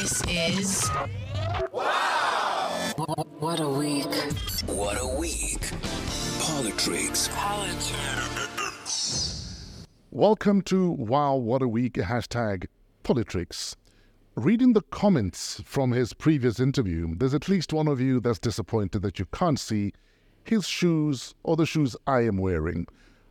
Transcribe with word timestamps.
This 0.00 0.22
is. 0.30 0.90
Wow! 1.74 2.94
what 3.38 3.60
a 3.60 3.68
week. 3.68 4.06
What 4.64 4.96
a 4.98 5.06
week. 5.06 5.60
PoliTricks. 6.40 7.28
Welcome 10.10 10.62
to 10.62 10.90
Wow 10.92 11.34
What 11.36 11.60
a 11.60 11.68
Week 11.68 11.92
hashtag 11.92 12.64
PoliTricks. 13.04 13.76
Reading 14.36 14.72
the 14.72 14.80
comments 14.80 15.60
from 15.66 15.92
his 15.92 16.14
previous 16.14 16.58
interview, 16.60 17.14
there's 17.16 17.34
at 17.34 17.50
least 17.50 17.74
one 17.74 17.86
of 17.86 18.00
you 18.00 18.20
that's 18.20 18.38
disappointed 18.38 19.02
that 19.02 19.18
you 19.18 19.26
can't 19.34 19.60
see 19.60 19.92
his 20.44 20.66
shoes 20.66 21.34
or 21.42 21.56
the 21.56 21.66
shoes 21.66 21.94
I 22.06 22.20
am 22.20 22.38
wearing. 22.38 22.86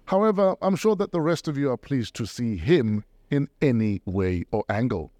However, 0.05 0.55
I'm 0.61 0.75
sure 0.75 0.95
that 0.97 1.13
the 1.13 1.21
rest 1.21 1.47
of 1.47 1.57
you 1.57 1.71
are 1.71 1.77
pleased 1.77 2.13
to 2.17 2.27
see 2.27 2.57
him 2.57 3.05
in 3.31 3.49
any 3.59 4.03
way 4.05 4.45
or 4.51 4.65
angle. 4.69 5.11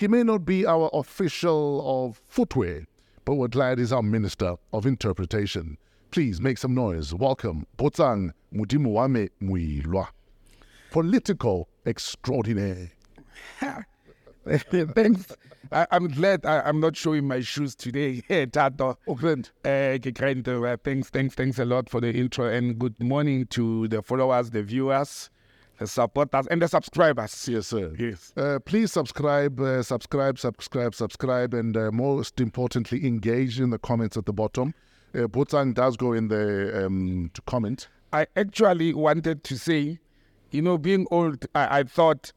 He 0.00 0.08
may 0.08 0.22
not 0.22 0.46
be 0.46 0.64
our 0.64 0.88
official 0.94 1.84
of 1.84 2.22
footwear, 2.26 2.86
but 3.26 3.34
we're 3.34 3.48
glad 3.48 3.78
he's 3.78 3.92
our 3.92 4.02
minister 4.02 4.56
of 4.72 4.86
interpretation. 4.86 5.76
Please 6.10 6.40
make 6.40 6.56
some 6.56 6.74
noise. 6.74 7.12
Welcome, 7.12 7.66
Botsang 7.76 8.32
Mudimuwame 8.50 9.28
Moiloa 9.42 10.08
political 10.90 11.68
extraordinaire. 11.84 12.92
Thanks. 14.46 15.36
I, 15.70 15.86
I'm 15.90 16.08
glad 16.08 16.46
I, 16.46 16.62
I'm 16.62 16.80
not 16.80 16.96
showing 16.96 17.28
my 17.28 17.40
shoes 17.40 17.74
today. 17.74 18.22
Hey, 18.28 18.46
Tato. 18.46 18.98
Auckland. 19.06 19.50
Uh, 19.62 19.98
ke 19.98 20.18
uh, 20.18 20.76
thanks, 20.82 21.10
thanks, 21.10 21.34
thanks 21.34 21.58
a 21.58 21.66
lot 21.66 21.90
for 21.90 22.00
the 22.00 22.10
intro 22.10 22.46
and 22.46 22.78
good 22.78 22.98
morning 22.98 23.46
to 23.48 23.86
the 23.88 24.00
followers, 24.00 24.48
the 24.48 24.62
viewers, 24.62 25.28
the 25.80 25.86
supporters, 25.86 26.46
and 26.48 26.62
the 26.62 26.68
subscribers. 26.68 27.48
Yes, 27.48 27.68
sir. 27.68 27.92
Yes. 27.98 28.32
Uh, 28.36 28.58
please 28.64 28.92
subscribe, 28.92 29.58
uh, 29.58 29.82
subscribe, 29.82 30.38
subscribe, 30.38 30.94
subscribe, 30.94 31.54
and 31.54 31.76
uh, 31.76 31.90
most 31.90 32.38
importantly, 32.40 33.06
engage 33.06 33.58
in 33.58 33.70
the 33.70 33.78
comments 33.78 34.16
at 34.16 34.26
the 34.26 34.32
bottom. 34.32 34.74
Uh, 35.14 35.20
Botsang 35.20 35.74
does 35.74 35.96
go 35.96 36.12
in 36.12 36.28
there 36.28 36.84
um, 36.84 37.30
to 37.34 37.42
comment. 37.42 37.88
I 38.12 38.26
actually 38.36 38.92
wanted 38.92 39.42
to 39.42 39.58
say, 39.58 39.98
you 40.50 40.62
know, 40.62 40.76
being 40.76 41.06
old, 41.10 41.46
I, 41.54 41.80
I 41.80 41.82
thought 41.84 42.32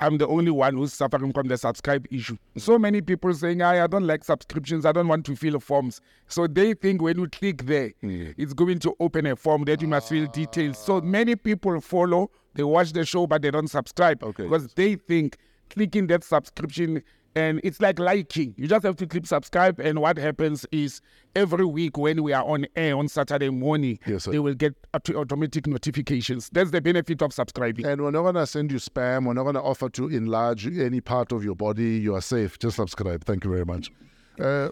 I'm 0.00 0.18
the 0.18 0.28
only 0.28 0.50
one 0.50 0.74
who's 0.74 0.92
suffering 0.92 1.32
from 1.32 1.48
the 1.48 1.58
subscribe 1.58 2.06
issue. 2.10 2.36
So 2.56 2.78
many 2.78 3.00
people 3.00 3.34
saying, 3.34 3.62
I, 3.62 3.82
I 3.82 3.86
don't 3.86 4.06
like 4.06 4.24
subscriptions, 4.24 4.86
I 4.86 4.92
don't 4.92 5.08
want 5.08 5.26
to 5.26 5.36
fill 5.36 5.58
forms. 5.58 6.00
So 6.28 6.46
they 6.46 6.74
think 6.74 7.02
when 7.02 7.18
you 7.18 7.28
click 7.28 7.66
there, 7.66 7.92
it's 8.02 8.52
going 8.52 8.78
to 8.80 8.94
open 9.00 9.26
a 9.26 9.34
form 9.36 9.64
that 9.64 9.82
you 9.82 9.88
must 9.88 10.08
fill 10.08 10.26
details. 10.28 10.78
So 10.78 11.00
many 11.00 11.34
people 11.34 11.80
follow, 11.80 12.30
they 12.58 12.64
watch 12.64 12.92
the 12.92 13.04
show, 13.06 13.26
but 13.26 13.40
they 13.40 13.50
don't 13.52 13.68
subscribe 13.70 14.22
Okay. 14.22 14.42
because 14.42 14.66
they 14.74 14.96
think 14.96 15.36
clicking 15.70 16.08
that 16.08 16.24
subscription 16.24 17.02
and 17.36 17.60
it's 17.62 17.80
like 17.80 18.00
liking. 18.00 18.52
You 18.56 18.66
just 18.66 18.84
have 18.84 18.96
to 18.96 19.06
click 19.06 19.24
subscribe, 19.26 19.78
and 19.78 20.00
what 20.00 20.16
happens 20.18 20.66
is 20.72 21.00
every 21.36 21.64
week 21.64 21.96
when 21.96 22.22
we 22.24 22.32
are 22.32 22.42
on 22.42 22.66
air 22.74 22.96
on 22.96 23.06
Saturday 23.06 23.50
morning, 23.50 24.00
Yes, 24.06 24.24
they 24.24 24.40
will 24.40 24.54
get 24.54 24.74
automatic 25.14 25.68
notifications. 25.68 26.50
That's 26.50 26.72
the 26.72 26.80
benefit 26.80 27.22
of 27.22 27.32
subscribing. 27.32 27.86
And 27.86 28.00
we're 28.02 28.10
not 28.10 28.22
going 28.22 28.34
to 28.34 28.46
send 28.46 28.72
you 28.72 28.78
spam. 28.78 29.26
We're 29.26 29.34
not 29.34 29.44
going 29.44 29.54
to 29.54 29.62
offer 29.62 29.88
to 29.90 30.08
enlarge 30.08 30.66
any 30.66 31.00
part 31.00 31.30
of 31.30 31.44
your 31.44 31.54
body. 31.54 31.98
You 31.98 32.16
are 32.16 32.20
safe. 32.22 32.58
Just 32.58 32.74
subscribe. 32.76 33.24
Thank 33.24 33.44
you 33.44 33.50
very 33.52 33.64
much. 33.66 33.92
Uh, 34.40 34.70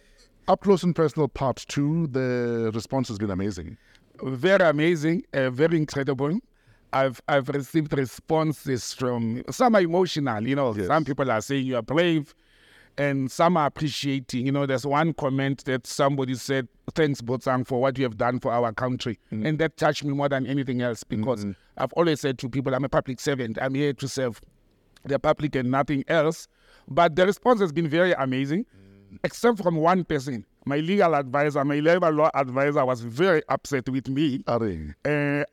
up 0.49 0.63
close 0.63 0.83
and 0.83 0.97
personal 0.97 1.29
part 1.29 1.65
two. 1.69 2.09
The 2.09 2.73
response 2.75 3.07
has 3.09 3.19
been 3.19 3.31
amazing. 3.31 3.77
very 4.25 4.65
amazing, 4.67 5.23
uh, 5.35 5.51
very 5.51 5.77
incredible. 5.77 6.41
I've 6.93 7.21
I've 7.29 7.49
received 7.49 7.93
responses 7.97 8.93
from 8.93 9.43
some 9.51 9.75
are 9.75 9.81
emotional, 9.83 10.47
you 10.47 10.57
know. 10.57 10.75
Yes. 10.75 10.87
Some 10.87 11.05
people 11.05 11.31
are 11.31 11.41
saying 11.41 11.67
you 11.67 11.77
are 11.77 11.83
brave, 11.83 12.35
and 12.97 13.31
some 13.31 13.57
are 13.57 13.67
appreciating. 13.67 14.47
You 14.47 14.53
know, 14.53 14.67
there's 14.67 14.87
one 14.87 15.13
comment 15.13 15.65
that 15.65 15.87
somebody 15.87 16.35
said, 16.35 16.69
"Thanks, 16.95 17.21
Botsang, 17.21 17.67
for 17.67 17.81
what 17.81 17.99
you 17.99 18.05
have 18.05 18.17
done 18.17 18.41
for 18.41 18.53
our 18.53 18.73
country," 18.73 19.19
and 19.31 19.59
that 19.59 19.77
touched 19.77 20.05
me 20.05 20.13
more 20.15 20.29
than 20.29 20.47
anything 20.47 20.81
else 20.83 21.05
because 21.05 21.45
I've 21.77 21.93
always 21.95 22.21
said 22.21 22.39
to 22.39 22.49
people, 22.49 22.75
"I'm 22.75 22.85
a 22.85 22.89
public 22.89 23.21
servant. 23.21 23.59
I'm 23.61 23.75
here 23.75 23.93
to 23.93 24.09
serve 24.09 24.41
the 25.05 25.19
public 25.19 25.55
and 25.57 25.71
nothing 25.71 26.05
else." 26.09 26.49
But 26.89 27.17
the 27.17 27.27
response 27.27 27.61
has 27.61 27.73
been 27.73 27.89
very 27.89 28.13
amazing, 28.13 28.65
except 29.25 29.63
from 29.63 29.77
one 29.77 30.05
person. 30.05 30.47
My 30.65 30.79
legal 30.79 31.15
advisor, 31.15 31.65
my 31.65 31.79
labor 31.79 32.11
law 32.11 32.31
advisor, 32.35 32.85
was 32.85 33.01
very 33.01 33.43
upset 33.49 33.89
with 33.89 34.09
me 34.09 34.39
Aring. 34.45 34.95
uh, 35.05 35.45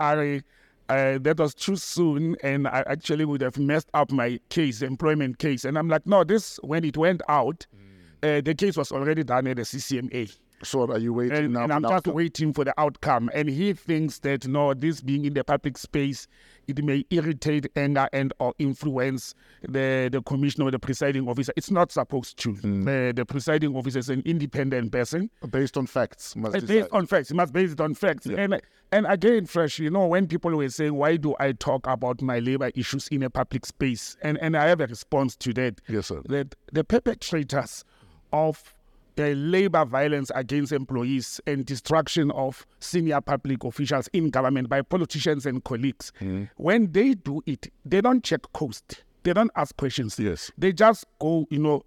uh, 0.93 1.17
that 1.21 1.39
was 1.39 1.53
too 1.53 1.75
soon, 1.75 2.35
and 2.43 2.67
I 2.67 2.83
actually 2.87 3.25
would 3.25 3.41
have 3.41 3.57
messed 3.57 3.89
up 3.93 4.11
my 4.11 4.39
case, 4.49 4.81
employment 4.81 5.39
case. 5.39 5.65
And 5.65 5.77
I'm 5.77 5.87
like, 5.89 6.05
no, 6.05 6.23
this 6.23 6.59
when 6.63 6.85
it 6.85 6.97
went 6.97 7.21
out, 7.27 7.65
uh, 8.21 8.41
the 8.41 8.53
case 8.55 8.77
was 8.77 8.91
already 8.91 9.23
done 9.23 9.47
at 9.47 9.57
the 9.57 9.63
CCMA, 9.63 10.37
So 10.61 10.89
are 10.89 10.97
you 10.97 11.13
waiting 11.13 11.37
and, 11.37 11.53
now? 11.53 11.63
and 11.63 11.73
I'm 11.73 11.83
just 11.83 12.07
waiting 12.07 12.53
for 12.53 12.63
the 12.63 12.73
outcome. 12.79 13.29
And 13.33 13.49
he 13.49 13.73
thinks 13.73 14.19
that 14.19 14.47
no, 14.47 14.73
this 14.73 15.01
being 15.01 15.25
in 15.25 15.33
the 15.33 15.43
public 15.43 15.77
space, 15.77 16.27
it 16.67 16.83
may 16.83 17.05
irritate, 17.09 17.67
anger, 17.75 18.07
and 18.13 18.33
or 18.39 18.53
influence 18.59 19.35
the 19.61 20.09
the 20.11 20.21
commissioner 20.21 20.67
or 20.67 20.71
the 20.71 20.79
presiding 20.79 21.27
officer. 21.27 21.51
It's 21.57 21.71
not 21.71 21.91
supposed 21.91 22.37
to. 22.39 22.51
Uh, 22.51 23.11
the 23.11 23.25
presiding 23.27 23.75
officer 23.75 23.99
is 23.99 24.09
an 24.09 24.21
independent 24.25 24.91
person. 24.91 25.29
based 25.49 25.77
on 25.77 25.85
facts. 25.87 26.35
Must 26.35 26.55
It's 26.55 26.65
decide. 26.65 26.81
based 26.83 26.93
on 26.93 27.07
facts. 27.07 27.31
It 27.31 27.35
must 27.35 27.51
base 27.53 27.73
it 27.73 27.81
on 27.81 27.93
facts. 27.93 28.25
And 28.25 28.61
and 28.91 29.07
again, 29.07 29.47
fresh, 29.47 29.79
you 29.79 29.89
know, 29.89 30.05
when 30.07 30.27
people 30.27 30.51
were 30.55 30.69
saying, 30.69 30.93
why 30.93 31.17
do 31.17 31.35
I 31.39 31.53
talk 31.53 31.87
about 31.87 32.21
my 32.21 32.37
labor 32.39 32.69
issues 32.75 33.07
in 33.07 33.23
a 33.23 33.29
public 33.29 33.65
space? 33.65 34.15
And 34.21 34.37
and 34.37 34.55
I 34.55 34.67
have 34.67 34.79
a 34.79 34.87
response 34.87 35.35
to 35.37 35.53
that. 35.55 35.81
Yes, 35.89 36.07
sir. 36.07 36.21
That 36.29 36.55
the 36.71 36.83
perpetrators 36.83 37.83
of 38.31 38.73
the 39.15 39.35
labor 39.35 39.85
violence 39.85 40.31
against 40.35 40.71
employees 40.71 41.39
and 41.45 41.65
destruction 41.65 42.31
of 42.31 42.65
senior 42.79 43.21
public 43.21 43.63
officials 43.63 44.07
in 44.13 44.29
government 44.29 44.69
by 44.69 44.81
politicians 44.81 45.45
and 45.45 45.63
colleagues, 45.63 46.11
Hmm. 46.19 46.45
when 46.57 46.91
they 46.91 47.13
do 47.13 47.41
it, 47.45 47.71
they 47.85 48.01
don't 48.01 48.23
check 48.23 48.41
coast. 48.53 49.03
They 49.23 49.33
don't 49.33 49.51
ask 49.55 49.75
questions. 49.77 50.19
Yes. 50.19 50.51
They 50.57 50.73
just 50.73 51.05
go, 51.19 51.45
you 51.49 51.59
know, 51.59 51.83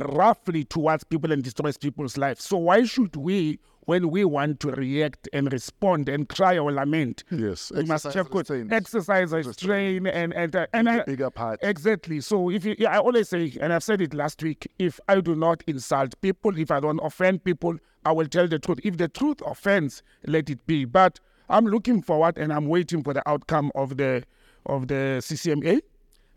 roughly 0.00 0.64
towards 0.64 1.04
people 1.04 1.32
and 1.32 1.42
destroys 1.42 1.76
people's 1.76 2.16
lives. 2.16 2.44
So 2.44 2.56
why 2.56 2.84
should 2.84 3.14
we, 3.16 3.58
when 3.88 4.10
we 4.10 4.22
want 4.22 4.60
to 4.60 4.70
react 4.72 5.30
and 5.32 5.50
respond 5.50 6.10
and 6.10 6.28
cry 6.28 6.58
or 6.58 6.70
lament, 6.70 7.24
Yes, 7.30 7.72
we 7.74 7.84
must 7.84 8.04
exercise 8.04 8.12
check 8.12 8.30
good 8.30 8.70
exercise 8.70 9.32
restraint 9.32 10.06
and 10.08 10.34
and 10.34 10.54
uh, 10.54 10.66
and 10.74 10.90
I, 10.90 11.04
Bigger 11.04 11.30
part. 11.30 11.58
exactly. 11.62 12.20
So 12.20 12.50
if 12.50 12.66
you, 12.66 12.76
yeah, 12.78 12.96
I 12.96 12.98
always 12.98 13.30
say, 13.30 13.50
and 13.58 13.72
I've 13.72 13.82
said 13.82 14.02
it 14.02 14.12
last 14.12 14.42
week, 14.42 14.70
if 14.78 15.00
I 15.08 15.18
do 15.22 15.34
not 15.34 15.64
insult 15.66 16.20
people, 16.20 16.58
if 16.58 16.70
I 16.70 16.80
don't 16.80 17.00
offend 17.02 17.44
people, 17.44 17.78
I 18.04 18.12
will 18.12 18.26
tell 18.26 18.46
the 18.46 18.58
truth. 18.58 18.78
If 18.84 18.98
the 18.98 19.08
truth 19.08 19.40
offends, 19.46 20.02
let 20.26 20.50
it 20.50 20.66
be. 20.66 20.84
But 20.84 21.18
I'm 21.48 21.64
looking 21.64 22.02
forward 22.02 22.36
and 22.36 22.52
I'm 22.52 22.66
waiting 22.66 23.02
for 23.02 23.14
the 23.14 23.26
outcome 23.26 23.72
of 23.74 23.96
the 23.96 24.22
of 24.66 24.88
the 24.88 25.20
CCMA. 25.22 25.80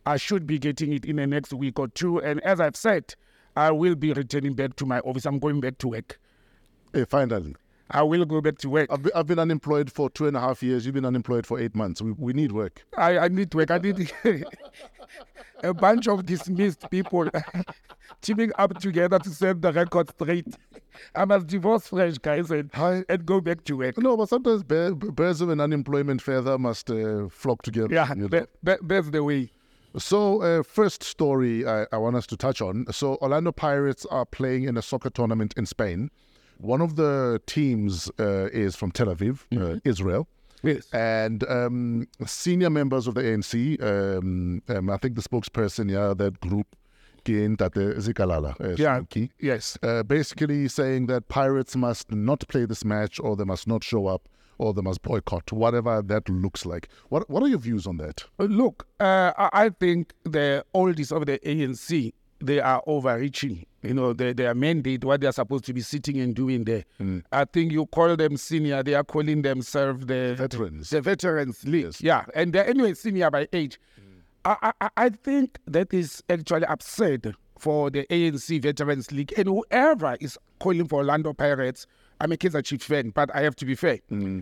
I 0.05 0.15
should 0.15 0.47
be 0.47 0.57
getting 0.57 0.93
it 0.93 1.03
in 1.03 1.17
the 1.17 1.27
next 1.27 1.51
week 1.51 1.79
or 1.79 1.89
two. 1.89 2.19
And 2.21 2.39
as 2.45 2.61
I've 2.61 2.77
said, 2.77 3.13
I 3.57 3.71
will 3.71 3.95
be 3.95 4.13
returning 4.13 4.53
back 4.53 4.77
to 4.77 4.85
my 4.85 4.99
office. 4.99 5.25
I'm 5.25 5.37
going 5.37 5.59
back 5.59 5.79
to 5.79 5.89
work. 5.89 6.17
Hey, 6.93 7.05
finally. 7.05 7.55
I 7.93 8.03
will 8.03 8.23
go 8.25 8.39
back 8.39 8.57
to 8.59 8.69
work. 8.69 8.89
I've 8.91 9.03
been, 9.03 9.11
I've 9.13 9.27
been 9.27 9.39
unemployed 9.39 9.91
for 9.91 10.09
two 10.09 10.27
and 10.27 10.35
a 10.35 10.39
half 10.39 10.63
years. 10.63 10.85
You've 10.85 10.95
been 10.95 11.05
unemployed 11.05 11.45
for 11.45 11.59
eight 11.59 11.75
months. 11.75 12.01
We, 12.01 12.11
we 12.13 12.33
need 12.33 12.51
work. 12.53 12.85
I, 12.97 13.17
I 13.19 13.27
need 13.27 13.53
work. 13.53 13.69
I 13.69 13.79
need 13.79 14.11
a 15.63 15.73
bunch 15.73 16.07
of 16.07 16.25
dismissed 16.25 16.89
people 16.89 17.29
teaming 18.21 18.51
up 18.57 18.79
together 18.79 19.19
to 19.19 19.29
set 19.29 19.61
the 19.61 19.73
record 19.73 20.09
straight. 20.09 20.47
I 21.15 21.25
must 21.25 21.47
divorce 21.47 21.87
Fresh, 21.87 22.19
guys, 22.19 22.49
and, 22.51 22.69
Hi. 22.73 23.03
and 23.09 23.25
go 23.25 23.41
back 23.41 23.65
to 23.65 23.77
work. 23.77 23.97
No, 23.97 24.15
but 24.15 24.29
sometimes 24.29 24.63
bear, 24.63 24.95
birds 24.95 25.41
of 25.41 25.49
an 25.49 25.59
unemployment 25.59 26.21
feather 26.21 26.57
must 26.57 26.89
uh, 26.89 27.27
flock 27.29 27.61
together. 27.61 27.93
Yeah, 27.93 28.09
you 28.09 28.21
know. 28.23 28.27
that, 28.29 28.49
that, 28.63 28.79
that's 28.87 29.09
the 29.09 29.23
way. 29.23 29.49
So, 29.97 30.41
uh, 30.41 30.63
first 30.63 31.03
story 31.03 31.67
I, 31.67 31.85
I 31.91 31.97
want 31.97 32.15
us 32.15 32.25
to 32.27 32.37
touch 32.37 32.61
on. 32.61 32.85
So, 32.91 33.17
Orlando 33.21 33.51
Pirates 33.51 34.05
are 34.05 34.25
playing 34.25 34.63
in 34.63 34.77
a 34.77 34.81
soccer 34.81 35.09
tournament 35.09 35.53
in 35.57 35.65
Spain. 35.65 36.09
One 36.61 36.81
of 36.81 36.95
the 36.95 37.41
teams 37.47 38.09
uh, 38.19 38.49
is 38.53 38.75
from 38.75 38.91
Tel 38.91 39.07
Aviv, 39.07 39.45
uh, 39.57 39.79
Israel. 39.83 40.27
Yes. 40.63 40.87
And 40.93 41.43
um, 41.49 42.07
senior 42.25 42.69
members 42.69 43.07
of 43.07 43.15
the 43.15 43.21
ANC, 43.21 43.81
um, 43.81 44.61
um, 44.69 44.89
I 44.91 44.97
think 44.97 45.15
the 45.15 45.21
spokesperson, 45.21 45.89
yeah, 45.89 46.13
that 46.15 46.39
group, 46.39 46.67
Tate 47.23 47.49
Zikalala, 47.49 48.53
uh, 48.61 48.75
Yeah. 48.77 49.01
Yes. 49.39 49.77
uh, 49.81 50.03
basically 50.03 50.67
saying 50.67 51.07
that 51.07 51.27
Pirates 51.29 51.75
must 51.75 52.11
not 52.11 52.47
play 52.47 52.65
this 52.65 52.85
match 52.85 53.19
or 53.19 53.35
they 53.35 53.43
must 53.43 53.67
not 53.67 53.83
show 53.83 54.05
up 54.07 54.27
or 54.59 54.73
they 54.75 54.81
must 54.81 55.01
boycott, 55.01 55.51
whatever 55.51 56.03
that 56.03 56.29
looks 56.29 56.65
like. 56.65 56.87
What 57.09 57.27
What 57.29 57.41
are 57.41 57.47
your 57.47 57.57
views 57.59 57.87
on 57.87 57.97
that? 57.97 58.25
Uh, 58.39 58.43
Look, 58.43 58.87
uh, 58.99 59.31
I 59.37 59.49
I 59.65 59.69
think 59.69 60.13
the 60.23 60.63
oldies 60.75 61.11
of 61.11 61.25
the 61.25 61.39
ANC, 61.39 62.13
they 62.41 62.59
are 62.59 62.83
overreaching. 62.87 63.65
You 63.81 63.95
know, 63.95 64.13
their, 64.13 64.33
their 64.33 64.53
mandate, 64.53 65.03
what 65.03 65.21
they're 65.21 65.31
supposed 65.31 65.65
to 65.65 65.73
be 65.73 65.81
sitting 65.81 66.19
and 66.19 66.35
doing 66.35 66.65
there. 66.65 66.85
Hmm. 66.97 67.19
I 67.31 67.45
think 67.45 67.71
you 67.71 67.87
call 67.87 68.15
them 68.15 68.37
senior, 68.37 68.83
they 68.83 68.93
are 68.93 69.03
calling 69.03 69.41
themselves 69.41 70.05
the 70.05 70.35
Veterans. 70.37 70.91
The 70.91 71.01
Veterans 71.01 71.63
League. 71.65 71.95
Yeah, 71.99 72.25
and 72.35 72.53
they're 72.53 72.67
anyway 72.67 72.93
senior 72.93 73.31
by 73.31 73.47
age. 73.51 73.79
Hmm. 73.95 74.19
I, 74.45 74.71
I, 74.81 74.89
I 74.97 75.09
think 75.09 75.57
that 75.65 75.93
is 75.93 76.23
actually 76.29 76.65
absurd 76.67 77.33
for 77.57 77.89
the 77.89 78.05
ANC 78.07 78.61
Veterans 78.61 79.11
League, 79.11 79.33
and 79.37 79.47
whoever 79.47 80.17
is 80.19 80.37
calling 80.59 80.87
for 80.87 80.99
Orlando 80.99 81.33
Pirates, 81.33 81.85
I'm 82.19 82.31
a 82.31 82.35
Kaizer 82.35 82.63
Chiefs 82.63 82.85
fan, 82.85 83.09
but 83.09 83.33
I 83.35 83.41
have 83.41 83.55
to 83.57 83.65
be 83.65 83.75
fair. 83.75 83.99
Hmm. 84.09 84.41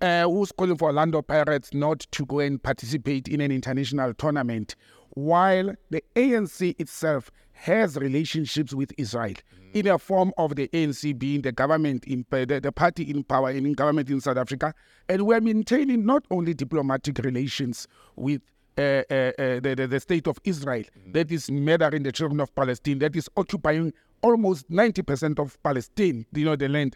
Uh, 0.00 0.24
who's 0.24 0.52
calling 0.52 0.76
for 0.76 0.88
Orlando 0.88 1.22
Pirates 1.22 1.72
not 1.72 2.00
to 2.10 2.26
go 2.26 2.40
and 2.40 2.62
participate 2.62 3.28
in 3.28 3.40
an 3.40 3.50
international 3.50 4.12
tournament, 4.14 4.76
while 5.16 5.74
the 5.88 6.04
ANC 6.14 6.78
itself 6.78 7.30
has 7.52 7.96
relationships 7.96 8.74
with 8.74 8.92
Israel 8.98 9.32
in 9.72 9.86
a 9.86 9.98
form 9.98 10.30
of 10.36 10.56
the 10.56 10.68
ANC 10.68 11.18
being 11.18 11.40
the 11.40 11.52
government 11.52 12.04
in 12.04 12.24
the, 12.30 12.60
the 12.62 12.70
party 12.70 13.02
in 13.10 13.24
power 13.24 13.48
and 13.48 13.66
in 13.66 13.72
government 13.72 14.10
in 14.10 14.20
South 14.20 14.36
Africa, 14.36 14.74
and 15.08 15.26
we're 15.26 15.40
maintaining 15.40 16.04
not 16.04 16.24
only 16.30 16.52
diplomatic 16.52 17.18
relations 17.24 17.88
with 18.14 18.42
uh, 18.76 19.02
uh, 19.10 19.14
uh, 19.14 19.32
the, 19.60 19.74
the, 19.74 19.86
the 19.86 20.00
state 20.00 20.26
of 20.26 20.38
Israel 20.44 20.84
that 21.12 21.32
is 21.32 21.50
murdering 21.50 22.02
the 22.02 22.12
children 22.12 22.38
of 22.38 22.54
Palestine, 22.54 22.98
that 22.98 23.16
is 23.16 23.26
occupying 23.38 23.94
almost 24.22 24.70
90% 24.70 25.38
of 25.38 25.60
Palestine, 25.62 26.26
you 26.34 26.44
know, 26.44 26.56
the 26.56 26.68
land. 26.68 26.94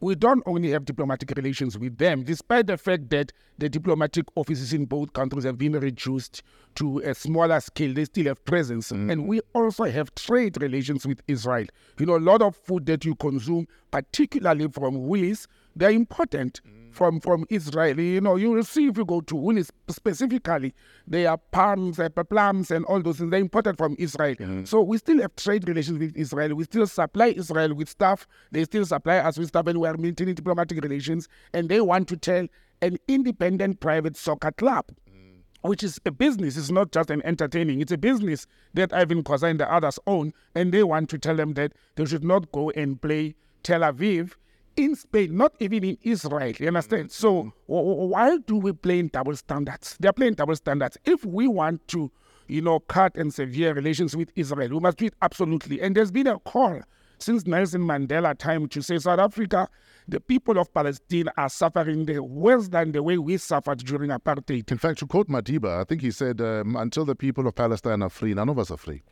We 0.00 0.14
don't 0.14 0.42
only 0.46 0.70
have 0.70 0.86
diplomatic 0.86 1.32
relations 1.36 1.78
with 1.78 1.98
them, 1.98 2.22
despite 2.22 2.66
the 2.66 2.78
fact 2.78 3.10
that 3.10 3.32
the 3.58 3.68
diplomatic 3.68 4.24
offices 4.34 4.72
in 4.72 4.86
both 4.86 5.12
countries 5.12 5.44
have 5.44 5.58
been 5.58 5.72
reduced 5.72 6.42
to 6.76 7.00
a 7.00 7.14
smaller 7.14 7.60
scale. 7.60 7.92
They 7.92 8.06
still 8.06 8.26
have 8.26 8.42
presence. 8.46 8.92
Mm. 8.92 9.12
And 9.12 9.28
we 9.28 9.40
also 9.52 9.84
have 9.84 10.14
trade 10.14 10.60
relations 10.62 11.06
with 11.06 11.20
Israel. 11.28 11.66
You 11.98 12.06
know, 12.06 12.16
a 12.16 12.18
lot 12.18 12.40
of 12.40 12.56
food 12.56 12.86
that 12.86 13.04
you 13.04 13.14
consume, 13.14 13.68
particularly 13.90 14.68
from 14.68 15.06
Woolies, 15.06 15.46
they're 15.76 15.90
important 15.90 16.60
mm. 16.66 16.92
from 16.92 17.20
from 17.20 17.46
Israel. 17.48 17.98
You 17.98 18.20
know, 18.20 18.36
you 18.36 18.50
will 18.50 18.64
see 18.64 18.86
if 18.88 18.96
you 18.96 19.04
go 19.04 19.20
to 19.20 19.36
Woolies 19.36 19.70
specifically, 19.88 20.74
they 21.06 21.26
are 21.26 21.38
palms, 21.38 22.00
plums, 22.28 22.70
and 22.70 22.84
all 22.86 23.00
those 23.00 23.18
things. 23.18 23.30
They're 23.30 23.40
important 23.40 23.78
from 23.78 23.96
Israel. 23.98 24.34
Mm-hmm. 24.36 24.64
So 24.64 24.80
we 24.80 24.98
still 24.98 25.20
have 25.20 25.34
trade 25.36 25.68
relations 25.68 25.98
with 25.98 26.16
Israel. 26.16 26.54
We 26.54 26.64
still 26.64 26.86
supply 26.86 27.28
Israel 27.28 27.74
with 27.74 27.88
stuff. 27.88 28.26
They 28.50 28.64
still 28.64 28.84
supply 28.84 29.18
us 29.18 29.38
with 29.38 29.48
stuff, 29.48 29.66
and 29.66 29.80
we 29.80 29.88
are 29.88 29.96
maintaining 29.96 30.34
diplomatic 30.34 30.82
relations. 30.82 31.28
And 31.52 31.68
they 31.68 31.80
want 31.80 32.08
to 32.08 32.16
tell 32.16 32.46
an 32.82 32.96
independent 33.08 33.80
private 33.80 34.16
soccer 34.16 34.52
club 34.52 34.86
mm. 35.08 35.42
which 35.62 35.82
is 35.82 36.00
a 36.06 36.10
business. 36.10 36.56
It's 36.56 36.70
not 36.70 36.92
just 36.92 37.10
an 37.10 37.20
entertaining. 37.24 37.80
It's 37.80 37.92
a 37.92 37.98
business 37.98 38.46
that 38.74 38.90
Irvin 38.92 39.22
Khoza 39.22 39.50
and 39.50 39.60
the 39.60 39.70
others 39.72 39.98
own, 40.06 40.32
and 40.54 40.72
they 40.72 40.82
want 40.82 41.10
to 41.10 41.18
tell 41.18 41.36
them 41.36 41.54
that 41.54 41.72
they 41.96 42.06
should 42.06 42.24
not 42.24 42.50
go 42.52 42.70
and 42.70 43.00
play 43.00 43.34
Tel 43.62 43.80
Aviv 43.80 44.32
in 44.76 44.94
Spain, 44.96 45.36
not 45.36 45.52
even 45.60 45.84
in 45.84 45.98
Israel. 46.02 46.52
You 46.58 46.68
understand? 46.68 47.12
So 47.12 47.52
w- 47.68 47.88
w- 47.90 48.08
why 48.08 48.38
do 48.38 48.56
we 48.56 48.72
play 48.72 48.98
in 48.98 49.08
double 49.08 49.36
standards? 49.36 49.96
They're 50.00 50.12
playing 50.12 50.34
double 50.34 50.56
standards. 50.56 50.96
If 51.04 51.24
we 51.24 51.48
want 51.48 51.86
to, 51.88 52.10
you 52.48 52.62
know, 52.62 52.80
cut 52.80 53.16
and 53.16 53.32
severe 53.32 53.74
relations 53.74 54.16
with 54.16 54.30
Israel, 54.36 54.70
we 54.70 54.80
must 54.80 54.98
do 54.98 55.06
it 55.06 55.14
absolutely. 55.22 55.80
And 55.80 55.96
there's 55.96 56.10
been 56.10 56.26
a 56.26 56.38
call 56.38 56.80
since 57.18 57.46
Nelson 57.46 57.82
Mandela 57.82 58.36
time 58.36 58.66
to 58.68 58.82
say 58.82 58.98
South 58.98 59.18
Africa, 59.18 59.68
the 60.08 60.20
people 60.20 60.58
of 60.58 60.72
Palestine 60.72 61.28
are 61.36 61.48
suffering 61.50 62.06
the 62.06 62.20
worse 62.20 62.68
than 62.68 62.92
the 62.92 63.02
way 63.02 63.18
we 63.18 63.36
suffered 63.36 63.78
during 63.78 64.10
apartheid. 64.10 64.70
In 64.70 64.78
fact, 64.78 65.00
to 65.00 65.06
quote 65.06 65.28
Madiba, 65.28 65.80
I 65.80 65.84
think 65.84 66.00
he 66.00 66.10
said, 66.10 66.40
um, 66.40 66.76
until 66.76 67.04
the 67.04 67.14
people 67.14 67.46
of 67.46 67.54
Palestine 67.54 68.02
are 68.02 68.08
free, 68.08 68.34
none 68.34 68.48
of 68.48 68.58
us 68.58 68.70
are 68.70 68.76
free. 68.76 69.02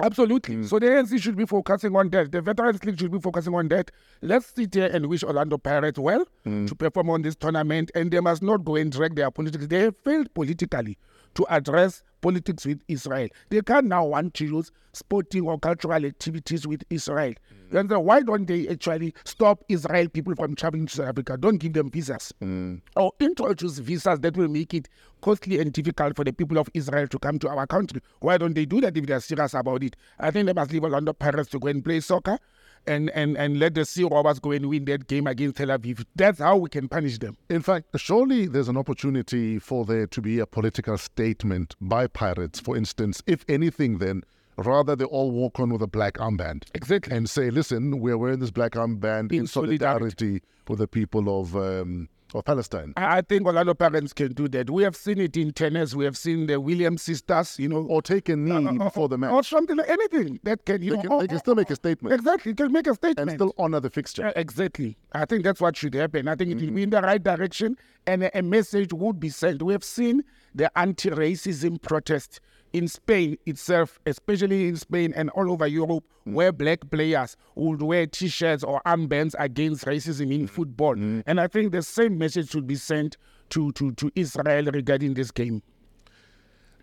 Absolutely. 0.00 0.64
So 0.64 0.78
the 0.78 0.86
ANC 0.86 1.20
should 1.20 1.36
be 1.36 1.46
focusing 1.46 1.94
on 1.94 2.10
that. 2.10 2.32
The 2.32 2.40
Veterans 2.40 2.82
League 2.84 2.98
should 2.98 3.12
be 3.12 3.20
focusing 3.20 3.54
on 3.54 3.68
that. 3.68 3.90
Let's 4.22 4.46
sit 4.46 4.74
here 4.74 4.90
and 4.92 5.06
wish 5.06 5.22
Orlando 5.22 5.56
Pirates 5.56 5.98
well 5.98 6.26
mm. 6.44 6.66
to 6.66 6.74
perform 6.74 7.10
on 7.10 7.22
this 7.22 7.36
tournament, 7.36 7.92
and 7.94 8.10
they 8.10 8.20
must 8.20 8.42
not 8.42 8.64
go 8.64 8.74
and 8.76 8.90
drag 8.90 9.14
their 9.14 9.30
politics. 9.30 9.66
They 9.68 9.80
have 9.80 9.96
failed 9.98 10.34
politically 10.34 10.98
to 11.34 11.46
address 11.48 12.02
politics 12.20 12.64
with 12.64 12.80
Israel. 12.88 13.28
They 13.50 13.60
can 13.60 13.88
now 13.88 14.06
want 14.06 14.32
to 14.34 14.46
use 14.46 14.72
sporting 14.92 15.46
or 15.46 15.58
cultural 15.58 16.04
activities 16.04 16.66
with 16.66 16.82
Israel. 16.88 17.34
And 17.72 17.90
so 17.90 18.00
why 18.00 18.22
don't 18.22 18.46
they 18.46 18.68
actually 18.68 19.14
stop 19.24 19.62
Israel 19.68 20.08
people 20.08 20.34
from 20.36 20.54
traveling 20.54 20.86
to 20.86 20.94
South 20.94 21.08
Africa? 21.08 21.36
Don't 21.36 21.58
give 21.58 21.72
them 21.72 21.90
visas. 21.90 22.32
Mm. 22.42 22.80
Or 22.96 23.12
introduce 23.20 23.78
visas 23.78 24.20
that 24.20 24.36
will 24.36 24.48
make 24.48 24.72
it 24.72 24.88
costly 25.20 25.58
and 25.60 25.72
difficult 25.72 26.16
for 26.16 26.24
the 26.24 26.32
people 26.32 26.56
of 26.56 26.68
Israel 26.72 27.08
to 27.08 27.18
come 27.18 27.38
to 27.40 27.48
our 27.48 27.66
country. 27.66 28.00
Why 28.20 28.38
don't 28.38 28.54
they 28.54 28.64
do 28.64 28.80
that 28.80 28.96
if 28.96 29.06
they're 29.06 29.20
serious 29.20 29.54
about 29.54 29.82
it? 29.82 29.96
I 30.20 30.30
think 30.30 30.46
they 30.46 30.52
must 30.52 30.72
leave 30.72 30.84
Orlando 30.84 31.12
Pirates 31.12 31.50
to 31.50 31.58
go 31.58 31.68
and 31.68 31.84
play 31.84 32.00
soccer 32.00 32.38
and, 32.86 33.10
and, 33.10 33.36
and 33.36 33.58
let 33.58 33.74
the 33.74 33.84
Sea 33.84 34.04
Robbers 34.04 34.38
go 34.38 34.52
and 34.52 34.66
win 34.68 34.84
that 34.86 35.06
game 35.06 35.26
against 35.26 35.56
Tel 35.56 35.68
Aviv. 35.68 36.04
That's 36.14 36.38
how 36.38 36.56
we 36.56 36.68
can 36.68 36.88
punish 36.88 37.18
them. 37.18 37.36
In 37.48 37.62
fact, 37.62 37.86
surely 37.96 38.46
there's 38.46 38.68
an 38.68 38.76
opportunity 38.76 39.58
for 39.58 39.84
there 39.84 40.06
to 40.06 40.20
be 40.20 40.38
a 40.38 40.46
political 40.46 40.98
statement 40.98 41.74
by 41.80 42.06
pirates, 42.06 42.60
for 42.60 42.76
instance. 42.76 43.22
If 43.26 43.44
anything, 43.48 43.98
then 43.98 44.22
rather 44.56 44.94
they 44.94 45.04
all 45.04 45.30
walk 45.32 45.58
on 45.58 45.70
with 45.70 45.82
a 45.82 45.86
black 45.86 46.14
armband 46.14 46.64
Exactly. 46.74 47.16
and 47.16 47.28
say, 47.28 47.50
listen, 47.50 47.98
we're 48.00 48.18
wearing 48.18 48.38
this 48.38 48.50
black 48.50 48.72
armband 48.72 49.32
in, 49.32 49.40
In 49.40 49.46
solidarity 49.46 50.42
with 50.68 50.78
the 50.78 50.88
people 50.88 51.40
of, 51.40 51.56
um, 51.56 52.08
of 52.34 52.44
Palestine. 52.44 52.92
I 52.96 53.22
think 53.22 53.46
a 53.46 53.50
lot 53.50 53.68
of 53.68 53.78
parents 53.78 54.12
can 54.12 54.32
do 54.32 54.48
that. 54.48 54.70
We 54.70 54.82
have 54.82 54.96
seen 54.96 55.18
it 55.18 55.36
in 55.36 55.52
tennis. 55.52 55.94
We 55.94 56.04
have 56.04 56.16
seen 56.16 56.46
the 56.46 56.60
Williams 56.60 57.02
sisters, 57.02 57.58
you 57.58 57.68
know, 57.68 57.86
Or 57.88 58.02
take 58.02 58.28
a 58.28 58.36
knee 58.36 58.50
uh, 58.52 58.60
uh, 58.60 58.74
uh, 58.74 58.84
before 58.84 59.08
the 59.08 59.18
man 59.18 59.30
or 59.30 59.42
something 59.42 59.76
like 59.76 59.88
anything 59.88 60.40
that 60.42 60.64
can, 60.64 60.82
you 60.82 60.90
They 60.90 60.96
know, 60.96 61.02
can, 61.02 61.10
they 61.18 61.24
oh, 61.24 61.28
can 61.28 61.38
still 61.38 61.54
make 61.54 61.70
a 61.70 61.72
oh, 61.72 61.76
statement 61.76 62.14
exactly, 62.14 62.52
it 62.52 62.56
can 62.56 62.72
make 62.72 62.86
a 62.86 62.94
statement. 62.94 63.30
and 63.30 63.38
still 63.38 63.54
honor 63.58 63.80
the 63.80 63.90
fixture. 63.90 64.26
Uh, 64.26 64.32
exactly. 64.36 64.96
I 65.12 65.24
think 65.24 65.44
that's 65.44 65.60
what 65.60 65.76
should 65.76 65.94
happen. 65.94 66.28
I 66.28 66.34
think 66.34 66.50
it 66.50 66.56
will 66.56 66.62
mm-hmm. 66.64 66.74
be 66.74 66.82
in 66.82 66.90
the 66.90 67.00
right 67.00 67.22
direction 67.22 67.76
and 68.06 68.24
a, 68.24 68.38
a 68.38 68.42
message 68.42 68.92
would 68.92 69.20
be 69.20 69.28
sent. 69.28 69.62
We 69.62 69.72
have 69.72 69.84
seen 69.84 70.24
the 70.54 70.76
anti 70.78 71.10
racism 71.10 71.80
protest 71.80 72.40
in 72.74 72.88
Spain 72.88 73.38
itself, 73.46 74.00
especially 74.04 74.68
in 74.68 74.76
Spain 74.76 75.14
and 75.16 75.30
all 75.30 75.50
over 75.50 75.66
Europe, 75.66 76.04
mm. 76.26 76.34
where 76.34 76.52
black 76.52 76.80
players 76.90 77.36
would 77.54 77.80
wear 77.80 78.06
t 78.06 78.28
shirts 78.28 78.64
or 78.64 78.82
armbands 78.84 79.34
against 79.38 79.86
racism 79.86 80.34
in 80.34 80.46
mm. 80.46 80.50
football. 80.50 80.96
Mm. 80.96 81.22
And 81.26 81.40
I 81.40 81.46
think 81.46 81.72
the 81.72 81.82
same 81.82 82.18
message 82.18 82.50
should 82.50 82.66
be 82.66 82.74
sent 82.74 83.16
to, 83.50 83.70
to, 83.72 83.92
to 83.92 84.10
Israel 84.16 84.66
regarding 84.66 85.14
this 85.14 85.30
game. 85.30 85.62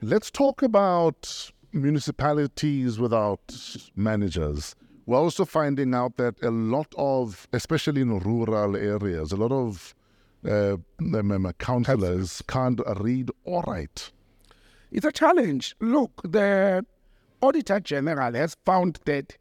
Let's 0.02 0.32
talk 0.32 0.64
about 0.64 1.52
municipalities 1.74 2.98
without 2.98 3.56
managers. 3.96 4.76
We're 5.06 5.18
also 5.18 5.44
finding 5.44 5.94
out 5.94 6.16
that 6.18 6.42
a 6.42 6.52
lot 6.52 6.88
of, 6.98 7.48
especially 7.52 8.02
in 8.02 8.18
rural 8.20 8.78
areas, 8.78 9.34
a 9.34 9.36
lot 9.36 9.52
of 9.52 9.94
uh, 10.50 10.78
councillors 11.60 12.42
can't 12.48 12.80
read 12.98 13.30
or 13.44 13.62
write. 13.64 14.12
It's 14.92 15.06
a 15.06 15.12
challenge. 15.12 15.76
Look, 15.80 16.22
the 16.24 16.86
Auditor 17.42 17.80
General 17.80 18.34
has 18.34 18.56
found 18.66 19.00
that 19.06 19.38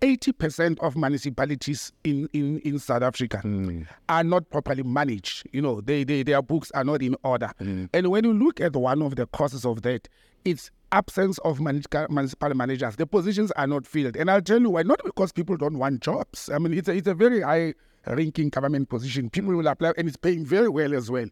80% 0.00 0.78
of 0.80 0.96
municipalities 0.96 1.92
in, 2.04 2.28
in, 2.32 2.58
in 2.60 2.78
South 2.78 3.02
Africa 3.02 3.42
mm. 3.44 3.86
are 4.08 4.24
not 4.24 4.48
properly 4.48 4.82
managed. 4.82 5.46
You 5.52 5.60
know, 5.60 5.82
they, 5.82 6.04
they, 6.04 6.22
their 6.22 6.40
books 6.40 6.70
are 6.72 6.84
not 6.84 7.02
in 7.02 7.16
order. 7.22 7.52
Mm. 7.60 7.90
And 7.92 8.10
when 8.10 8.24
you 8.24 8.32
look 8.32 8.60
at 8.60 8.74
one 8.74 9.02
of 9.02 9.16
the 9.16 9.26
causes 9.26 9.66
of 9.66 9.82
that, 9.82 10.08
it's 10.46 10.70
absence 10.92 11.38
of 11.38 11.60
municipal 11.60 12.06
municipal 12.08 12.54
managers. 12.54 12.96
The 12.96 13.06
positions 13.06 13.50
are 13.52 13.66
not 13.66 13.86
filled. 13.86 14.16
And 14.16 14.30
I'll 14.30 14.40
tell 14.40 14.60
you 14.60 14.70
why. 14.70 14.82
Not 14.82 15.02
because 15.04 15.32
people 15.32 15.56
don't 15.58 15.78
want 15.78 16.00
jobs. 16.00 16.48
I 16.48 16.58
mean, 16.58 16.72
it's 16.72 16.88
a, 16.88 16.92
it's 16.92 17.06
a 17.06 17.14
very 17.14 17.42
high 17.42 17.74
ranking 18.06 18.48
government 18.48 18.88
position. 18.88 19.28
People 19.28 19.54
will 19.54 19.66
apply, 19.66 19.92
and 19.98 20.08
it's 20.08 20.16
paying 20.16 20.46
very 20.46 20.70
well 20.70 20.94
as 20.94 21.10
well. 21.10 21.26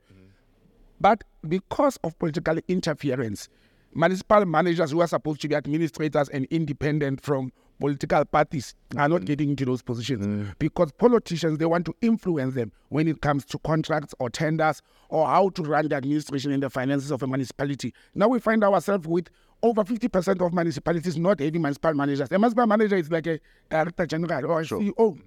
But 1.00 1.24
because 1.48 1.96
of 2.04 2.18
political 2.18 2.58
interference, 2.68 3.48
municipal 3.94 4.44
managers 4.44 4.90
who 4.90 5.00
are 5.00 5.06
supposed 5.06 5.40
to 5.42 5.48
be 5.48 5.54
administrators 5.54 6.28
and 6.28 6.46
independent 6.50 7.20
from 7.20 7.52
political 7.78 8.24
parties 8.24 8.74
are 8.96 9.08
not 9.08 9.22
mm. 9.22 9.26
getting 9.26 9.50
into 9.50 9.64
those 9.64 9.82
positions 9.82 10.26
mm. 10.26 10.52
because 10.58 10.90
politicians 10.92 11.58
they 11.58 11.64
want 11.64 11.86
to 11.86 11.94
influence 12.02 12.54
them 12.54 12.72
when 12.88 13.06
it 13.06 13.20
comes 13.20 13.44
to 13.44 13.58
contracts 13.60 14.14
or 14.18 14.28
tenders 14.28 14.82
or 15.08 15.26
how 15.26 15.48
to 15.50 15.62
run 15.62 15.88
the 15.88 15.94
administration 15.94 16.50
and 16.52 16.62
the 16.62 16.70
finances 16.70 17.10
of 17.10 17.22
a 17.22 17.26
municipality. 17.26 17.94
Now 18.14 18.28
we 18.28 18.40
find 18.40 18.64
ourselves 18.64 19.06
with 19.06 19.28
over 19.62 19.84
50% 19.84 20.44
of 20.44 20.52
municipalities 20.52 21.16
not 21.16 21.40
having 21.40 21.62
municipal 21.62 21.94
managers. 21.94 22.28
A 22.30 22.38
municipal 22.38 22.66
manager 22.66 22.96
is 22.96 23.10
like 23.10 23.26
a 23.26 23.38
director 23.70 24.06
general 24.06 24.46
or 24.46 24.60
a 24.60 24.64
CEO 24.64 24.92
mm. 24.94 25.20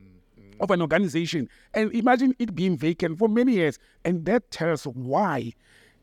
Of 0.62 0.72
an 0.72 0.82
organization. 0.82 1.50
And 1.74 1.92
imagine 1.94 2.36
it 2.40 2.56
being 2.56 2.78
vacant 2.78 3.18
for 3.18 3.28
many 3.28 3.54
years. 3.54 3.80
And 4.06 4.26
that 4.26 4.50
tells 4.52 4.86
why 4.86 5.54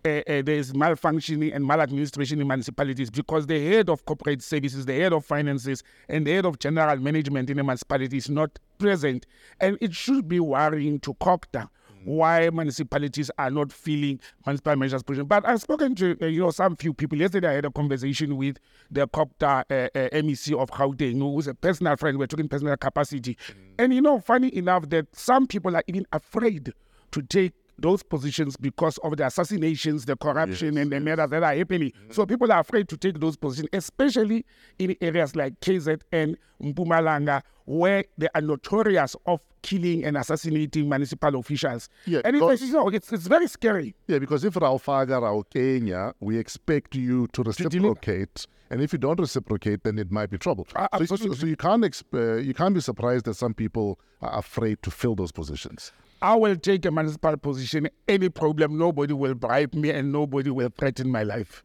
uh, 0.05 0.09
uh, 0.09 0.23
there 0.43 0.57
is 0.57 0.73
malfunctioning 0.73 1.55
and 1.55 1.65
maladministration 1.65 2.41
in 2.41 2.47
municipalities 2.47 3.11
because 3.11 3.47
the 3.47 3.69
head 3.69 3.89
of 3.89 4.05
corporate 4.05 4.43
services, 4.43 4.85
the 4.85 4.99
head 4.99 5.13
of 5.13 5.25
finances, 5.25 5.83
and 6.09 6.27
the 6.27 6.33
head 6.33 6.45
of 6.45 6.59
general 6.59 6.97
management 6.97 7.51
in 7.51 7.59
a 7.59 7.65
municipality 7.65 8.17
is 8.17 8.29
not 8.29 8.59
present. 8.79 9.27
And 9.61 9.79
it 9.81 9.95
should 9.95 10.29
be 10.29 10.41
worrying 10.41 11.01
to 11.01 11.15
CoGTA 11.15 11.69
why 12.09 12.49
municipalities 12.51 13.31
are 13.39 13.51
not 13.51 13.73
feeling 13.73 14.19
municipal 14.47 14.77
measures 14.77 15.03
position. 15.03 15.27
But 15.27 15.47
I've 15.47 15.61
spoken 15.61 15.95
to 15.97 16.17
uh, 16.23 16.27
you 16.27 16.41
know 16.41 16.51
some 16.51 16.77
few 16.77 16.95
people. 16.95 17.19
Yesterday, 17.19 17.49
I 17.49 17.53
had 17.55 17.65
a 17.67 17.71
conversation 17.71 18.37
with 18.37 18.59
the 18.91 19.07
CoGTA 19.07 19.43
uh, 19.43 19.75
uh, 19.75 20.23
MEC 20.23 20.59
of 20.59 20.71
Gauteng, 20.71 21.19
who's 21.21 21.47
a 21.47 21.55
personal 21.55 21.97
friend. 21.97 22.19
We're 22.19 22.27
talking 22.27 22.49
personal 22.49 22.77
capacity, 22.77 23.37
and 23.79 23.95
you 23.95 24.01
know, 24.01 24.21
funny 24.21 24.55
enough, 24.57 24.89
that 24.89 25.15
some 25.15 25.47
people 25.47 25.77
are 25.77 25.85
even 25.87 26.07
afraid 26.13 26.73
to 27.13 27.23
take 27.23 27.53
those 27.79 28.03
positions 28.03 28.57
because 28.57 28.99
of 28.99 29.17
the 29.17 29.27
assassinations, 29.27 30.05
the 30.05 30.17
corruption, 30.17 30.77
and 30.79 30.91
the 30.91 31.01
murders 31.01 31.31
that 31.31 31.43
are 31.43 31.55
happening. 31.55 31.93
So 32.11 32.27
people 32.27 32.51
are 32.53 32.61
afraid 32.61 32.89
to 32.89 32.97
take 32.97 33.21
those 33.21 33.37
positions, 33.37 33.69
especially 33.73 34.45
in 34.79 34.97
areas 35.01 35.37
like 35.37 35.59
KZ 35.61 36.01
and 36.13 36.37
Mpumalanga, 36.63 37.43
where 37.65 38.05
they 38.17 38.29
are 38.35 38.41
notorious 38.41 39.15
of 39.27 39.41
killing 39.63 40.05
and 40.05 40.17
assassinating 40.17 40.89
municipal 40.89 41.37
officials. 41.37 41.89
Yeah, 42.07 42.21
and 42.25 42.35
because- 42.35 42.63
it's, 42.63 42.69
you 42.71 42.73
know, 42.77 42.89
it's, 42.89 43.13
it's 43.13 43.27
very 43.27 43.47
scary. 43.49 43.95
Yeah, 44.07 44.19
because 44.19 44.45
if 44.45 44.55
Raufaga 44.55 45.21
Rao 45.23 45.43
Kenya, 45.53 46.15
we 46.21 46.39
expect 46.39 46.95
you 46.95 47.27
to 47.29 47.43
reciprocate, 47.43 48.47
and 48.71 48.81
if 48.81 48.93
you 48.93 48.99
don't 48.99 49.19
reciprocate, 49.21 49.83
then 49.85 49.99
it 49.99 50.11
might 50.11 50.31
be 50.31 50.39
trouble. 50.39 50.67
Uh, 50.75 50.89
so, 51.05 51.17
so, 51.17 51.33
so 51.33 51.47
you 51.47 51.57
can't 51.57 51.83
exp- 51.85 52.05
uh, 52.15 52.37
you 52.41 52.55
can't 52.55 52.75
be 52.75 52.81
surprised 52.81 53.25
that 53.27 53.35
some 53.35 53.53
people 53.55 53.99
are 54.23 54.39
afraid 54.39 54.83
to 54.83 54.91
fill 54.91 55.15
those 55.15 55.33
positions. 55.33 55.93
I 56.21 56.35
will 56.35 56.57
take 56.57 56.85
a 56.85 56.91
municipal 56.91 57.37
position, 57.37 57.89
any 58.09 58.29
problem, 58.29 58.77
nobody 58.77 59.15
will 59.15 59.35
bribe 59.35 59.75
me 59.75 59.91
and 59.91 60.13
nobody 60.13 60.51
will 60.51 60.71
threaten 60.77 61.11
my 61.11 61.23
life. 61.23 61.63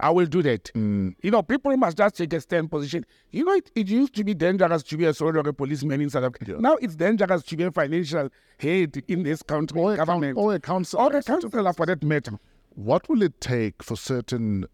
I 0.00 0.10
will 0.10 0.26
do 0.26 0.42
that. 0.42 0.70
Mm. 0.74 1.16
You 1.22 1.32
know, 1.32 1.42
people 1.42 1.76
must 1.76 1.96
just 1.98 2.16
take 2.16 2.32
a 2.32 2.40
stand 2.40 2.70
position. 2.70 3.04
You 3.32 3.44
know, 3.44 3.54
it, 3.54 3.70
it 3.74 3.88
used 3.88 4.14
to 4.14 4.22
be 4.22 4.32
dangerous 4.32 4.84
to 4.84 4.96
be 4.96 5.06
a 5.06 5.12
soldier 5.12 5.40
or 5.40 5.48
a 5.48 5.52
policeman 5.52 6.00
in 6.00 6.08
South 6.10 6.22
Africa. 6.22 6.52
Yeah. 6.52 6.58
Now 6.60 6.76
it's 6.76 6.94
dangerous 6.94 7.42
to 7.42 7.56
be 7.56 7.64
a 7.64 7.72
financial 7.72 8.28
head 8.60 9.02
in 9.08 9.24
this 9.24 9.42
country, 9.42 9.80
Or 9.80 9.94
a 9.94 9.96
government, 9.96 10.38
or 10.38 10.54
a 10.54 10.60
council- 10.60 11.00
or 11.00 11.16
a 11.16 11.22
councillor 11.22 11.72
for 11.72 11.86
that 11.86 12.04
matter. 12.04 12.38
What 12.76 13.08
will 13.08 13.22
it 13.22 13.40
take 13.40 13.82
for 13.82 13.96
certain 13.96 14.66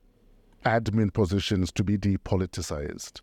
admin 0.66 1.10
positions 1.14 1.72
to 1.72 1.82
be 1.82 1.96
depoliticized? 1.96 3.22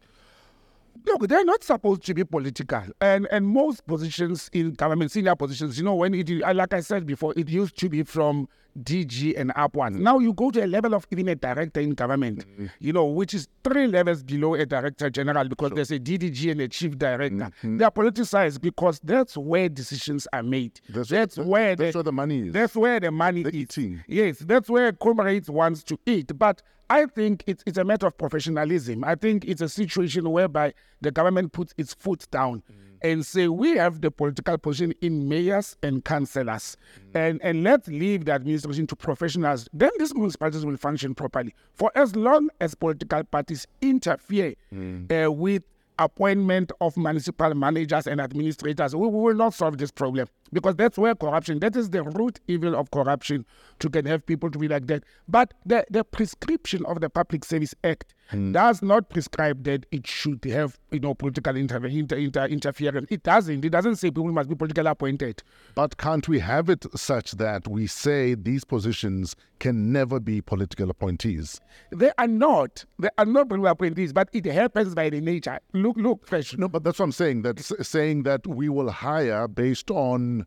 Look, 1.05 1.27
they're 1.27 1.43
not 1.45 1.63
supposed 1.63 2.03
to 2.05 2.13
be 2.13 2.23
political, 2.23 2.83
and 3.01 3.27
and 3.31 3.47
most 3.47 3.85
positions 3.87 4.49
in 4.53 4.71
government, 4.73 5.11
senior 5.11 5.35
positions, 5.35 5.77
you 5.77 5.83
know, 5.83 5.95
when 5.95 6.13
it 6.13 6.29
uh, 6.43 6.53
like 6.53 6.73
I 6.73 6.81
said 6.81 7.05
before, 7.07 7.33
it 7.35 7.49
used 7.49 7.77
to 7.79 7.89
be 7.89 8.03
from 8.03 8.47
DG 8.79 9.33
and 9.37 9.49
up 9.51 9.57
upwards. 9.75 9.97
Now 9.97 10.19
you 10.19 10.31
go 10.33 10.49
to 10.51 10.63
a 10.63 10.67
level 10.67 10.93
of 10.93 11.05
even 11.11 11.27
a 11.27 11.35
director 11.35 11.81
in 11.81 11.89
government, 11.91 12.45
you 12.79 12.93
know, 12.93 13.05
which 13.05 13.33
is 13.33 13.47
three 13.63 13.87
levels 13.87 14.23
below 14.23 14.53
a 14.53 14.65
director 14.65 15.09
general 15.09 15.47
because 15.49 15.71
there's 15.71 15.91
a 15.91 15.99
DDG 15.99 16.51
and 16.51 16.61
a 16.61 16.67
chief 16.67 16.97
director. 16.97 17.49
They 17.63 17.83
are 17.83 17.91
politicized 17.91 18.61
because 18.61 18.99
that's 19.03 19.35
where 19.35 19.67
decisions 19.69 20.27
are 20.31 20.43
made. 20.43 20.79
That's, 20.87 21.09
That's- 21.09 21.37
where 21.37 21.75
that's 21.75 21.93
the- 21.93 21.97
where 21.97 22.03
the 22.03 22.11
money 22.13 22.47
is. 22.47 22.53
That's 22.53 22.75
where 22.75 22.99
the 22.99 23.11
money 23.11 23.43
The 23.43 23.49
is. 23.49 23.55
eating. 23.55 24.03
Yes, 24.07 24.37
that's 24.39 24.69
where 24.69 24.91
comrades 24.93 25.49
wants 25.49 25.83
to 25.85 25.99
eat. 26.05 26.37
But 26.37 26.61
I 26.91 27.05
think 27.05 27.45
it's, 27.47 27.63
it's 27.65 27.77
a 27.77 27.85
matter 27.85 28.05
of 28.05 28.17
professionalism. 28.17 29.05
I 29.05 29.15
think 29.15 29.45
it's 29.45 29.61
a 29.61 29.69
situation 29.69 30.29
whereby 30.29 30.73
the 30.99 31.09
government 31.09 31.53
puts 31.53 31.73
its 31.77 31.93
foot 31.93 32.27
down 32.31 32.63
mm. 32.69 32.75
and 33.01 33.25
say 33.25 33.47
we 33.47 33.77
have 33.77 34.01
the 34.01 34.11
political 34.11 34.57
position 34.57 34.93
in 34.99 35.29
mayors 35.29 35.77
and 35.81 36.03
councillors, 36.03 36.75
mm. 36.99 37.17
and 37.17 37.41
and 37.41 37.63
let's 37.63 37.87
leave 37.87 38.25
the 38.25 38.33
administration 38.33 38.87
to 38.87 38.97
professionals. 38.97 39.69
Then 39.71 39.91
these 39.99 40.13
municipalities 40.13 40.65
will 40.65 40.75
function 40.75 41.15
properly. 41.15 41.55
For 41.73 41.93
as 41.95 42.13
long 42.17 42.49
as 42.59 42.75
political 42.75 43.23
parties 43.23 43.67
interfere 43.79 44.55
mm. 44.75 45.09
uh, 45.25 45.31
with 45.31 45.63
appointment 45.97 46.73
of 46.81 46.97
municipal 46.97 47.53
managers 47.53 48.05
and 48.05 48.19
administrators, 48.19 48.93
we, 48.93 49.07
we 49.07 49.21
will 49.21 49.35
not 49.35 49.53
solve 49.53 49.77
this 49.77 49.91
problem 49.91 50.27
because 50.53 50.75
that's 50.75 50.97
where 50.97 51.15
corruption, 51.15 51.59
that 51.59 51.75
is 51.75 51.89
the 51.89 52.03
root 52.03 52.39
evil 52.47 52.75
of 52.75 52.91
corruption 52.91 53.45
to 53.79 53.89
can 53.89 54.05
have 54.05 54.25
people 54.25 54.49
to 54.51 54.59
be 54.59 54.67
like 54.67 54.87
that. 54.87 55.03
But 55.27 55.53
the, 55.65 55.85
the 55.89 56.03
prescription 56.03 56.85
of 56.85 57.01
the 57.01 57.09
Public 57.09 57.45
Service 57.45 57.73
Act 57.83 58.13
hmm. 58.29 58.51
does 58.51 58.81
not 58.81 59.09
prescribe 59.09 59.63
that 59.63 59.85
it 59.91 60.07
should 60.07 60.43
have, 60.45 60.77
you 60.91 60.99
know, 60.99 61.13
political 61.13 61.55
inter- 61.55 61.85
inter- 61.85 62.17
inter- 62.17 62.45
interference. 62.45 63.07
It 63.09 63.23
doesn't. 63.23 63.63
It 63.63 63.69
doesn't 63.69 63.95
say 63.95 64.09
people 64.09 64.31
must 64.31 64.49
be 64.49 64.55
politically 64.55 64.89
appointed. 64.89 65.41
But 65.75 65.97
can't 65.97 66.27
we 66.27 66.39
have 66.39 66.69
it 66.69 66.85
such 66.97 67.31
that 67.31 67.67
we 67.67 67.87
say 67.87 68.35
these 68.35 68.63
positions 68.63 69.35
can 69.59 69.91
never 69.91 70.19
be 70.19 70.41
political 70.41 70.89
appointees? 70.89 71.59
They 71.91 72.11
are 72.17 72.27
not. 72.27 72.85
They 72.99 73.09
are 73.17 73.25
not 73.25 73.47
political 73.49 73.71
appointees, 73.71 74.13
but 74.13 74.29
it 74.33 74.45
happens 74.45 74.95
by 74.95 75.09
the 75.09 75.21
nature. 75.21 75.59
Look, 75.73 75.97
look, 75.97 76.27
fresh. 76.27 76.57
No, 76.57 76.67
but 76.67 76.83
that's 76.83 76.99
what 76.99 77.05
I'm 77.05 77.11
saying. 77.11 77.43
That's 77.43 77.71
saying 77.87 78.23
that 78.23 78.45
we 78.47 78.69
will 78.69 78.91
hire 78.91 79.47
based 79.47 79.91
on 79.91 80.40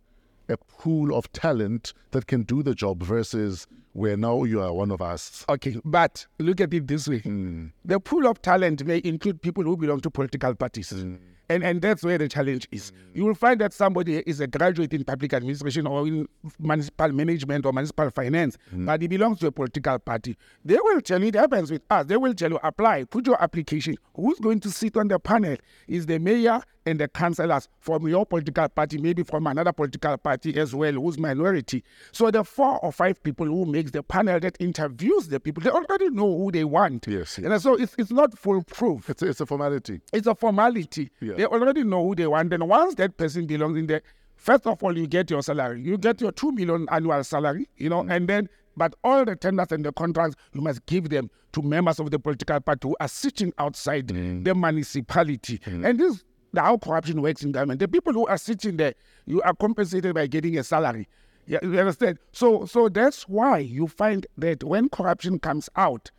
a 0.48 0.56
pool 0.56 1.14
of 1.16 1.30
talent 1.32 1.92
that 2.10 2.26
can 2.26 2.42
do 2.42 2.62
the 2.62 2.74
job 2.74 3.02
versus 3.02 3.66
where 3.92 4.16
now 4.16 4.42
you 4.44 4.60
are 4.60 4.72
one 4.72 4.90
of 4.90 5.00
us. 5.00 5.44
Okay, 5.48 5.76
but 5.84 6.26
look 6.38 6.60
at 6.60 6.74
it 6.74 6.86
this 6.86 7.08
way. 7.08 7.18
Hmm. 7.20 7.66
The 7.84 8.00
pool 8.00 8.26
of 8.26 8.42
talent 8.42 8.84
may 8.84 9.00
include 9.04 9.40
people 9.40 9.62
who 9.62 9.76
belong 9.76 10.00
to 10.00 10.10
political 10.10 10.54
parties. 10.54 10.90
Hmm. 10.90 11.14
And, 11.50 11.62
and 11.62 11.82
that's 11.82 12.02
where 12.02 12.16
the 12.16 12.26
challenge 12.26 12.66
is. 12.72 12.90
Hmm. 12.90 13.18
You 13.18 13.24
will 13.26 13.34
find 13.34 13.60
that 13.60 13.72
somebody 13.72 14.16
is 14.26 14.40
a 14.40 14.46
graduate 14.48 14.92
in 14.94 15.04
public 15.04 15.32
administration 15.32 15.86
or 15.86 16.06
in 16.08 16.26
municipal 16.58 17.12
management 17.12 17.66
or 17.66 17.72
municipal 17.72 18.10
finance, 18.10 18.58
but 18.72 19.00
he 19.00 19.06
belongs 19.08 19.38
to 19.40 19.46
a 19.46 19.52
political 19.52 19.98
party. 20.00 20.36
They 20.64 20.76
will 20.82 21.00
tell 21.00 21.20
you, 21.20 21.28
it 21.28 21.36
happens 21.36 21.70
with 21.70 21.82
us, 21.88 22.06
they 22.06 22.16
will 22.16 22.34
tell 22.34 22.50
you, 22.50 22.58
apply, 22.64 23.04
put 23.04 23.26
your 23.26 23.40
application. 23.40 23.96
Who's 24.16 24.40
going 24.40 24.58
to 24.60 24.70
sit 24.70 24.96
on 24.96 25.08
the 25.08 25.20
panel 25.20 25.56
is 25.86 26.06
the 26.06 26.18
mayor 26.18 26.60
and 26.86 27.00
the 27.00 27.08
councillors 27.08 27.68
from 27.80 28.06
your 28.08 28.26
political 28.26 28.68
party, 28.68 28.98
maybe 28.98 29.22
from 29.22 29.46
another 29.46 29.72
political 29.72 30.16
party 30.18 30.58
as 30.58 30.74
well, 30.74 30.92
who's 30.92 31.18
minority. 31.18 31.82
So 32.12 32.30
the 32.30 32.44
four 32.44 32.78
or 32.84 32.92
five 32.92 33.22
people 33.22 33.46
who 33.46 33.64
makes 33.64 33.90
the 33.90 34.02
panel 34.02 34.38
that 34.40 34.56
interviews 34.60 35.28
the 35.28 35.40
people, 35.40 35.62
they 35.62 35.70
already 35.70 36.10
know 36.10 36.36
who 36.36 36.50
they 36.50 36.64
want. 36.64 37.06
Yes, 37.08 37.38
And 37.38 37.60
so 37.60 37.74
it's, 37.74 37.94
it's 37.98 38.10
not 38.10 38.36
foolproof. 38.38 39.10
It's 39.10 39.22
a, 39.22 39.28
it's 39.28 39.40
a 39.40 39.46
formality. 39.46 40.00
It's 40.12 40.26
a 40.26 40.34
formality. 40.34 41.10
Yeah. 41.20 41.34
They 41.34 41.44
already 41.46 41.84
know 41.84 42.04
who 42.06 42.14
they 42.14 42.26
want. 42.26 42.52
And 42.52 42.68
once 42.68 42.94
that 42.96 43.16
person 43.16 43.46
belongs 43.46 43.78
in 43.78 43.86
there, 43.86 44.02
first 44.36 44.66
of 44.66 44.82
all, 44.82 44.96
you 44.96 45.06
get 45.06 45.30
your 45.30 45.42
salary. 45.42 45.80
You 45.82 45.98
get 45.98 46.20
your 46.20 46.32
two 46.32 46.52
million 46.52 46.86
annual 46.90 47.22
salary, 47.24 47.68
you 47.76 47.88
know, 47.88 48.02
mm. 48.02 48.14
and 48.14 48.28
then 48.28 48.48
but 48.76 48.94
all 49.04 49.24
the 49.24 49.36
tenders 49.36 49.70
and 49.70 49.84
the 49.84 49.92
contracts 49.92 50.36
you 50.52 50.60
must 50.60 50.84
give 50.86 51.08
them 51.08 51.30
to 51.52 51.62
members 51.62 52.00
of 52.00 52.10
the 52.10 52.18
political 52.18 52.60
party 52.60 52.88
who 52.88 52.96
are 53.00 53.08
sitting 53.08 53.52
outside 53.58 54.08
mm. 54.08 54.44
the 54.44 54.54
municipality. 54.54 55.58
Mm. 55.58 55.88
And 55.88 56.00
this 56.00 56.14
is 56.16 56.24
how 56.56 56.78
corruption 56.78 57.22
works 57.22 57.42
in 57.42 57.52
government. 57.52 57.80
The 57.80 57.88
people 57.88 58.12
who 58.12 58.26
are 58.26 58.38
sitting 58.38 58.76
there, 58.76 58.94
you 59.26 59.42
are 59.42 59.54
compensated 59.54 60.14
by 60.14 60.26
getting 60.26 60.58
a 60.58 60.64
salary. 60.64 61.08
Yeah, 61.46 61.58
you 61.62 61.78
understand? 61.78 62.18
So 62.32 62.64
so 62.64 62.88
that's 62.88 63.28
why 63.28 63.58
you 63.58 63.86
find 63.86 64.26
that 64.38 64.64
when 64.64 64.88
corruption 64.88 65.38
comes 65.38 65.68
out, 65.76 66.10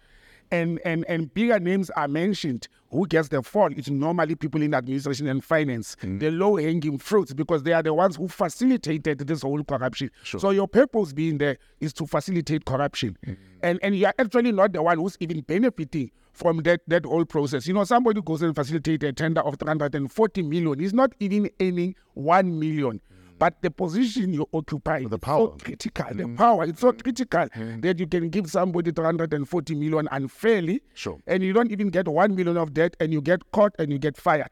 and 0.52 0.80
and 0.86 1.06
and 1.08 1.34
bigger 1.34 1.60
names 1.60 1.90
are 1.92 2.08
mentioned 2.08 2.68
who 2.92 3.08
gets 3.08 3.30
the 3.30 3.42
fall 3.42 3.70
it's 3.76 3.90
normally 3.90 4.36
people 4.36 4.62
in 4.62 4.74
administration 4.74 5.28
and 5.28 5.44
finance 5.44 5.96
mm. 6.02 6.20
the 6.20 6.30
low 6.32 6.56
hanging 6.56 6.98
fruits 6.98 7.34
because 7.34 7.64
they 7.64 7.74
are 7.74 7.84
the 7.84 7.94
ones 7.94 8.16
who 8.16 8.28
facilitated 8.28 9.20
this 9.20 9.42
whole 9.42 9.64
corruption 9.64 10.10
so 10.24 10.52
your 10.52 10.68
purpose 10.68 11.14
being 11.14 11.38
there 11.38 11.58
is 11.80 11.94
to 11.94 12.06
facilitate 12.06 12.66
corruption 12.66 13.18
mm. 13.26 13.36
and 13.64 13.80
and 13.82 13.96
you 13.96 14.06
are 14.06 14.14
actually 14.20 14.52
not 14.52 14.72
the 14.72 14.82
one 14.82 14.98
who's 14.98 15.18
even 15.20 15.42
benefiting 15.42 16.12
from 16.36 16.58
that 16.64 16.82
that 16.88 17.06
whole 17.06 17.26
process 17.26 17.66
you 17.68 17.74
know 17.74 17.84
somebody 17.84 18.22
goes 18.22 18.42
and 18.42 18.54
facilitates 18.56 19.04
a 19.06 19.14
tender 19.14 19.42
of 19.42 19.56
340 19.58 20.42
million 20.44 20.78
he's 20.80 20.94
not 20.94 21.12
even 21.20 21.50
earning 21.62 21.96
1 22.14 22.60
million 22.60 23.00
mm. 23.00 23.34
but 23.40 23.62
the 23.62 23.72
position 23.72 24.34
you 24.34 24.46
occupy 24.54 25.00
The 25.00 25.16
is 25.16 25.20
power. 25.22 25.48
so 25.48 25.58
critical. 25.64 26.06
The 26.14 26.24
mm. 26.24 26.38
power 26.38 26.66
it's 26.66 26.82
so 26.82 26.92
mm. 26.92 27.02
critical 27.04 27.48
that 27.82 28.00
you 28.00 28.08
can 28.08 28.30
give 28.30 28.50
somebody 28.52 28.92
340 28.92 29.76
million 29.76 30.08
unfairly, 30.12 30.82
Sure. 30.94 31.20
and 31.28 31.42
you 31.44 31.54
don't 31.54 31.72
even 31.72 31.90
get 31.90 32.08
one 32.08 32.36
million 32.36 32.58
of 32.58 32.74
that, 32.76 32.96
and 33.00 33.14
you 33.14 33.22
get 33.22 33.50
caught 33.52 33.74
and 33.80 33.92
you 33.92 33.98
get 34.00 34.18
fired. 34.18 34.52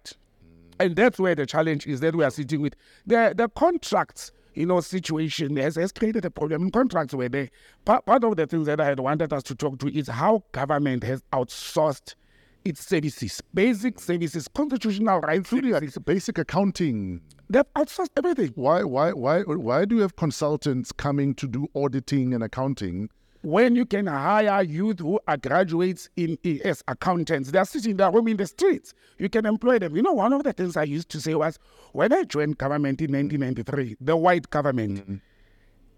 And 0.79 0.95
that's 0.95 1.19
where 1.19 1.35
the 1.35 1.45
challenge 1.45 1.85
is 1.87 1.99
that 1.99 2.15
we 2.15 2.23
are 2.23 2.31
sitting 2.31 2.61
with 2.61 2.75
the 3.05 3.33
the 3.35 3.47
contracts. 3.49 4.31
You 4.55 4.65
know, 4.65 4.81
situation 4.81 5.55
has, 5.57 5.75
has 5.75 5.91
created 5.91 6.25
a 6.25 6.31
problem. 6.31 6.63
In 6.63 6.71
contracts 6.71 7.13
were 7.13 7.29
there. 7.29 7.49
Part, 7.85 8.05
part 8.05 8.23
of 8.23 8.35
the 8.35 8.45
things 8.45 8.67
that 8.67 8.79
I 8.79 8.85
had 8.85 8.99
wanted 8.99 9.33
us 9.33 9.43
to 9.43 9.55
talk 9.55 9.79
to 9.79 9.87
is 9.87 10.07
how 10.07 10.43
government 10.51 11.03
has 11.03 11.23
outsourced 11.33 12.15
its 12.63 12.85
services, 12.85 13.41
basic 13.53 13.99
services, 13.99 14.47
constitutional 14.47 15.19
rights. 15.19 15.49
It's 15.51 15.97
basic 15.97 16.37
accounting. 16.37 17.21
They've 17.49 17.63
outsourced 17.75 18.11
everything. 18.15 18.51
Why, 18.55 18.83
why, 18.83 19.11
why, 19.11 19.41
why 19.41 19.85
do 19.85 19.95
you 19.95 20.01
have 20.01 20.15
consultants 20.15 20.91
coming 20.91 21.35
to 21.35 21.47
do 21.47 21.67
auditing 21.75 22.33
and 22.33 22.43
accounting? 22.43 23.09
When 23.43 23.75
you 23.75 23.85
can 23.85 24.07
hire 24.07 24.63
youth 24.63 24.99
who 24.99 25.19
are 25.27 25.37
graduates 25.37 26.09
in 26.15 26.37
as 26.63 26.81
accountants, 26.87 27.51
they 27.51 27.59
are 27.59 27.65
sitting 27.65 27.97
there 27.97 28.09
in 28.09 28.37
the 28.37 28.47
streets. 28.47 28.93
You 29.19 29.29
can 29.29 29.45
employ 29.45 29.79
them. 29.79 29.95
You 29.95 30.01
know, 30.01 30.13
one 30.13 30.31
of 30.33 30.43
the 30.43 30.53
things 30.53 30.77
I 30.77 30.83
used 30.83 31.09
to 31.09 31.21
say 31.21 31.35
was 31.35 31.59
when 31.91 32.13
I 32.13 32.23
joined 32.23 32.57
government 32.57 33.01
in 33.01 33.11
1993, 33.11 33.97
the 33.99 34.15
white 34.15 34.49
government, 34.49 34.99
mm-hmm. 34.99 35.15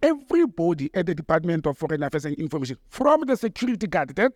everybody 0.01 0.89
at 0.95 1.05
the 1.05 1.13
Department 1.13 1.67
of 1.67 1.77
Foreign 1.77 2.01
Affairs 2.01 2.25
and 2.25 2.35
Information, 2.37 2.77
from 2.89 3.21
the 3.21 3.37
security 3.37 3.85
guard, 3.85 4.15
that 4.15 4.33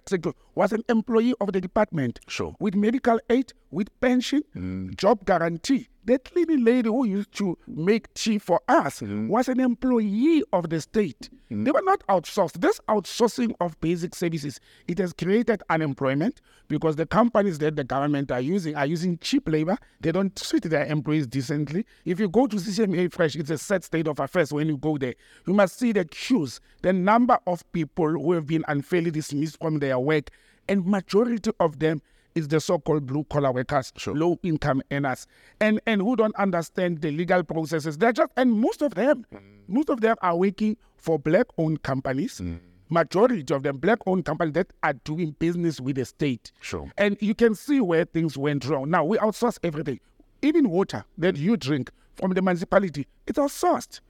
was 0.53 0.71
an 0.71 0.83
employee 0.87 1.33
of 1.41 1.51
the 1.51 1.59
department. 1.59 2.19
Sure. 2.27 2.55
With 2.59 2.75
medical 2.75 3.19
aid, 3.31 3.53
with 3.71 3.87
pension, 4.01 4.43
mm. 4.55 4.95
job 4.95 5.25
guarantee. 5.25 5.89
Cleaning 6.17 6.63
lady 6.63 6.89
who 6.89 7.05
used 7.05 7.31
to 7.33 7.57
make 7.67 8.11
tea 8.13 8.39
for 8.39 8.61
us 8.67 9.01
Mm-hmm. 9.01 9.27
was 9.27 9.47
an 9.47 9.59
employee 9.59 10.43
of 10.51 10.69
the 10.69 10.81
state. 10.81 11.29
They 11.51 11.71
were 11.71 11.81
not 11.81 12.03
outsourced. 12.07 12.61
This 12.61 12.79
outsourcing 12.87 13.53
of 13.59 13.79
basic 13.81 14.13
services, 14.15 14.59
it 14.87 14.97
has 14.99 15.13
created 15.13 15.63
unemployment 15.69 16.41
because 16.67 16.95
the 16.95 17.05
companies 17.07 17.57
that 17.59 17.75
the 17.75 17.83
government 17.83 18.31
are 18.31 18.39
using 18.41 18.75
are 18.75 18.85
using 18.85 19.17
cheap 19.19 19.47
labor. 19.49 19.77
They 19.99 20.11
don't 20.11 20.35
treat 20.35 20.63
their 20.63 20.85
employees 20.85 21.25
decently. 21.27 21.85
If 22.05 22.19
you 22.19 22.29
go 22.29 22.45
to 22.47 22.55
CCMA 22.55 23.11
Fresh, 23.11 23.35
it's 23.35 23.49
a 23.49 23.57
sad 23.57 23.83
state 23.83 24.07
of 24.07 24.19
affairs 24.19 24.53
when 24.53 24.67
you 24.67 24.77
go 24.77 24.97
there. 24.97 25.15
You 25.47 25.53
must 25.53 25.79
see 25.79 25.91
the 25.91 26.05
queues, 26.05 26.59
the 26.83 26.93
number 26.93 27.39
of 27.47 27.69
people 27.71 28.09
who 28.09 28.33
have 28.33 28.45
been 28.45 28.63
unfairly 28.67 29.09
dismissed 29.11 29.57
from 29.59 29.79
their 29.79 29.97
work, 29.97 30.29
and 30.67 30.85
majority 30.85 31.51
of 31.59 31.79
them 31.79 32.01
is 32.35 32.47
the 32.47 32.59
so-called 32.59 33.05
blue 33.05 33.23
collar 33.25 33.51
workers, 33.51 33.91
low 34.07 34.37
income 34.43 34.81
earners, 34.91 35.27
and 35.59 35.79
and 35.85 36.01
who 36.01 36.15
don't 36.15 36.35
understand 36.35 37.01
the 37.01 37.11
legal 37.11 37.43
processes. 37.43 37.97
They're 37.97 38.13
just 38.13 38.31
and 38.37 38.53
most 38.53 38.81
of 38.81 38.95
them, 38.95 39.25
mm. 39.33 39.39
most 39.67 39.89
of 39.89 40.01
them 40.01 40.15
are 40.21 40.35
working 40.35 40.77
for 40.97 41.17
black-owned 41.19 41.83
companies. 41.83 42.39
Mm. 42.39 42.59
Majority 42.89 43.53
of 43.53 43.63
them 43.63 43.77
black-owned 43.77 44.25
companies 44.25 44.53
that 44.53 44.71
are 44.83 44.93
doing 44.93 45.35
business 45.39 45.79
with 45.79 45.95
the 45.97 46.05
state. 46.05 46.51
Sure. 46.59 46.91
And 46.97 47.17
you 47.21 47.35
can 47.35 47.53
see 47.55 47.81
where 47.81 48.05
things 48.05 48.37
went 48.37 48.65
wrong. 48.65 48.89
Now 48.89 49.05
we 49.05 49.17
outsource 49.17 49.59
everything, 49.63 49.99
even 50.41 50.69
water 50.69 51.05
that 51.17 51.37
you 51.37 51.55
drink 51.55 51.91
from 52.15 52.33
the 52.33 52.41
municipality. 52.41 53.07
It's 53.27 53.37
outsourced. 53.37 53.99
Mm. 53.99 54.01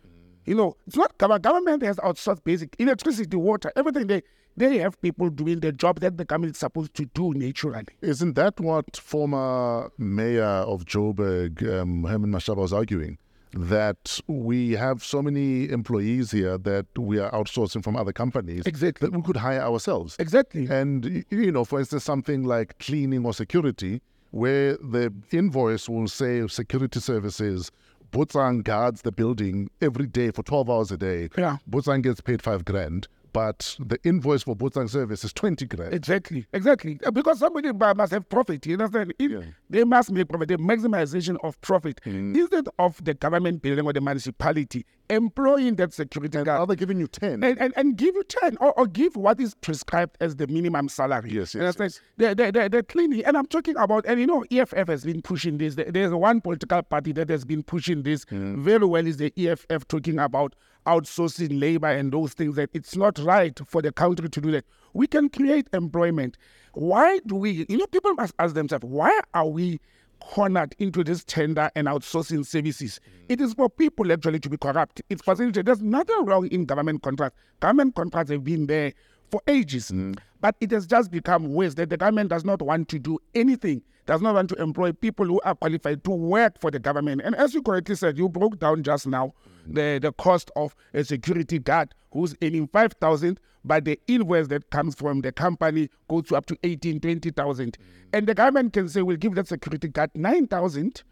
You 0.45 0.55
know, 0.55 0.77
it's 0.88 0.95
not 0.95 1.17
government. 1.17 1.43
Government 1.43 1.83
has 1.83 1.97
outsourced 1.97 2.43
basic 2.43 2.75
electricity, 2.79 3.38
water, 3.38 3.71
everything. 3.75 4.07
They 4.07 4.23
they 4.57 4.77
have 4.79 5.01
people 5.01 5.29
doing 5.29 5.59
the 5.61 5.71
job 5.71 5.99
that 6.01 6.17
the 6.17 6.25
government 6.25 6.55
is 6.55 6.59
supposed 6.59 6.93
to 6.95 7.05
do 7.05 7.33
naturally. 7.33 7.85
Isn't 8.01 8.33
that 8.35 8.59
what 8.59 8.97
former 8.97 9.89
mayor 9.97 10.43
of 10.43 10.85
Joburg, 10.85 11.61
um, 11.79 12.03
Herman 12.03 12.31
Mashaba, 12.31 12.57
was 12.57 12.73
arguing? 12.73 13.17
That 13.53 14.19
we 14.27 14.73
have 14.73 15.03
so 15.03 15.21
many 15.23 15.69
employees 15.69 16.29
here 16.31 16.57
that 16.59 16.85
we 16.97 17.17
are 17.17 17.31
outsourcing 17.31 17.83
from 17.83 17.95
other 17.95 18.13
companies 18.13 18.63
Exactly. 18.67 19.09
that 19.09 19.15
we 19.15 19.23
could 19.23 19.37
hire 19.37 19.61
ourselves. 19.61 20.15
Exactly. 20.19 20.67
And, 20.69 21.25
you 21.31 21.51
know, 21.51 21.65
for 21.65 21.79
instance, 21.79 22.03
something 22.03 22.43
like 22.43 22.77
cleaning 22.77 23.25
or 23.25 23.33
security, 23.33 24.01
where 24.29 24.73
the 24.77 25.11
invoice 25.31 25.89
will 25.89 26.07
say 26.07 26.45
security 26.47 26.99
services, 26.99 27.71
Botsang 28.11 28.63
guards 28.63 29.01
the 29.01 29.11
building 29.11 29.69
every 29.81 30.05
day 30.05 30.29
for 30.31 30.43
12 30.43 30.69
hours 30.69 30.91
a 30.91 30.97
day. 30.97 31.29
Yeah. 31.37 31.57
Botsang 31.67 32.03
gets 32.03 32.21
paid 32.21 32.41
five 32.43 32.65
grand, 32.65 33.07
but 33.33 33.75
the 33.79 34.00
invoice 34.03 34.43
for 34.43 34.55
Botsang 34.55 34.89
service 34.89 35.24
is 35.24 35.33
20 35.33 35.65
grand. 35.67 35.93
Exactly, 35.93 36.45
exactly. 36.53 37.00
Uh, 37.05 37.12
Because 37.12 37.39
somebody 37.39 37.71
must 37.71 38.12
have 38.12 38.27
profit. 38.29 38.65
You 38.65 38.74
understand? 38.74 39.13
Yeah. 39.19 39.27
Mm. 39.27 39.53
They 39.69 39.83
must 39.83 40.12
make 40.12 40.27
profit. 40.29 40.48
The 40.50 40.57
maximization 40.57 41.38
of 41.43 41.59
profit 41.62 42.00
instead 42.05 42.67
of 42.77 43.03
the 43.03 43.13
government 43.13 43.62
building 43.62 43.86
or 43.86 43.93
the 43.93 44.01
municipality 44.01 44.86
employing 45.09 45.75
that 45.75 45.93
security 45.93 46.37
And 46.37 46.45
guard 46.45 46.59
are 46.61 46.67
they 46.67 46.75
giving 46.75 46.99
you 46.99 47.07
10? 47.07 47.43
and, 47.43 47.59
and, 47.59 47.73
and 47.75 47.97
give 47.97 48.15
you 48.15 48.23
10 48.23 48.57
or, 48.59 48.77
or 48.79 48.87
give 48.87 49.15
what 49.15 49.39
is 49.39 49.55
prescribed 49.55 50.17
as 50.19 50.35
the 50.35 50.47
minimum 50.47 50.89
salary. 50.89 51.31
Yes, 51.31 51.55
yes, 51.55 51.75
understand? 51.75 51.99
The, 52.17 52.35
the, 52.35 52.51
the, 52.51 52.69
the 52.69 52.83
cleaning, 52.83 53.25
and 53.25 53.37
I'm 53.37 53.47
talking 53.47 53.75
about, 53.77 54.05
and 54.05 54.19
you 54.19 54.27
know, 54.27 54.45
EFF 54.51 54.87
has 54.87 55.03
been 55.03 55.21
pushing 55.21 55.57
this. 55.57 55.75
There's 55.75 56.13
one 56.13 56.41
political 56.41 56.81
party 56.83 57.11
that 57.13 57.29
has 57.29 57.45
been 57.45 57.63
pushing 57.63 58.03
this 58.03 58.25
very 58.29 58.85
well 58.85 59.05
is 59.05 59.17
the 59.17 59.33
EFF 59.37 59.87
talking 59.87 60.19
about 60.19 60.55
outsourcing 60.85 61.59
labor 61.59 61.87
and 61.87 62.11
those 62.11 62.33
things 62.33 62.55
that 62.55 62.69
it's 62.73 62.95
not 62.95 63.17
right 63.19 63.59
for 63.67 63.81
the 63.81 63.91
country 63.91 64.29
to 64.29 64.41
do 64.41 64.51
that. 64.51 64.65
We 64.93 65.07
can 65.07 65.29
create 65.29 65.67
employment. 65.73 66.37
Why 66.73 67.19
do 67.25 67.35
we, 67.35 67.65
you 67.69 67.77
know, 67.77 67.87
people 67.87 68.13
must 68.13 68.33
ask 68.39 68.55
themselves, 68.55 68.85
why 68.85 69.19
are 69.33 69.47
we 69.47 69.79
cornered 70.19 70.75
into 70.79 71.03
this 71.03 71.23
tender 71.23 71.69
and 71.75 71.88
outsourcing 71.88 72.45
services. 72.45 72.99
It 73.27 73.41
is 73.41 73.53
for 73.53 73.69
people 73.69 74.11
actually 74.11 74.39
to 74.39 74.49
be 74.49 74.57
corrupt. 74.57 75.01
It's 75.09 75.21
facilitated. 75.21 75.65
There's 75.65 75.81
nothing 75.81 76.25
wrong 76.25 76.47
in 76.47 76.65
government 76.65 77.01
contracts. 77.01 77.38
Government 77.59 77.95
contracts 77.95 78.31
have 78.31 78.43
been 78.43 78.67
there 78.67 78.93
for 79.29 79.41
ages, 79.47 79.91
mm. 79.91 80.17
but 80.41 80.55
it 80.59 80.71
has 80.71 80.88
just 80.88 81.11
become 81.11 81.53
worse 81.53 81.75
that 81.75 81.89
the 81.89 81.97
government 81.97 82.29
does 82.29 82.43
not 82.43 82.61
want 82.61 82.89
to 82.89 82.99
do 82.99 83.19
anything, 83.35 83.81
does 84.05 84.21
not 84.21 84.33
want 84.35 84.49
to 84.49 84.55
employ 84.55 84.91
people 84.91 85.25
who 85.25 85.39
are 85.41 85.55
qualified 85.55 86.03
to 86.03 86.11
work 86.11 86.59
for 86.59 86.71
the 86.71 86.79
government. 86.79 87.21
And 87.23 87.35
as 87.35 87.53
you 87.53 87.61
correctly 87.61 87.95
said, 87.95 88.17
you 88.17 88.27
broke 88.29 88.59
down 88.59 88.83
just 88.83 89.07
now 89.07 89.33
the, 89.73 89.99
the 90.01 90.11
cost 90.13 90.51
of 90.55 90.75
a 90.93 91.03
security 91.03 91.59
guard 91.59 91.93
who's 92.11 92.35
earning 92.41 92.67
5,000, 92.67 93.39
but 93.63 93.85
the 93.85 93.99
invoice 94.07 94.47
that 94.47 94.69
comes 94.71 94.95
from 94.95 95.21
the 95.21 95.31
company 95.31 95.89
goes 96.09 96.23
to 96.25 96.35
up 96.35 96.45
to 96.47 96.57
18, 96.63 96.99
20,000. 96.99 97.77
And 98.13 98.27
the 98.27 98.33
government 98.33 98.73
can 98.73 98.89
say, 98.89 99.01
we'll 99.01 99.17
give 99.17 99.35
that 99.35 99.47
security 99.47 99.88
guard 99.88 100.11
9,000 100.15 101.03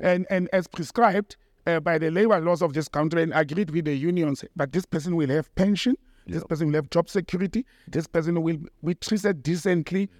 and, 0.00 0.26
and 0.30 0.48
as 0.52 0.66
prescribed 0.66 1.36
uh, 1.66 1.80
by 1.80 1.98
the 1.98 2.10
labor 2.10 2.40
laws 2.40 2.62
of 2.62 2.72
this 2.72 2.88
country 2.88 3.22
and 3.22 3.32
agreed 3.34 3.70
with 3.70 3.84
the 3.84 3.94
unions, 3.94 4.44
but 4.56 4.72
this 4.72 4.84
person 4.84 5.16
will 5.16 5.28
have 5.28 5.54
pension, 5.54 5.96
this 6.26 6.44
person 6.44 6.68
will 6.68 6.74
have 6.74 6.90
job 6.90 7.08
security, 7.08 7.64
this 7.88 8.06
person 8.06 8.42
will 8.42 8.58
be 8.84 8.94
treated 8.94 9.42
decently 9.42 10.10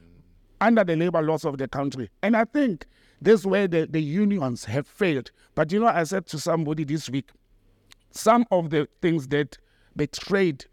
under 0.61 0.85
the 0.85 0.95
labor 0.95 1.21
laws 1.21 1.45
of 1.45 1.59
the 1.59 1.67
country. 1.67 2.09
And 2.23 2.37
I 2.37 2.45
think 2.45 2.87
this 3.21 3.41
is 3.41 3.47
where 3.47 3.67
the, 3.67 3.87
the 3.91 4.01
unions 4.01 4.65
have 4.67 4.87
failed. 4.87 5.31
But 5.55 5.73
you 5.73 5.81
know, 5.81 5.89
I 5.89 6.05
said 6.05 6.27
to 6.27 6.39
somebody 6.39 6.85
this 6.85 7.11
week, 7.11 7.31
some 8.13 8.47
of 8.51 8.71
the 8.71 8.89
things 9.01 9.29
that 9.29 9.59
betrayed 9.97 10.67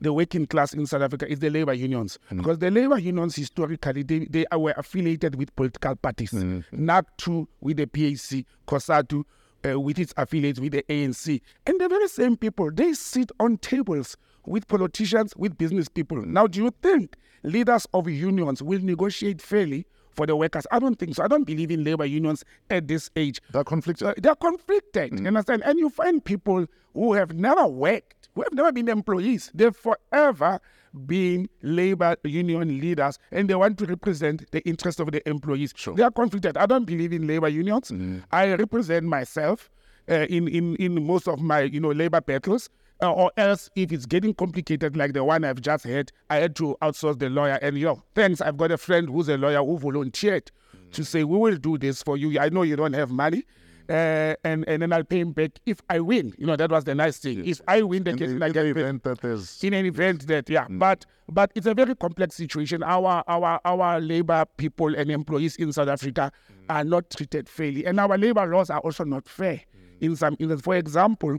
the 0.00 0.12
working 0.12 0.46
class 0.46 0.74
in 0.74 0.84
South 0.84 1.02
Africa 1.02 1.30
is 1.30 1.38
the 1.38 1.48
labor 1.48 1.72
unions. 1.72 2.18
Because 2.28 2.58
the 2.58 2.70
labor 2.70 2.98
unions 2.98 3.36
historically 3.36 4.02
they, 4.02 4.20
they 4.26 4.44
were 4.52 4.74
affiliated 4.76 5.36
with 5.36 5.54
political 5.54 5.94
parties. 5.96 6.32
NACTU 6.32 7.46
with 7.60 7.76
the 7.76 7.86
PAC, 7.86 8.44
COSATU 8.66 9.24
uh, 9.64 9.78
with 9.78 9.98
its 9.98 10.12
affiliates 10.16 10.58
with 10.60 10.72
the 10.72 10.82
ANC. 10.88 11.40
And 11.66 11.80
the 11.80 11.88
very 11.88 12.08
same 12.08 12.36
people, 12.36 12.70
they 12.72 12.92
sit 12.94 13.30
on 13.38 13.58
tables 13.58 14.16
with 14.44 14.66
politicians, 14.66 15.34
with 15.36 15.56
business 15.56 15.88
people. 15.88 16.20
Now, 16.22 16.48
do 16.48 16.64
you 16.64 16.74
think 16.82 17.14
leaders 17.44 17.86
of 17.94 18.08
unions 18.08 18.62
will 18.62 18.80
negotiate 18.80 19.40
fairly 19.40 19.86
for 20.14 20.26
the 20.26 20.36
workers? 20.36 20.66
I 20.70 20.78
don't 20.78 20.98
think 20.98 21.14
so. 21.14 21.24
I 21.24 21.28
don't 21.28 21.44
believe 21.44 21.70
in 21.70 21.84
labor 21.84 22.04
unions 22.04 22.44
at 22.70 22.88
this 22.88 23.10
age. 23.16 23.40
They're 23.52 23.64
conflicted. 23.64 24.08
Uh, 24.08 24.14
they're 24.18 24.34
conflicted. 24.34 25.18
You 25.18 25.26
understand? 25.26 25.62
And 25.64 25.78
you 25.78 25.90
find 25.90 26.24
people 26.24 26.66
who 26.94 27.14
have 27.14 27.34
never 27.34 27.66
worked, 27.66 28.28
who 28.34 28.42
have 28.42 28.52
never 28.52 28.72
been 28.72 28.88
employees. 28.88 29.50
They've 29.54 29.74
forever 29.74 30.60
been 31.06 31.48
labor 31.62 32.16
union 32.24 32.78
leaders 32.78 33.18
and 33.30 33.48
they 33.48 33.54
want 33.54 33.78
to 33.78 33.86
represent 33.86 34.50
the 34.50 34.60
interest 34.68 35.00
of 35.00 35.10
the 35.10 35.26
employees. 35.28 35.72
They 35.96 36.02
are 36.02 36.10
conflicted. 36.10 36.56
I 36.56 36.66
don't 36.66 36.84
believe 36.84 37.12
in 37.12 37.26
labor 37.26 37.48
unions. 37.48 37.90
I 38.30 38.54
represent 38.54 39.06
myself 39.06 39.70
uh, 40.08 40.26
in, 40.28 40.48
in, 40.48 40.76
in 40.76 41.06
most 41.06 41.28
of 41.28 41.40
my 41.40 41.60
you 41.62 41.80
know 41.80 41.90
labor 41.92 42.20
battles. 42.20 42.68
Uh, 43.02 43.12
or 43.12 43.32
else, 43.36 43.68
if 43.74 43.90
it's 43.90 44.06
getting 44.06 44.32
complicated 44.32 44.96
like 44.96 45.12
the 45.12 45.24
one 45.24 45.42
I've 45.44 45.60
just 45.60 45.84
had, 45.84 46.12
I 46.30 46.36
had 46.36 46.54
to 46.56 46.76
outsource 46.80 47.18
the 47.18 47.28
lawyer. 47.28 47.58
And 47.60 47.76
know, 47.76 48.02
thanks, 48.14 48.40
I've 48.40 48.56
got 48.56 48.70
a 48.70 48.78
friend 48.78 49.08
who's 49.08 49.28
a 49.28 49.36
lawyer 49.36 49.62
who 49.64 49.76
volunteered 49.76 50.52
to 50.92 51.02
mm. 51.02 51.06
say, 51.06 51.24
we 51.24 51.36
will 51.36 51.56
do 51.56 51.76
this 51.78 52.00
for 52.00 52.16
you. 52.16 52.38
I 52.38 52.48
know 52.48 52.62
you 52.62 52.76
don't 52.76 52.92
have 52.92 53.10
money. 53.10 53.38
Mm. 53.38 53.42
Uh, 53.90 54.36
and, 54.44 54.64
and 54.68 54.82
then 54.82 54.92
I'll 54.92 55.02
pay 55.02 55.18
him 55.18 55.32
back 55.32 55.50
if 55.66 55.80
I 55.90 55.98
win. 55.98 56.32
You 56.38 56.46
know, 56.46 56.54
that 56.54 56.70
was 56.70 56.84
the 56.84 56.94
nice 56.94 57.18
thing. 57.18 57.44
If 57.44 57.60
I 57.66 57.82
win 57.82 58.04
the 58.04 58.10
in, 58.10 58.18
case, 58.18 58.30
in 58.30 58.38
paid 58.38 58.56
event 58.56 59.02
that 59.02 59.64
in 59.64 59.74
an 59.74 59.84
event 59.84 60.26
that 60.28 60.48
yeah 60.48 60.66
mm. 60.66 60.78
but 60.78 61.04
but 61.28 61.50
it's 61.56 61.66
a 61.66 61.74
very 61.74 61.96
complex 61.96 62.36
situation 62.36 62.84
our 62.84 63.24
our 63.26 63.60
our 63.64 64.00
labor 64.00 64.44
people 64.56 64.94
and 64.94 65.10
employees 65.10 65.56
in 65.56 65.72
south 65.72 65.88
africa 65.88 66.30
are 66.68 66.84
not 66.84 67.10
treated 67.10 67.48
fairly 67.48 67.84
and 67.84 67.98
our 67.98 68.16
labor 68.16 68.46
laws 68.46 68.70
are 68.70 68.80
also 68.80 69.04
not 69.04 69.28
fair 69.28 69.60
in 70.00 70.14
some 70.16 70.36
instances 70.38 70.62
for 70.62 70.76
example 70.76 71.38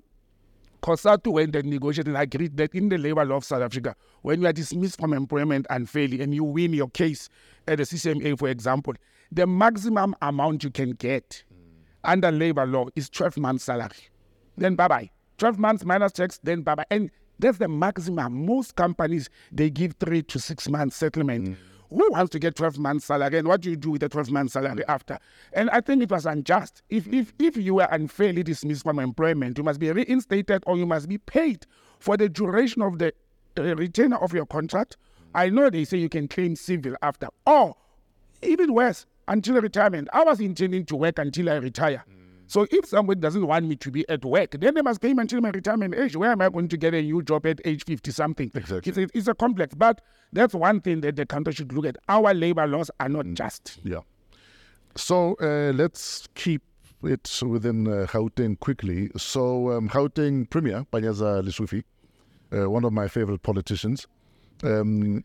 COSATU 0.83 1.31
went 1.31 1.55
and 1.55 1.69
negotiated 1.69 2.13
and 2.13 2.21
agreed 2.21 2.57
that 2.57 2.75
in 2.75 2.89
the 2.89 2.97
labor 2.97 3.23
law 3.23 3.37
of 3.37 3.45
South 3.45 3.61
Africa, 3.61 3.95
when 4.21 4.41
you 4.41 4.47
are 4.47 4.53
dismissed 4.53 4.99
from 4.99 5.13
employment 5.13 5.65
unfairly 5.69 6.21
and 6.21 6.35
you 6.35 6.43
win 6.43 6.73
your 6.73 6.89
case 6.89 7.29
at 7.69 7.77
the 7.77 7.83
CCMA, 7.83 8.37
for 8.37 8.49
example, 8.49 8.93
the 9.31 9.47
maximum 9.47 10.13
amount 10.21 10.61
you 10.65 10.69
can 10.69 10.91
get 10.91 11.45
mm. 11.51 11.57
under 12.03 12.31
labor 12.31 12.65
law 12.65 12.87
is 12.97 13.09
12 13.09 13.37
months' 13.37 13.63
salary. 13.63 14.09
Then 14.57 14.75
bye 14.75 14.89
bye. 14.89 15.09
12 15.37 15.57
months 15.57 15.85
minus 15.85 16.11
tax, 16.11 16.39
then 16.43 16.63
bye 16.63 16.75
bye. 16.75 16.85
And 16.91 17.09
that's 17.39 17.59
the 17.59 17.69
maximum. 17.69 18.45
Most 18.45 18.75
companies, 18.75 19.29
they 19.53 19.69
give 19.69 19.95
three 20.01 20.21
to 20.23 20.37
six 20.37 20.67
months 20.67 20.97
settlement. 20.97 21.47
Mm. 21.51 21.57
Who 21.93 22.11
wants 22.11 22.31
to 22.31 22.39
get 22.39 22.55
12 22.55 22.79
months 22.79 23.05
salary 23.05 23.37
and 23.37 23.47
what 23.47 23.61
do 23.61 23.69
you 23.69 23.75
do 23.75 23.91
with 23.91 24.01
the 24.01 24.09
12 24.09 24.31
months 24.31 24.53
salary 24.53 24.83
after? 24.87 25.19
And 25.53 25.69
I 25.69 25.79
think 25.79 26.01
it 26.01 26.09
was 26.09 26.25
unjust. 26.25 26.81
If, 26.89 27.05
if, 27.07 27.33
if 27.37 27.55
you 27.55 27.75
were 27.75 27.87
unfairly 27.91 28.41
dismissed 28.41 28.81
from 28.81 28.97
employment, 28.97 29.59
you 29.59 29.63
must 29.63 29.79
be 29.79 29.91
reinstated 29.91 30.63
or 30.65 30.75
you 30.75 30.87
must 30.87 31.07
be 31.07 31.19
paid 31.19 31.67
for 31.99 32.17
the 32.17 32.29
duration 32.29 32.81
of 32.81 32.97
the 32.97 33.13
uh, 33.59 33.75
retainer 33.75 34.17
of 34.17 34.33
your 34.33 34.47
contract. 34.47 34.97
I 35.35 35.49
know 35.49 35.69
they 35.69 35.85
say 35.85 35.97
you 35.97 36.09
can 36.09 36.27
claim 36.27 36.55
civil 36.55 36.95
after. 37.03 37.27
Or 37.45 37.75
even 38.41 38.73
worse, 38.73 39.05
until 39.27 39.61
retirement. 39.61 40.09
I 40.13 40.23
was 40.23 40.39
intending 40.39 40.85
to 40.87 40.95
work 40.95 41.19
until 41.19 41.49
I 41.49 41.55
retire. 41.55 42.03
So 42.53 42.67
if 42.69 42.85
somebody 42.85 43.19
doesn't 43.19 43.47
want 43.47 43.65
me 43.65 43.75
to 43.77 43.89
be 43.89 44.07
at 44.07 44.23
work, 44.23 44.51
then 44.59 44.75
they 44.75 44.83
must 44.83 45.01
pay 45.01 45.11
me 45.15 45.21
until 45.21 45.41
my 45.41 45.49
retirement 45.49 45.95
age. 45.95 46.15
Where 46.15 46.29
am 46.29 46.39
I 46.39 46.49
going 46.49 46.67
to 46.67 46.77
get 46.77 46.93
a 46.93 47.01
new 47.01 47.23
job 47.23 47.47
at 47.47 47.59
age 47.65 47.83
50 47.83 48.11
something? 48.11 48.51
Exactly. 48.53 48.91
It's 48.91 48.97
a, 48.99 49.17
it's 49.17 49.27
a 49.27 49.33
complex, 49.33 49.73
but 49.73 50.01
that's 50.31 50.53
one 50.53 50.79
thing 50.79 51.01
that 51.01 51.15
the 51.15 51.25
country 51.25 51.51
should 51.51 51.73
look 51.73 51.87
at. 51.87 51.97
Our 52.07 52.31
labor 52.35 52.67
laws 52.67 52.91
are 52.99 53.09
not 53.09 53.25
just. 53.33 53.79
Yeah. 53.83 54.01
So 54.95 55.35
uh, 55.41 55.73
let's 55.73 56.27
keep 56.35 56.61
it 57.01 57.39
within 57.43 57.87
uh, 57.87 58.05
Gauteng 58.07 58.59
quickly. 58.59 59.09
So, 59.17 59.71
um, 59.71 59.89
Gauteng 59.89 60.47
Premier, 60.47 60.85
Panyaza 60.93 61.41
Lesufi, 61.41 61.83
uh, 62.55 62.69
one 62.69 62.85
of 62.85 62.93
my 62.93 63.07
favorite 63.07 63.41
politicians, 63.41 64.05
um, 64.61 65.23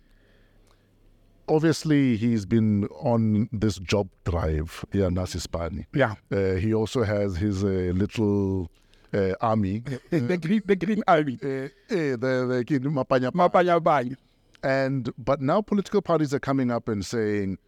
obviously 1.49 2.17
he's 2.17 2.45
been 2.47 2.85
on 3.01 3.49
this 3.53 3.79
job 3.79 4.09
drive 4.25 4.85
here, 4.93 5.11
Nasi 5.11 5.39
iSpani. 5.39 5.87
Yeah. 5.95 6.15
Uh, 6.31 6.55
he 6.55 6.75
also 6.75 7.03
has 7.03 7.37
his 7.37 7.65
uh, 7.65 7.93
little 7.95 8.71
uh, 9.15 9.33
army. 9.41 9.83
the 10.11 10.37
green 10.37 10.63
the 10.67 10.77
green 10.77 11.03
army. 11.09 11.39
Uh, 11.43 11.47
eh, 11.47 12.17
the, 12.17 12.47
the, 12.49 12.65
kid, 12.67 12.83
Mapanya- 12.85 13.33
Mapanyabanya. 13.33 14.17
and 14.63 15.11
but 15.19 15.41
now 15.41 15.61
political 15.63 16.03
parties 16.03 16.33
are 16.35 16.41
coming 16.41 16.71
up 16.71 16.89
and 16.89 17.05
saying, 17.05 17.59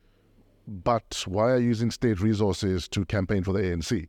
but 0.66 1.24
why 1.26 1.50
are 1.50 1.58
you 1.58 1.68
using 1.68 1.90
state 1.90 2.20
resources 2.20 2.86
to 2.88 3.04
campaign 3.04 3.42
for 3.42 3.52
the 3.52 3.60
ANC? 3.60 4.08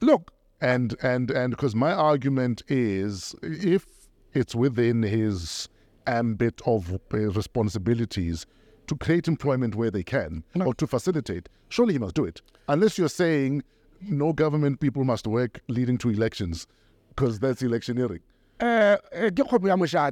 Look, 0.00 0.32
And 0.60 0.96
and 1.02 1.30
and 1.30 1.50
because 1.50 1.74
my 1.74 1.92
argument 1.92 2.62
is, 2.68 3.34
if 3.42 3.86
it's 4.34 4.54
within 4.54 5.02
his 5.02 5.68
ambit 6.08 6.60
of 6.66 6.94
uh, 6.94 7.18
responsibilities 7.30 8.46
to 8.86 8.96
create 8.96 9.28
employment 9.28 9.74
where 9.74 9.90
they 9.90 10.02
can 10.02 10.42
or 10.64 10.72
to 10.74 10.86
facilitate, 10.86 11.48
surely 11.68 11.92
he 11.94 11.98
must 11.98 12.14
do 12.14 12.24
it. 12.24 12.40
Unless 12.68 12.96
you're 12.98 13.08
saying 13.08 13.62
no 14.00 14.32
government 14.32 14.80
people 14.80 15.04
must 15.04 15.26
work 15.26 15.60
leading 15.68 15.98
to 15.98 16.08
elections, 16.10 16.66
because 17.10 17.38
that's 17.40 17.62
electioneering. 17.62 18.20
Eh, 18.60 18.96
eh, 19.12 19.30
ke 19.30 19.42
kgomo 19.44 19.86
ya. 19.92 20.10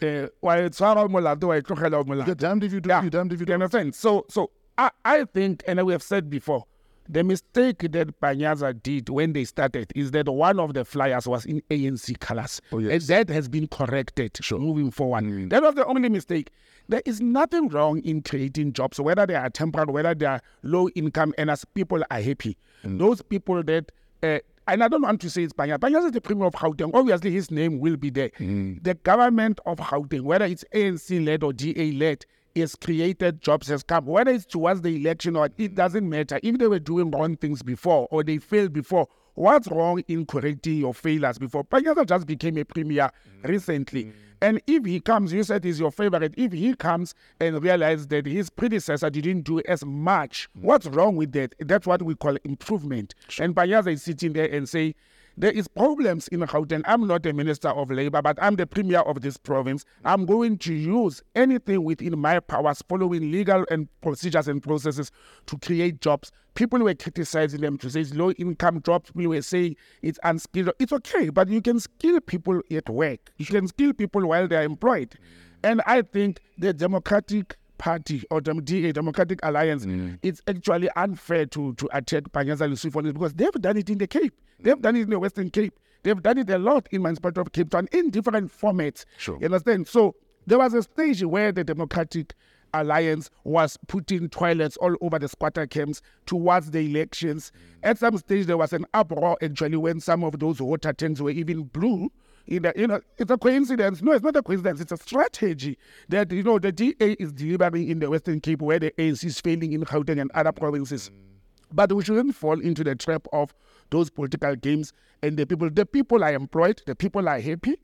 Eh, 0.00 0.28
wa 0.40 0.54
tshwara 0.68 1.02
o 1.04 1.08
molato 1.08 1.48
wa 1.48 1.60
tlogela 1.60 1.94
o 1.98 2.04
molato. 2.04 2.26
You're 2.26 2.34
damned 2.34 2.64
if 2.64 2.72
you 2.72 2.80
do, 2.80 2.88
Yeah. 2.88 3.02
you're 3.02 3.10
damned 3.10 3.32
if 3.32 3.40
you 3.40 3.42
You 3.42 3.46
don't. 3.46 3.62
understand? 3.62 3.94
So, 3.94 4.24
so 4.28 4.50
I, 4.76 4.90
I 5.04 5.24
think, 5.24 5.62
and 5.66 5.84
we 5.86 5.92
have 5.92 6.02
said 6.02 6.28
before, 6.30 6.64
the 7.08 7.24
mistake 7.24 7.78
that 7.92 8.20
Panyaza 8.20 8.80
did 8.82 9.08
when 9.08 9.32
they 9.32 9.44
started 9.44 9.90
is 9.94 10.10
that 10.10 10.28
one 10.28 10.60
of 10.60 10.74
the 10.74 10.84
flyers 10.84 11.26
was 11.26 11.46
in 11.46 11.62
ANC 11.70 12.18
colors. 12.20 12.60
Oh, 12.70 12.78
yes. 12.78 13.08
And 13.08 13.28
that 13.28 13.34
has 13.34 13.48
been 13.48 13.66
corrected 13.68 14.38
Sure. 14.40 14.58
moving 14.58 14.90
forward. 14.90 15.24
Mm. 15.24 15.50
That 15.50 15.62
was 15.62 15.74
the 15.74 15.86
only 15.86 16.08
mistake. 16.08 16.50
There 16.88 17.02
is 17.06 17.20
nothing 17.20 17.68
wrong 17.68 18.00
in 18.00 18.22
creating 18.22 18.72
jobs, 18.74 19.00
whether 19.00 19.26
they 19.26 19.34
are 19.34 19.50
temporary, 19.50 19.92
whether 19.92 20.14
they 20.14 20.26
are 20.26 20.40
low 20.62 20.88
income 20.90 21.34
and 21.38 21.50
as 21.50 21.64
People 21.74 22.02
are 22.10 22.20
happy. 22.20 22.56
Mm. 22.84 22.98
Those 22.98 23.22
people 23.22 23.62
that 23.62 23.92
uh, 24.22 24.38
and 24.66 24.84
I 24.84 24.88
don't 24.88 25.02
want 25.02 25.20
to 25.22 25.30
say 25.30 25.44
it's 25.44 25.52
Panyaza. 25.54 25.78
Panyaza 25.78 26.06
is 26.06 26.12
the 26.12 26.20
premier 26.20 26.46
of 26.46 26.52
Gauteng. 26.54 26.90
Obviously, 26.92 27.30
his 27.30 27.50
name 27.50 27.78
will 27.78 27.96
be 27.96 28.10
there. 28.10 28.28
Mm. 28.38 28.82
The 28.84 28.94
government 28.94 29.60
of 29.64 29.78
Gauteng, 29.78 30.22
whether 30.22 30.44
it's 30.44 30.64
ANC 30.74 31.24
led 31.24 31.42
or 31.42 31.52
DA 31.54 31.92
led, 31.92 32.26
has 32.60 32.74
created 32.74 33.40
jobs, 33.40 33.68
has 33.68 33.82
come. 33.82 34.06
Whether 34.06 34.32
it's 34.32 34.46
towards 34.46 34.82
the 34.82 34.96
election 34.96 35.36
or 35.36 35.50
it 35.58 35.74
doesn't 35.74 36.08
matter. 36.08 36.40
If 36.42 36.58
they 36.58 36.66
were 36.66 36.78
doing 36.78 37.10
wrong 37.10 37.36
things 37.36 37.62
before 37.62 38.08
or 38.10 38.22
they 38.22 38.38
failed 38.38 38.72
before, 38.72 39.08
what's 39.34 39.68
wrong 39.68 40.02
in 40.08 40.26
correcting 40.26 40.78
your 40.78 40.94
failures 40.94 41.38
before? 41.38 41.64
Panyaza 41.64 42.06
just 42.06 42.26
became 42.26 42.58
a 42.58 42.64
premier 42.64 43.10
recently. 43.42 44.04
Mm-hmm. 44.04 44.18
And 44.40 44.62
if 44.66 44.84
he 44.84 45.00
comes, 45.00 45.32
you 45.32 45.42
said 45.42 45.64
he's 45.64 45.80
your 45.80 45.90
favorite. 45.90 46.34
If 46.36 46.52
he 46.52 46.74
comes 46.74 47.14
and 47.40 47.60
realizes 47.62 48.06
that 48.08 48.26
his 48.26 48.50
predecessor 48.50 49.10
didn't 49.10 49.42
do 49.42 49.60
as 49.66 49.84
much, 49.84 50.48
mm. 50.56 50.62
what's 50.62 50.86
wrong 50.86 51.16
with 51.16 51.32
that? 51.32 51.54
That's 51.58 51.86
what 51.86 52.02
we 52.02 52.14
call 52.14 52.36
improvement. 52.44 53.14
And 53.40 53.54
Panyaza 53.54 53.92
is 53.92 54.02
sitting 54.02 54.34
there 54.34 54.46
and 54.46 54.68
say, 54.68 54.94
there 55.38 55.52
is 55.52 55.68
problems 55.68 56.26
in 56.28 56.40
Gauteng. 56.40 56.82
I'm 56.84 57.06
not 57.06 57.24
a 57.24 57.32
minister 57.32 57.68
of 57.68 57.92
labor, 57.92 58.20
but 58.20 58.36
I'm 58.42 58.56
the 58.56 58.66
premier 58.66 58.98
of 58.98 59.20
this 59.20 59.36
province. 59.36 59.84
I'm 60.04 60.26
going 60.26 60.58
to 60.58 60.74
use 60.74 61.22
anything 61.36 61.84
within 61.84 62.18
my 62.18 62.40
powers, 62.40 62.82
following 62.88 63.30
legal 63.30 63.64
and 63.70 63.86
procedures 64.00 64.48
and 64.48 64.60
processes 64.60 65.12
to 65.46 65.56
create 65.58 66.00
jobs. 66.00 66.32
People 66.54 66.80
were 66.80 66.94
criticizing 66.94 67.60
them 67.60 67.78
to 67.78 67.88
say 67.88 68.00
it's 68.00 68.14
low 68.14 68.32
income 68.32 68.82
jobs. 68.82 69.12
People 69.12 69.30
were 69.30 69.42
saying 69.42 69.76
it's 70.02 70.18
unskilled. 70.24 70.72
It's 70.80 70.92
okay, 70.92 71.28
but 71.28 71.48
you 71.48 71.62
can 71.62 71.78
skill 71.78 72.20
people 72.20 72.60
at 72.72 72.88
work. 72.88 73.30
You 73.36 73.46
can 73.46 73.68
skill 73.68 73.92
people 73.92 74.26
while 74.26 74.48
they're 74.48 74.64
employed. 74.64 75.14
And 75.62 75.82
I 75.86 76.02
think 76.02 76.40
the 76.58 76.72
Democratic 76.72 77.56
Party 77.78 78.24
or 78.32 78.40
Dem- 78.40 78.64
DA, 78.64 78.90
Democratic 78.90 79.38
Alliance, 79.44 79.86
mm. 79.86 80.18
it's 80.22 80.42
actually 80.48 80.90
unfair 80.96 81.46
to, 81.46 81.74
to 81.74 81.88
attack 81.92 82.24
Panyaza 82.24 82.68
this 82.68 82.82
because 83.12 83.34
they've 83.34 83.52
done 83.52 83.76
it 83.76 83.88
in 83.88 83.98
the 83.98 84.08
Cape. 84.08 84.34
They've 84.60 84.80
done 84.80 84.96
it 84.96 85.02
in 85.02 85.10
the 85.10 85.18
Western 85.18 85.50
Cape. 85.50 85.78
They've 86.02 86.22
done 86.22 86.38
it 86.38 86.50
a 86.50 86.58
lot 86.58 86.88
in 86.90 87.02
municipality 87.02 87.40
of 87.40 87.52
Cape 87.52 87.70
Town 87.70 87.88
in 87.92 88.10
different 88.10 88.56
formats. 88.56 89.04
Sure. 89.16 89.38
You 89.40 89.46
understand? 89.46 89.88
So 89.88 90.14
there 90.46 90.58
was 90.58 90.74
a 90.74 90.82
stage 90.82 91.22
where 91.22 91.52
the 91.52 91.64
Democratic 91.64 92.34
Alliance 92.74 93.30
was 93.44 93.78
putting 93.88 94.28
toilets 94.28 94.76
all 94.78 94.94
over 95.00 95.18
the 95.18 95.28
squatter 95.28 95.66
camps 95.66 96.02
towards 96.26 96.70
the 96.70 96.80
elections. 96.80 97.52
Mm. 97.54 97.90
At 97.90 97.98
some 97.98 98.18
stage, 98.18 98.46
there 98.46 98.56
was 98.56 98.72
an 98.72 98.86
uproar 98.94 99.36
actually 99.42 99.76
when 99.76 100.00
some 100.00 100.24
of 100.24 100.38
those 100.38 100.60
water 100.60 100.92
tanks 100.92 101.20
were 101.20 101.30
even 101.30 101.64
blue. 101.64 102.10
In 102.46 102.62
the, 102.62 102.72
you 102.76 102.86
know, 102.86 103.00
it's 103.18 103.30
a 103.30 103.36
coincidence. 103.36 104.00
No, 104.00 104.12
it's 104.12 104.24
not 104.24 104.36
a 104.36 104.42
coincidence. 104.42 104.80
It's 104.80 104.92
a 104.92 104.96
strategy 104.96 105.76
that 106.08 106.32
you 106.32 106.42
know 106.42 106.58
the 106.58 106.72
DA 106.72 107.12
is 107.18 107.32
delivering 107.32 107.88
in 107.88 107.98
the 107.98 108.08
Western 108.08 108.40
Cape, 108.40 108.62
where 108.62 108.78
the 108.78 108.90
ANC 108.92 109.24
is 109.24 109.38
failing 109.38 109.72
in 109.74 109.84
Gauteng 109.84 110.18
and 110.18 110.30
other 110.30 110.52
provinces. 110.52 111.10
Mm. 111.10 111.28
But 111.72 111.92
we 111.92 112.02
shouldn't 112.02 112.34
fall 112.34 112.58
into 112.58 112.82
the 112.82 112.94
trap 112.94 113.26
of 113.32 113.52
those 113.90 114.10
political 114.10 114.54
games. 114.56 114.92
And 115.22 115.36
the 115.36 115.46
people, 115.46 115.70
the 115.70 115.86
people 115.86 116.24
are 116.24 116.32
employed, 116.32 116.82
the 116.86 116.94
people 116.94 117.28
are 117.28 117.40
happy. 117.40 117.76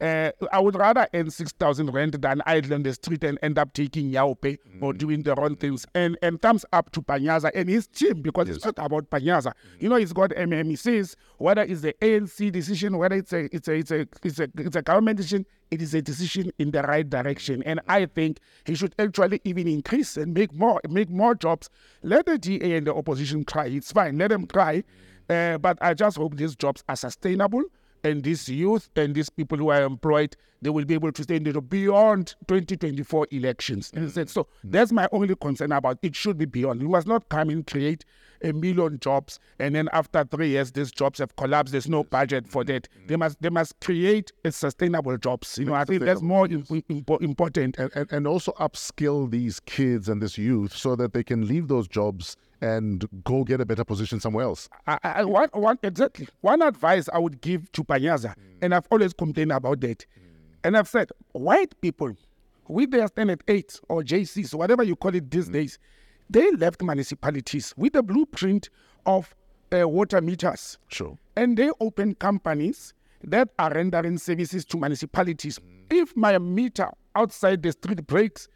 Uh, 0.00 0.32
I 0.50 0.60
would 0.60 0.76
rather 0.76 1.06
earn 1.12 1.30
6,000 1.30 1.92
rand 1.92 2.14
than 2.14 2.40
idle 2.46 2.74
on 2.74 2.82
the 2.82 2.94
street 2.94 3.22
and 3.22 3.38
end 3.42 3.58
up 3.58 3.74
taking 3.74 4.10
nyaope 4.10 4.56
or 4.80 4.94
doing 4.94 5.22
the 5.22 5.34
wrong 5.34 5.56
things. 5.56 5.86
And 5.94 6.16
and 6.22 6.40
thumbs 6.40 6.64
up 6.72 6.90
to 6.92 7.02
Panyaza 7.02 7.50
and 7.54 7.68
his 7.68 7.86
team 7.86 8.22
because 8.22 8.48
it's 8.48 8.64
not 8.64 8.78
about 8.78 9.10
Panyaza. 9.10 9.52
You 9.78 9.90
know, 9.90 9.96
he's 9.96 10.14
got 10.14 10.30
MM. 10.30 10.68
He 10.70 10.76
says 10.76 11.16
whether 11.36 11.62
it's 11.62 11.82
the 11.82 11.94
ANC 12.00 12.50
decision, 12.50 12.96
whether 12.96 13.16
it's 13.16 13.32
a 13.34 13.54
it's 13.54 13.68
a 13.68 13.74
it's 13.74 13.90
a 13.90 14.06
it's 14.22 14.40
a 14.40 14.48
it's 14.56 14.76
a 14.76 14.82
government 14.82 15.18
decision, 15.18 15.44
it 15.70 15.82
is 15.82 15.92
a 15.92 16.00
decision 16.00 16.50
in 16.58 16.70
the 16.70 16.82
right 16.82 17.08
direction. 17.08 17.62
And 17.64 17.80
I 17.86 18.06
think 18.06 18.38
he 18.64 18.74
should 18.74 18.94
actually 18.98 19.42
even 19.44 19.68
increase 19.68 20.16
and 20.16 20.32
make 20.32 20.54
more 20.54 20.80
make 20.88 21.10
more 21.10 21.34
jobs. 21.34 21.68
Let 22.02 22.24
the 22.24 22.38
DA 22.38 22.76
and 22.76 22.86
the 22.86 22.94
opposition 22.94 23.44
try. 23.44 23.66
It's 23.66 23.92
fine. 23.92 24.16
Let 24.16 24.28
them 24.28 24.46
try. 24.46 24.82
Uh, 25.30 25.58
but 25.58 25.78
I 25.80 25.94
just 25.94 26.16
hope 26.16 26.36
these 26.36 26.56
jobs 26.56 26.82
are 26.88 26.96
sustainable 26.96 27.62
and 28.02 28.22
these 28.22 28.48
youth 28.48 28.90
and 28.96 29.14
these 29.14 29.30
people 29.30 29.58
who 29.58 29.68
are 29.70 29.82
employed, 29.82 30.36
they 30.62 30.70
will 30.70 30.84
be 30.84 30.94
able 30.94 31.12
to 31.12 31.22
stay 31.22 31.36
in 31.36 31.44
the 31.44 31.52
job 31.52 31.68
beyond 31.68 32.34
2024 32.48 33.28
elections. 33.30 33.88
Said, 33.88 34.26
mm. 34.26 34.28
so 34.28 34.44
mm. 34.44 34.46
that's 34.64 34.90
my 34.90 35.08
only 35.12 35.36
concern 35.36 35.72
about 35.72 35.98
it 36.02 36.16
should 36.16 36.36
be 36.36 36.46
beyond. 36.46 36.82
We 36.82 36.88
must 36.88 37.06
not 37.06 37.28
come 37.28 37.48
and 37.50 37.66
create 37.66 38.04
a 38.42 38.52
million 38.52 38.98
jobs 38.98 39.38
and 39.58 39.74
then 39.74 39.88
after 39.92 40.24
three 40.24 40.48
years 40.48 40.72
these 40.72 40.90
jobs 40.90 41.18
have 41.20 41.36
collapsed. 41.36 41.72
There's 41.72 41.88
no 41.88 42.04
budget 42.04 42.48
for 42.48 42.64
that. 42.64 42.88
Mm. 42.90 43.08
They 43.08 43.16
must 43.16 43.40
they 43.40 43.50
must 43.50 43.78
create 43.80 44.32
a 44.44 44.50
sustainable 44.50 45.16
jobs. 45.16 45.58
You 45.58 45.66
know, 45.66 45.74
I 45.74 45.84
think 45.84 46.02
that's 46.02 46.22
more 46.22 46.46
im- 46.46 46.64
impo- 46.64 47.22
important. 47.22 47.78
and, 47.78 47.90
and, 47.94 48.10
and 48.10 48.26
also 48.26 48.52
upskill 48.58 49.30
these 49.30 49.60
kids 49.60 50.08
and 50.08 50.20
this 50.20 50.36
youth 50.36 50.76
so 50.76 50.96
that 50.96 51.12
they 51.12 51.22
can 51.22 51.46
leave 51.46 51.68
those 51.68 51.86
jobs 51.86 52.36
and 52.60 53.06
go 53.24 53.44
get 53.44 53.60
a 53.60 53.66
better 53.66 53.84
position 53.84 54.20
somewhere 54.20 54.44
else. 54.44 54.68
I, 54.86 54.98
I, 55.02 55.24
one, 55.24 55.48
one, 55.52 55.78
exactly. 55.82 56.28
One 56.40 56.62
advice 56.62 57.08
I 57.12 57.18
would 57.18 57.40
give 57.40 57.70
to 57.72 57.84
Panyaza, 57.84 58.34
mm. 58.36 58.42
and 58.62 58.74
I've 58.74 58.86
always 58.90 59.12
complained 59.12 59.52
about 59.52 59.80
that, 59.80 59.98
mm. 60.00 60.24
and 60.64 60.76
I've 60.76 60.88
said, 60.88 61.10
white 61.32 61.80
people, 61.80 62.14
with 62.68 62.90
their 62.90 63.08
standard 63.08 63.42
eight 63.48 63.80
or 63.88 64.02
JCs, 64.02 64.54
whatever 64.54 64.82
you 64.82 64.96
call 64.96 65.14
it 65.14 65.30
these 65.30 65.48
mm. 65.48 65.54
days, 65.54 65.78
they 66.28 66.50
left 66.52 66.82
municipalities 66.82 67.74
with 67.76 67.94
the 67.94 68.02
blueprint 68.02 68.70
of 69.06 69.34
uh, 69.72 69.88
water 69.88 70.20
meters. 70.20 70.78
Sure. 70.88 71.18
And 71.36 71.56
they 71.56 71.70
open 71.80 72.14
companies 72.14 72.94
that 73.24 73.48
are 73.58 73.72
rendering 73.72 74.18
services 74.18 74.64
to 74.66 74.76
municipalities. 74.76 75.58
If 75.90 76.16
my 76.16 76.38
meter 76.38 76.88
outside 77.14 77.62
the 77.62 77.72
street 77.72 78.06
breaks, 78.06 78.48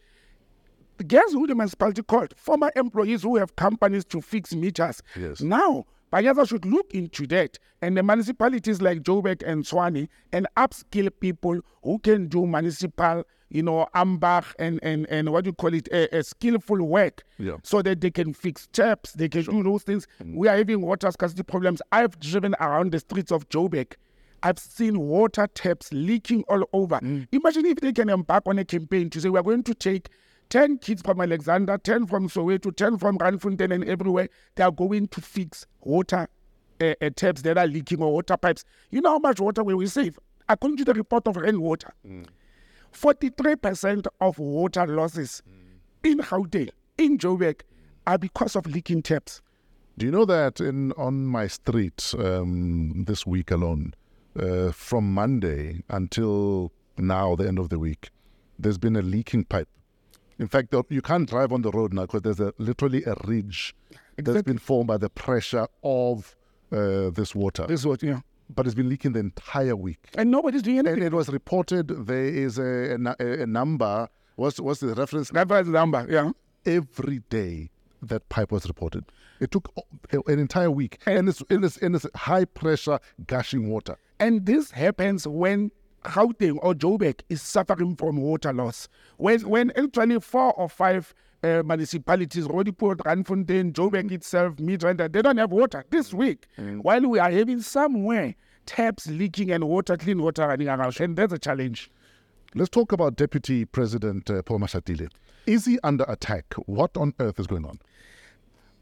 guess 1.07 1.33
who 1.33 1.47
the 1.47 1.55
municipality 1.55 2.03
called? 2.03 2.35
Former 2.37 2.71
employees 2.77 3.23
who 3.23 3.37
have 3.37 3.57
companies 3.57 4.05
to 4.07 4.21
fix 4.21 4.55
meters. 4.55 5.03
Yes. 5.17 5.41
Now, 5.41 5.87
Panyaza 6.13 6.49
should 6.49 6.65
look 6.65 6.95
into 6.95 7.27
that. 7.27 7.59
And 7.83 7.97
the 7.97 8.03
municipalities 8.03 8.81
like 8.81 9.03
Joburg 9.03 9.43
and 9.45 9.65
Tshwane 9.65 10.09
and 10.33 10.47
upskill 10.57 11.11
people 11.19 11.61
who 11.83 11.99
can 11.99 12.29
do 12.29 12.47
municipal, 12.47 13.25
you 13.49 13.63
know, 13.63 13.89
ambach 13.95 14.55
and, 14.59 14.79
and, 14.83 15.07
and 15.11 15.33
what 15.33 15.45
do 15.45 15.49
you 15.49 15.55
call 15.55 15.75
it, 15.75 15.89
a, 15.89 16.19
a 16.19 16.23
skillful 16.23 16.83
work. 16.83 17.25
Yeah. 17.39 17.57
So 17.65 17.83
that 17.83 18.01
they 18.01 18.13
can 18.13 18.33
fix 18.33 18.69
taps, 18.73 19.13
they 19.13 19.29
can 19.29 19.43
do 19.43 19.63
those 19.65 19.83
things. 19.83 20.07
Mm. 20.23 20.37
We 20.37 20.49
are 20.49 20.57
having 20.57 20.83
water 20.83 21.11
scarcity 21.11 21.43
problems. 21.43 21.83
I've 21.91 22.19
driven 22.21 22.55
around 22.61 22.93
the 22.93 23.01
streets 23.01 23.33
of 23.33 23.49
Joburg. 23.49 23.95
I've 24.45 24.59
seen 24.59 25.01
water 25.01 25.49
taps 25.53 25.93
leaking 25.93 26.45
all 26.49 26.65
over. 26.73 27.01
Mm. 27.01 27.27
Imagine 27.33 27.67
if 27.67 27.81
they 27.81 27.93
can 27.93 28.09
embark 28.09 28.45
on 28.47 28.59
a 28.59 28.65
campaign 28.65 29.11
to 29.11 29.21
say 29.21 29.31
we're 29.31 29.43
going 29.43 29.65
to 29.65 29.75
take 29.75 30.11
10 30.55 30.79
kids 30.79 31.03
from 31.03 31.21
Alexandra, 31.21 31.77
10 31.79 32.07
from 32.07 32.29
Soweto, 32.29 32.71
10 32.75 32.99
from 32.99 33.19
Randfontein 33.19 33.75
and 33.75 33.83
everywhere. 33.89 34.29
They 34.55 34.63
are 34.63 34.71
going 34.71 35.09
to 35.09 35.21
fix 35.21 35.67
water 35.81 36.29
uh, 36.81 36.95
uh, 37.03 37.11
taps 37.17 37.43
that 37.43 37.59
are 37.59 37.67
leaking 37.67 38.01
or 38.01 38.13
water 38.13 38.37
pipes. 38.37 38.65
You 38.93 39.01
know 39.01 39.11
how 39.11 39.19
much 39.19 39.41
water 39.41 39.65
will 39.65 39.75
we 39.79 39.89
save? 39.89 40.17
According 40.49 40.77
to 40.77 40.85
the 40.85 40.95
report 40.95 41.27
of 41.27 41.39
Rand 41.39 41.59
Water, 41.59 41.93
43% 42.93 44.07
of 44.21 44.39
water 44.39 44.87
losses 44.87 45.43
in 46.05 46.19
Gauteng, 46.19 46.71
in 46.99 47.19
Joburg, 47.19 47.63
are 48.07 48.17
because 48.19 48.55
of 48.55 48.65
leaking 48.69 49.03
taps. 49.03 49.43
Do 49.99 50.07
you 50.07 50.13
know 50.13 50.25
that 50.25 50.61
in 50.61 50.93
on 50.93 51.27
my 51.27 51.49
street 51.49 52.15
um, 52.17 53.03
this 53.09 53.27
week 53.27 53.51
alone, 53.51 53.93
uh, 54.39 54.71
from 54.71 55.13
Monday 55.13 55.83
until 55.89 56.71
now, 56.97 57.35
the 57.35 57.49
end 57.49 57.59
of 57.59 57.71
the 57.71 57.81
week, 57.81 58.11
there's 58.57 58.79
been 58.79 58.95
a 58.95 59.03
leaking 59.03 59.47
pipe. 59.47 59.69
In 60.39 60.49
fact, 60.49 60.71
the- 60.71 60.85
you 60.89 61.03
can't 61.03 61.29
drive 61.29 61.53
on 61.53 61.63
the 61.63 61.71
road 61.71 61.93
now 61.93 62.03
because 62.03 62.23
there's 62.23 62.41
a, 62.41 62.53
literally 62.59 63.05
a 63.05 63.15
ridge 63.25 63.75
that's 64.17 64.43
been 64.43 64.59
formed 64.59 64.89
by 64.89 64.97
the 64.97 65.09
pressure 65.11 65.67
of 65.83 66.35
uh, 66.73 67.11
this 67.11 67.35
water. 67.35 67.67
This 67.67 67.81
is 67.81 67.87
what, 67.87 68.03
yeah. 68.03 68.21
but 68.55 68.67
it's 68.67 68.75
been 68.75 68.89
leaking 68.89 69.13
the 69.13 69.21
entire 69.21 69.77
week. 69.77 69.99
And 70.17 70.31
nobody's 70.31 70.63
doing 70.63 70.79
And 70.81 70.89
anything. 70.89 71.07
it 71.07 71.13
was 71.13 71.29
reported 71.29 71.89
there 72.07 72.25
is 72.27 72.59
a, 72.59 72.97
a, 73.21 73.43
a 73.43 73.47
number. 73.47 74.09
What's, 74.37 74.59
what's 74.61 74.81
the 74.81 74.95
reference? 74.95 75.33
Reference 75.33 75.69
number, 75.69 76.07
yeah. 76.11 76.31
Every 76.67 77.21
day 77.31 77.71
that 78.03 78.29
pipe 78.29 78.51
was 78.51 78.67
reported. 78.67 79.05
It 79.41 79.51
took 79.51 79.73
an 80.13 80.39
entire 80.39 80.71
week. 80.71 81.01
And 81.07 81.29
it's, 81.29 81.43
and 81.51 81.65
it's, 81.65 81.77
and 81.79 81.95
it's 81.95 82.07
high 82.15 82.45
pressure 82.45 82.99
gushing 83.27 83.69
water. 83.71 83.97
And 84.21 84.47
this 84.47 84.71
happens 84.71 85.27
when 85.27 85.71
Gauteng 86.05 86.59
or 86.63 86.75
Joburg 86.75 87.21
is 87.29 87.43
suffering 87.43 87.97
from 87.97 88.19
water 88.19 88.53
loss. 88.53 88.89
When 89.17 89.41
when 89.49 89.73
actually 89.77 90.21
four 90.21 90.53
or 90.53 90.69
five 90.69 91.15
uh, 91.43 91.63
municipalities, 91.65 92.45
Roodepoort, 92.47 92.99
Randfontein, 92.99 93.73
Joburg 93.73 94.13
itself, 94.13 94.57
Midrand, 94.57 95.13
they 95.13 95.23
don't 95.23 95.37
have 95.37 95.51
water 95.51 95.85
this 95.91 96.15
week. 96.15 96.47
While 96.57 97.09
we 97.09 97.19
are 97.19 97.31
having 97.31 97.61
somewhere 97.61 98.35
taps 98.67 99.07
leaking 99.09 99.51
and 99.51 99.65
water, 99.65 99.97
clean 99.97 100.23
water 100.23 100.47
running 100.47 100.69
around. 100.69 100.99
And 101.01 101.17
that's 101.17 101.33
a 101.33 101.39
challenge. 101.39 101.91
Let's 102.55 102.71
talk 102.71 102.93
about 102.93 103.17
Deputy 103.17 103.65
President 103.65 104.31
uh, 104.31 104.43
Paul 104.43 104.61
Mashatile. 104.61 105.09
Is 105.47 105.67
he 105.67 105.79
under 105.83 106.05
attack? 106.09 106.55
What 106.67 106.97
on 106.97 107.13
earth 107.19 107.39
is 107.39 107.47
going 107.47 107.67
on? 107.67 107.79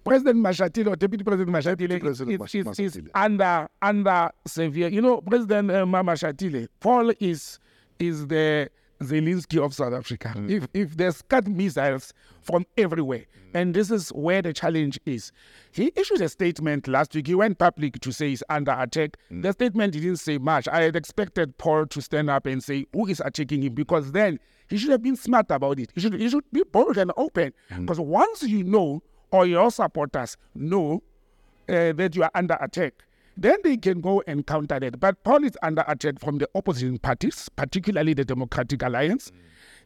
President 0.05 0.39
Mashatile 0.39 0.89
or 0.89 0.97
Deputy 0.97 1.25
President 1.25 1.51
Mashatile 1.51 2.01
President 2.01 2.43
is, 2.55 2.79
is, 2.79 2.97
is 2.97 3.03
under 3.15 3.69
under 3.81 4.31
severe. 4.47 4.89
You 4.89 5.01
know, 5.03 5.21
President 5.21 5.71
uh, 5.71 5.87
Mama 5.87 6.13
Mashatile, 6.13 6.69
Paul 6.81 7.13
is 7.21 7.59
is 7.99 8.27
the 8.27 8.69
Zelensky 9.01 9.59
of 9.65 9.75
South 9.75 9.93
Africa. 9.93 10.33
Mm. 10.37 10.51
If 10.51 10.67
if 10.75 10.97
there's 10.97 11.23
cut 11.23 11.47
missiles 11.47 12.13
from 12.41 12.65
everywhere, 12.77 13.25
and 13.55 13.75
this 13.75 13.91
is 13.91 14.09
where 14.11 14.43
the 14.43 14.53
challenge 14.53 14.99
is. 15.07 15.31
He 15.73 15.93
issued 15.97 16.21
a 16.21 16.29
statement 16.29 16.89
last 16.89 17.15
week. 17.15 17.27
He 17.27 17.35
went 17.35 17.59
public 17.59 18.01
to 18.01 18.13
say 18.13 18.31
he's 18.31 18.43
under 18.49 18.73
attack. 18.79 19.17
Mm. 19.31 19.43
The 19.43 19.53
statement 19.53 19.93
didn't 19.93 20.17
say 20.17 20.39
much. 20.39 20.67
I 20.69 20.83
had 20.83 20.97
expected 20.97 21.57
Paul 21.59 21.87
to 21.87 22.01
stand 22.03 22.31
up 22.31 22.47
and 22.47 22.63
say 22.63 22.87
who 22.93 23.07
is 23.07 23.21
attacking 23.25 23.63
him 23.63 23.75
because 23.75 24.13
then 24.13 24.39
he 24.69 24.79
should 24.79 24.91
have 24.91 25.03
been 25.03 25.17
smart 25.17 25.51
about 25.51 25.79
it. 25.79 25.91
He 25.95 26.01
should 26.01 26.15
he 26.15 26.29
should 26.29 26.45
be 26.53 26.63
bold 26.73 26.97
and 26.99 27.13
open 27.17 27.53
Mm. 27.71 27.81
because 27.83 28.01
once 28.01 28.43
you 28.43 28.63
know 28.65 29.03
or 29.33 29.47
your 29.47 29.71
supporters 29.71 30.37
know 30.55 31.03
uh, 31.69 31.93
that 31.93 32.15
you 32.15 32.23
are 32.23 32.31
under 32.35 32.57
attack, 32.61 32.95
then 33.37 33.57
they 33.65 33.77
can 33.79 34.01
go 34.01 34.23
and 34.27 34.47
counter 34.47 34.79
that. 34.79 35.01
But 35.01 35.25
Paul 35.25 35.43
is 35.45 35.57
under 35.63 35.85
attack 35.89 36.21
from 36.21 36.39
the 36.39 36.49
opposition 36.55 36.99
parties, 36.99 37.49
particularly 37.57 38.15
the 38.15 38.25
Democratic 38.25 38.83
Alliance. 38.83 39.33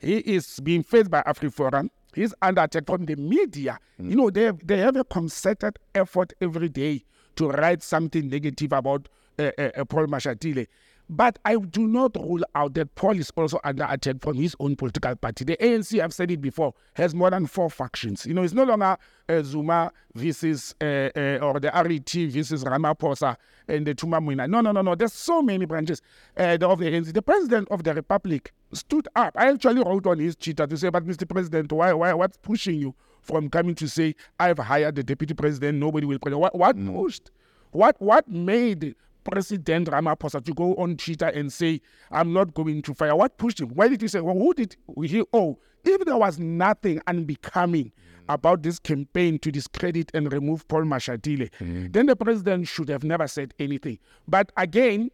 He 0.00 0.18
is 0.18 0.60
being 0.60 0.82
faced 0.82 1.10
by 1.10 1.22
AfriForum. 1.22 1.88
He's 2.14 2.34
under 2.42 2.62
attack 2.62 2.86
from 2.86 3.06
the 3.06 3.14
media. 3.16 3.78
You 3.98 4.16
know, 4.16 4.30
they 4.30 4.42
have, 4.44 4.66
they 4.66 4.78
have 4.78 4.96
a 4.96 5.04
concerted 5.04 5.78
effort 5.94 6.32
every 6.40 6.68
day 6.68 7.04
to 7.36 7.50
write 7.50 7.82
something 7.82 8.28
negative 8.28 8.72
about 8.72 9.08
uh, 9.38 9.50
uh, 9.58 9.70
uh, 9.76 9.84
Paul 9.84 10.06
Mashatile. 10.06 10.66
But 11.08 11.38
I 11.44 11.54
do 11.56 11.86
not 11.86 12.16
rule 12.16 12.44
out 12.56 12.74
that 12.74 12.92
Paul 12.96 13.16
is 13.18 13.30
also 13.36 13.60
under 13.62 13.86
attack 13.88 14.16
from 14.20 14.34
his 14.36 14.56
own 14.58 14.74
political 14.74 15.14
party. 15.14 15.44
The 15.44 15.56
ANC, 15.58 16.02
I've 16.02 16.12
said 16.12 16.32
it 16.32 16.40
before, 16.40 16.74
has 16.94 17.14
more 17.14 17.30
than 17.30 17.46
four 17.46 17.70
factions. 17.70 18.26
You 18.26 18.34
know, 18.34 18.42
it's 18.42 18.54
no 18.54 18.64
longer 18.64 18.96
uh, 19.28 19.42
Zuma 19.42 19.92
versus, 20.14 20.74
uh, 20.80 21.10
uh, 21.16 21.38
or 21.42 21.60
the 21.60 21.70
RET 21.72 22.10
versus 22.32 22.64
Ramaphosa 22.64 23.36
and 23.68 23.86
the 23.86 23.94
Thuma 23.94 24.24
Mina. 24.24 24.48
No, 24.48 24.60
no, 24.60 24.72
no, 24.72 24.82
no. 24.82 24.96
There's 24.96 25.12
so 25.12 25.42
many 25.42 25.64
branches 25.64 26.02
uh, 26.36 26.58
of 26.60 26.80
the 26.80 26.86
ANC. 26.86 27.12
The 27.12 27.22
president 27.22 27.68
of 27.70 27.84
the 27.84 27.94
republic 27.94 28.52
stood 28.72 29.06
up. 29.14 29.32
I 29.36 29.50
actually 29.50 29.84
wrote 29.84 30.08
on 30.08 30.18
his 30.18 30.34
Twitter 30.34 30.66
to 30.66 30.76
say, 30.76 30.88
but 30.88 31.06
Mr. 31.06 31.28
President, 31.28 31.70
why, 31.70 31.92
why, 31.92 32.14
what's 32.14 32.36
pushing 32.38 32.80
you 32.80 32.96
from 33.22 33.48
coming 33.48 33.76
to 33.76 33.88
say, 33.88 34.16
I've 34.40 34.58
hired 34.58 34.96
the 34.96 35.04
deputy 35.04 35.34
president, 35.34 35.78
nobody 35.78 36.06
will? 36.06 36.18
What, 36.20 36.56
what 36.56 36.86
pushed? 36.86 37.30
What, 37.70 38.00
what 38.00 38.28
made 38.28 38.96
President 39.30 39.88
Ramaphosa 39.88 40.44
to 40.44 40.54
go 40.54 40.74
on 40.76 40.96
Twitter 40.96 41.26
and 41.26 41.52
say, 41.52 41.80
I'm 42.10 42.32
not 42.32 42.54
going 42.54 42.82
to 42.82 42.94
fire. 42.94 43.16
What 43.16 43.36
pushed 43.38 43.60
him? 43.60 43.70
Why 43.70 43.88
did 43.88 44.00
he 44.00 44.08
say, 44.08 44.20
well, 44.20 44.36
who 44.36 44.54
did 44.54 44.76
he 45.02 45.20
owe? 45.20 45.26
Oh, 45.32 45.58
if 45.84 46.04
there 46.04 46.16
was 46.16 46.38
nothing 46.38 47.00
unbecoming 47.06 47.86
mm. 47.86 47.92
about 48.28 48.62
this 48.62 48.78
campaign 48.78 49.38
to 49.40 49.50
discredit 49.50 50.10
and 50.14 50.32
remove 50.32 50.66
Paul 50.68 50.82
Mashatile, 50.82 51.50
mm. 51.60 51.92
then 51.92 52.06
the 52.06 52.16
president 52.16 52.68
should 52.68 52.88
have 52.88 53.04
never 53.04 53.26
said 53.26 53.52
anything. 53.58 53.98
But 54.28 54.52
again, 54.56 55.10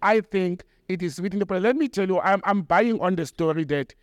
I 0.00 0.20
think 0.20 0.64
it 0.88 1.02
is 1.02 1.20
within 1.20 1.38
the 1.38 1.46
president. 1.46 1.76
Let 1.76 1.80
me 1.80 1.88
tell 1.88 2.08
you, 2.08 2.20
I'm, 2.20 2.40
I'm 2.44 2.62
buying 2.62 3.00
on 3.00 3.16
the 3.16 3.26
story 3.26 3.64
that 3.64 3.94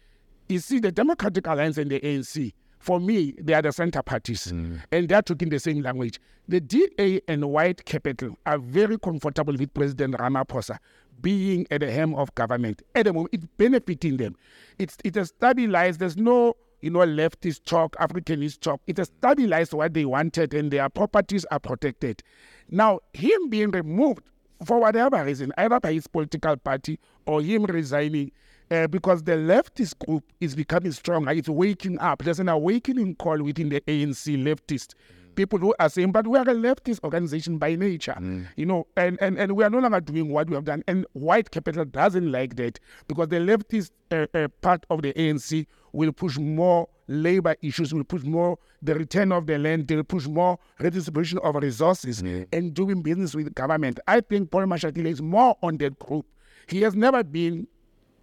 you 0.47 0.59
see 0.59 0.79
the 0.79 0.91
Democratic 0.91 1.47
Alliance 1.47 1.77
and 1.77 1.91
the 1.91 1.99
ANC, 1.99 2.53
for 2.79 2.99
me, 2.99 3.35
they 3.37 3.53
are 3.53 3.61
the 3.61 3.71
center 3.71 4.01
parties 4.01 4.47
mm. 4.47 4.81
and 4.91 5.09
they're 5.09 5.21
talking 5.21 5.49
the 5.49 5.59
same 5.59 5.81
language. 5.81 6.19
The 6.47 6.59
DA 6.59 7.21
and 7.27 7.45
white 7.45 7.85
capital 7.85 8.37
are 8.45 8.57
very 8.57 8.97
comfortable 8.97 9.53
with 9.55 9.73
President 9.73 10.15
Ramaphosa 10.15 10.79
being 11.21 11.67
at 11.69 11.81
the 11.81 11.91
helm 11.91 12.15
of 12.15 12.33
government. 12.35 12.81
At 12.95 13.05
the 13.05 13.13
moment, 13.13 13.33
it's 13.33 13.45
benefiting 13.57 14.17
them. 14.17 14.35
It's, 14.77 14.97
it 15.03 15.15
has 15.15 15.27
stabilized. 15.27 15.99
There's 15.99 16.17
no 16.17 16.55
you 16.81 16.89
know, 16.89 16.99
leftist 16.99 17.65
chalk, 17.65 17.95
Africanist 17.97 18.61
chalk. 18.61 18.81
It 18.87 18.97
has 18.97 19.07
stabilized 19.07 19.73
what 19.73 19.93
they 19.93 20.05
wanted 20.05 20.53
and 20.53 20.71
their 20.71 20.87
properties 20.89 21.45
are 21.51 21.59
protected. 21.59 22.23
Now, 22.69 23.01
him 23.13 23.49
being 23.49 23.71
removed 23.71 24.23
for 24.65 24.79
whatever 24.79 25.23
reason, 25.23 25.51
either 25.57 25.79
by 25.79 25.93
his 25.93 26.07
political 26.07 26.55
party 26.57 26.99
or 27.25 27.41
him 27.41 27.65
resigning, 27.65 28.31
uh, 28.71 28.87
because 28.87 29.23
the 29.23 29.33
leftist 29.33 29.97
group 30.05 30.23
is 30.39 30.55
becoming 30.55 30.91
stronger. 30.91 31.31
It's 31.31 31.49
waking 31.49 31.99
up. 31.99 32.23
There's 32.23 32.39
an 32.39 32.49
awakening 32.49 33.15
call 33.15 33.41
within 33.41 33.69
the 33.69 33.81
ANC 33.81 34.37
leftist. 34.43 34.93
People 35.35 35.59
who 35.59 35.73
are 35.79 35.87
saying, 35.87 36.11
but 36.11 36.27
we 36.27 36.37
are 36.37 36.41
a 36.41 36.53
leftist 36.53 37.01
organization 37.03 37.57
by 37.57 37.75
nature, 37.75 38.15
you 38.57 38.65
know, 38.65 38.87
and, 38.97 39.17
and, 39.21 39.37
and 39.37 39.53
we 39.53 39.63
are 39.63 39.69
no 39.69 39.79
longer 39.79 40.01
doing 40.01 40.29
what 40.29 40.49
we 40.49 40.55
have 40.55 40.65
done. 40.65 40.83
And 40.85 41.05
white 41.13 41.49
capital 41.51 41.85
doesn't 41.85 42.29
like 42.29 42.57
that 42.57 42.77
because 43.07 43.29
the 43.29 43.37
leftist 43.37 43.91
uh, 44.11 44.25
uh, 44.33 44.49
part 44.61 44.85
of 44.89 45.01
the 45.01 45.13
ANC 45.13 45.65
will 45.93 46.11
push 46.11 46.37
more 46.37 46.89
labor 47.07 47.55
issues, 47.61 47.93
will 47.93 48.03
push 48.03 48.23
more 48.23 48.57
the 48.81 48.95
return 48.95 49.31
of 49.31 49.45
the 49.47 49.57
land, 49.57 49.87
they'll 49.87 50.03
push 50.03 50.27
more 50.27 50.59
redistribution 50.79 51.37
of 51.39 51.55
resources 51.55 52.21
and 52.21 52.73
doing 52.73 53.01
business 53.01 53.33
with 53.33 53.53
government. 53.55 53.99
I 54.07 54.19
think 54.21 54.51
Paul 54.51 54.63
Mashatile 54.65 55.07
is 55.07 55.21
more 55.21 55.55
on 55.63 55.77
that 55.77 55.97
group. 55.99 56.25
He 56.67 56.81
has 56.81 56.95
never 56.95 57.23
been 57.23 57.67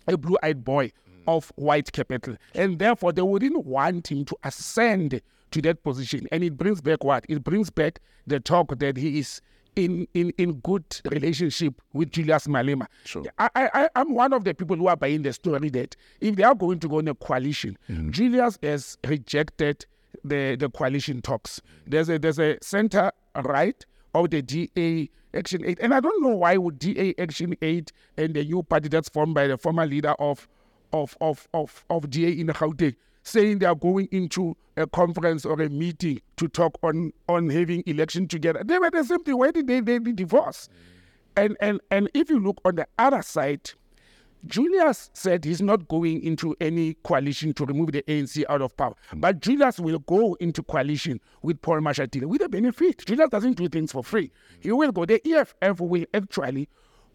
a 0.06 0.16
blue-eyed 0.16 0.64
boy 0.64 0.86
mm. 0.86 0.92
of 1.26 1.52
white 1.56 1.92
capital, 1.92 2.36
and 2.54 2.78
therefore 2.78 3.12
they 3.12 3.22
wouldn't 3.22 3.64
want 3.64 4.10
him 4.10 4.24
to 4.24 4.36
ascend 4.44 5.20
to 5.50 5.62
that 5.62 5.82
position. 5.82 6.26
And 6.32 6.44
it 6.44 6.56
brings 6.56 6.80
back 6.80 7.04
what? 7.04 7.24
It 7.28 7.42
brings 7.44 7.70
back 7.70 8.00
the 8.26 8.40
talk 8.40 8.78
that 8.78 8.96
he 8.96 9.18
is 9.18 9.40
in 9.76 10.08
in, 10.14 10.30
in 10.38 10.54
good 10.60 10.84
relationship 11.10 11.80
with 11.92 12.10
Julius 12.10 12.46
Malema. 12.46 12.86
Sure. 13.04 13.24
I, 13.38 13.50
I 13.54 13.88
I'm 13.94 14.14
one 14.14 14.32
of 14.32 14.44
the 14.44 14.54
people 14.54 14.76
who 14.76 14.88
are 14.88 14.96
buying 14.96 15.22
the 15.22 15.32
story 15.32 15.68
that 15.70 15.94
if 16.20 16.36
they 16.36 16.42
are 16.42 16.54
going 16.54 16.80
to 16.80 16.88
go 16.88 16.98
in 16.98 17.08
a 17.08 17.14
coalition, 17.14 17.78
mm-hmm. 17.88 18.10
Julius 18.10 18.58
has 18.62 18.98
rejected 19.06 19.86
the 20.24 20.56
the 20.56 20.70
coalition 20.70 21.22
talks. 21.22 21.60
Mm. 21.60 21.90
There's 21.90 22.08
a 22.08 22.18
there's 22.18 22.38
a 22.38 22.58
center 22.62 23.12
right 23.44 23.84
of 24.14 24.30
the 24.30 24.42
DA 24.42 25.10
ActionSA. 25.37 25.79
And 25.81 25.94
I 25.94 26.01
don't 26.01 26.22
know 26.22 26.37
why 26.37 26.57
would 26.57 26.79
DA 26.79 27.14
ActionSA 27.14 27.90
and 28.16 28.35
the 28.35 28.44
new 28.44 28.62
party 28.62 28.88
that's 28.88 29.09
formed 29.09 29.35
by 29.35 29.46
the 29.46 29.59
former 29.59 29.87
leader 29.87 30.14
of 30.18 30.49
of 30.92 31.16
of 31.20 31.49
of, 31.55 31.85
of 31.90 32.11
DA 32.11 32.31
in 32.31 32.46
the 32.46 32.53
Gauteng 32.53 32.96
saying 33.22 33.59
they 33.59 33.66
are 33.66 33.75
going 33.75 34.09
into 34.12 34.57
a 34.77 34.87
conference 34.87 35.44
or 35.44 35.61
a 35.61 35.68
meeting 35.68 36.20
to 36.37 36.49
talk 36.49 36.79
on 36.83 37.12
on 37.29 37.51
having 37.51 37.83
election 37.87 38.29
together. 38.29 38.62
They 38.64 38.79
were 38.79 38.90
the 38.90 39.05
same 39.05 39.25
thing. 39.25 39.37
Why 39.37 39.51
did 39.51 39.66
they, 39.66 39.81
they, 39.81 39.99
they 39.99 40.12
divorce? 40.12 40.68
And 41.37 41.57
and 41.61 41.81
and 41.90 42.09
if 42.14 42.31
you 42.31 42.38
look 42.38 42.61
on 42.64 42.77
the 42.77 42.87
other 42.99 43.22
side, 43.22 43.70
Julius 44.44 45.11
said 45.12 45.44
he's 45.44 45.62
not 45.62 45.88
going 45.88 46.22
into 46.22 46.55
any 46.61 46.94
coalition 47.03 47.53
to 47.55 47.64
remove 47.64 47.92
the 47.92 48.03
ANC 48.03 48.44
out 48.49 48.62
of 48.62 48.77
power. 48.77 48.94
But 49.14 49.40
Julius 49.40 49.81
will 49.81 49.99
go 50.01 50.35
into 50.35 50.62
coalition 50.62 51.20
with 51.42 51.61
Paul 51.62 51.81
Mashatile 51.81 52.27
with 52.27 52.42
a 52.42 52.49
benefit. 52.49 53.05
Julius 53.07 53.31
doesn't 53.31 53.55
do 53.55 53.68
things 53.68 53.92
for 53.92 54.05
free. 54.05 54.31
He 54.61 54.70
will 54.72 54.92
go. 54.92 55.05
The 55.05 55.20
EFF 55.27 55.81
will 55.81 56.05
actually 56.14 56.68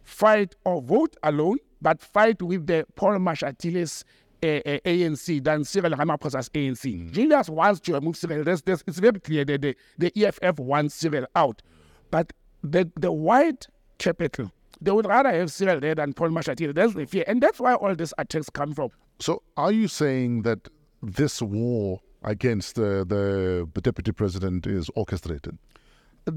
fight 0.03 0.55
or 0.65 0.81
vote 0.81 1.15
alone, 1.23 1.57
but 1.81 2.01
fight 2.01 2.41
with 2.41 2.67
the 2.67 2.85
Paul 2.95 3.17
Mashatile's 3.17 4.03
uh, 4.43 4.47
uh, 4.47 4.79
ANC 4.85 5.43
than 5.43 5.63
Cyril 5.63 5.91
Ramaphosa's 5.91 6.49
ANC. 6.49 7.11
Julius 7.11 7.49
wants 7.49 7.79
to 7.81 7.93
remove 7.93 8.17
Cyril. 8.17 8.43
There's, 8.43 8.61
there's, 8.63 8.83
it's 8.87 8.99
very 8.99 9.19
clear 9.19 9.45
that 9.45 9.61
the, 9.61 9.75
the 9.97 10.11
EFF 10.25 10.59
wants 10.59 10.95
Cyril 10.95 11.27
out. 11.35 11.61
But 12.09 12.33
the, 12.63 12.91
the 12.99 13.11
white 13.11 13.67
capital, 13.99 14.51
they 14.81 14.91
would 14.91 15.05
rather 15.05 15.31
have 15.31 15.51
Cyril 15.51 15.79
there 15.79 15.95
than 15.95 16.13
Paul 16.13 16.29
Mashatile. 16.29 16.73
That's 16.73 16.93
the 16.93 17.05
fear. 17.05 17.23
And 17.27 17.41
that's 17.41 17.59
why 17.59 17.75
all 17.75 17.95
these 17.95 18.13
attacks 18.17 18.49
come 18.49 18.73
from. 18.73 18.89
So, 19.19 19.43
are 19.55 19.71
you 19.71 19.87
saying 19.87 20.41
that 20.41 20.67
this 21.03 21.41
war 21.41 22.01
against 22.23 22.79
uh, 22.79 23.03
the, 23.03 23.69
the 23.73 23.81
deputy 23.81 24.11
president 24.11 24.65
is 24.65 24.89
orchestrated? 24.95 25.57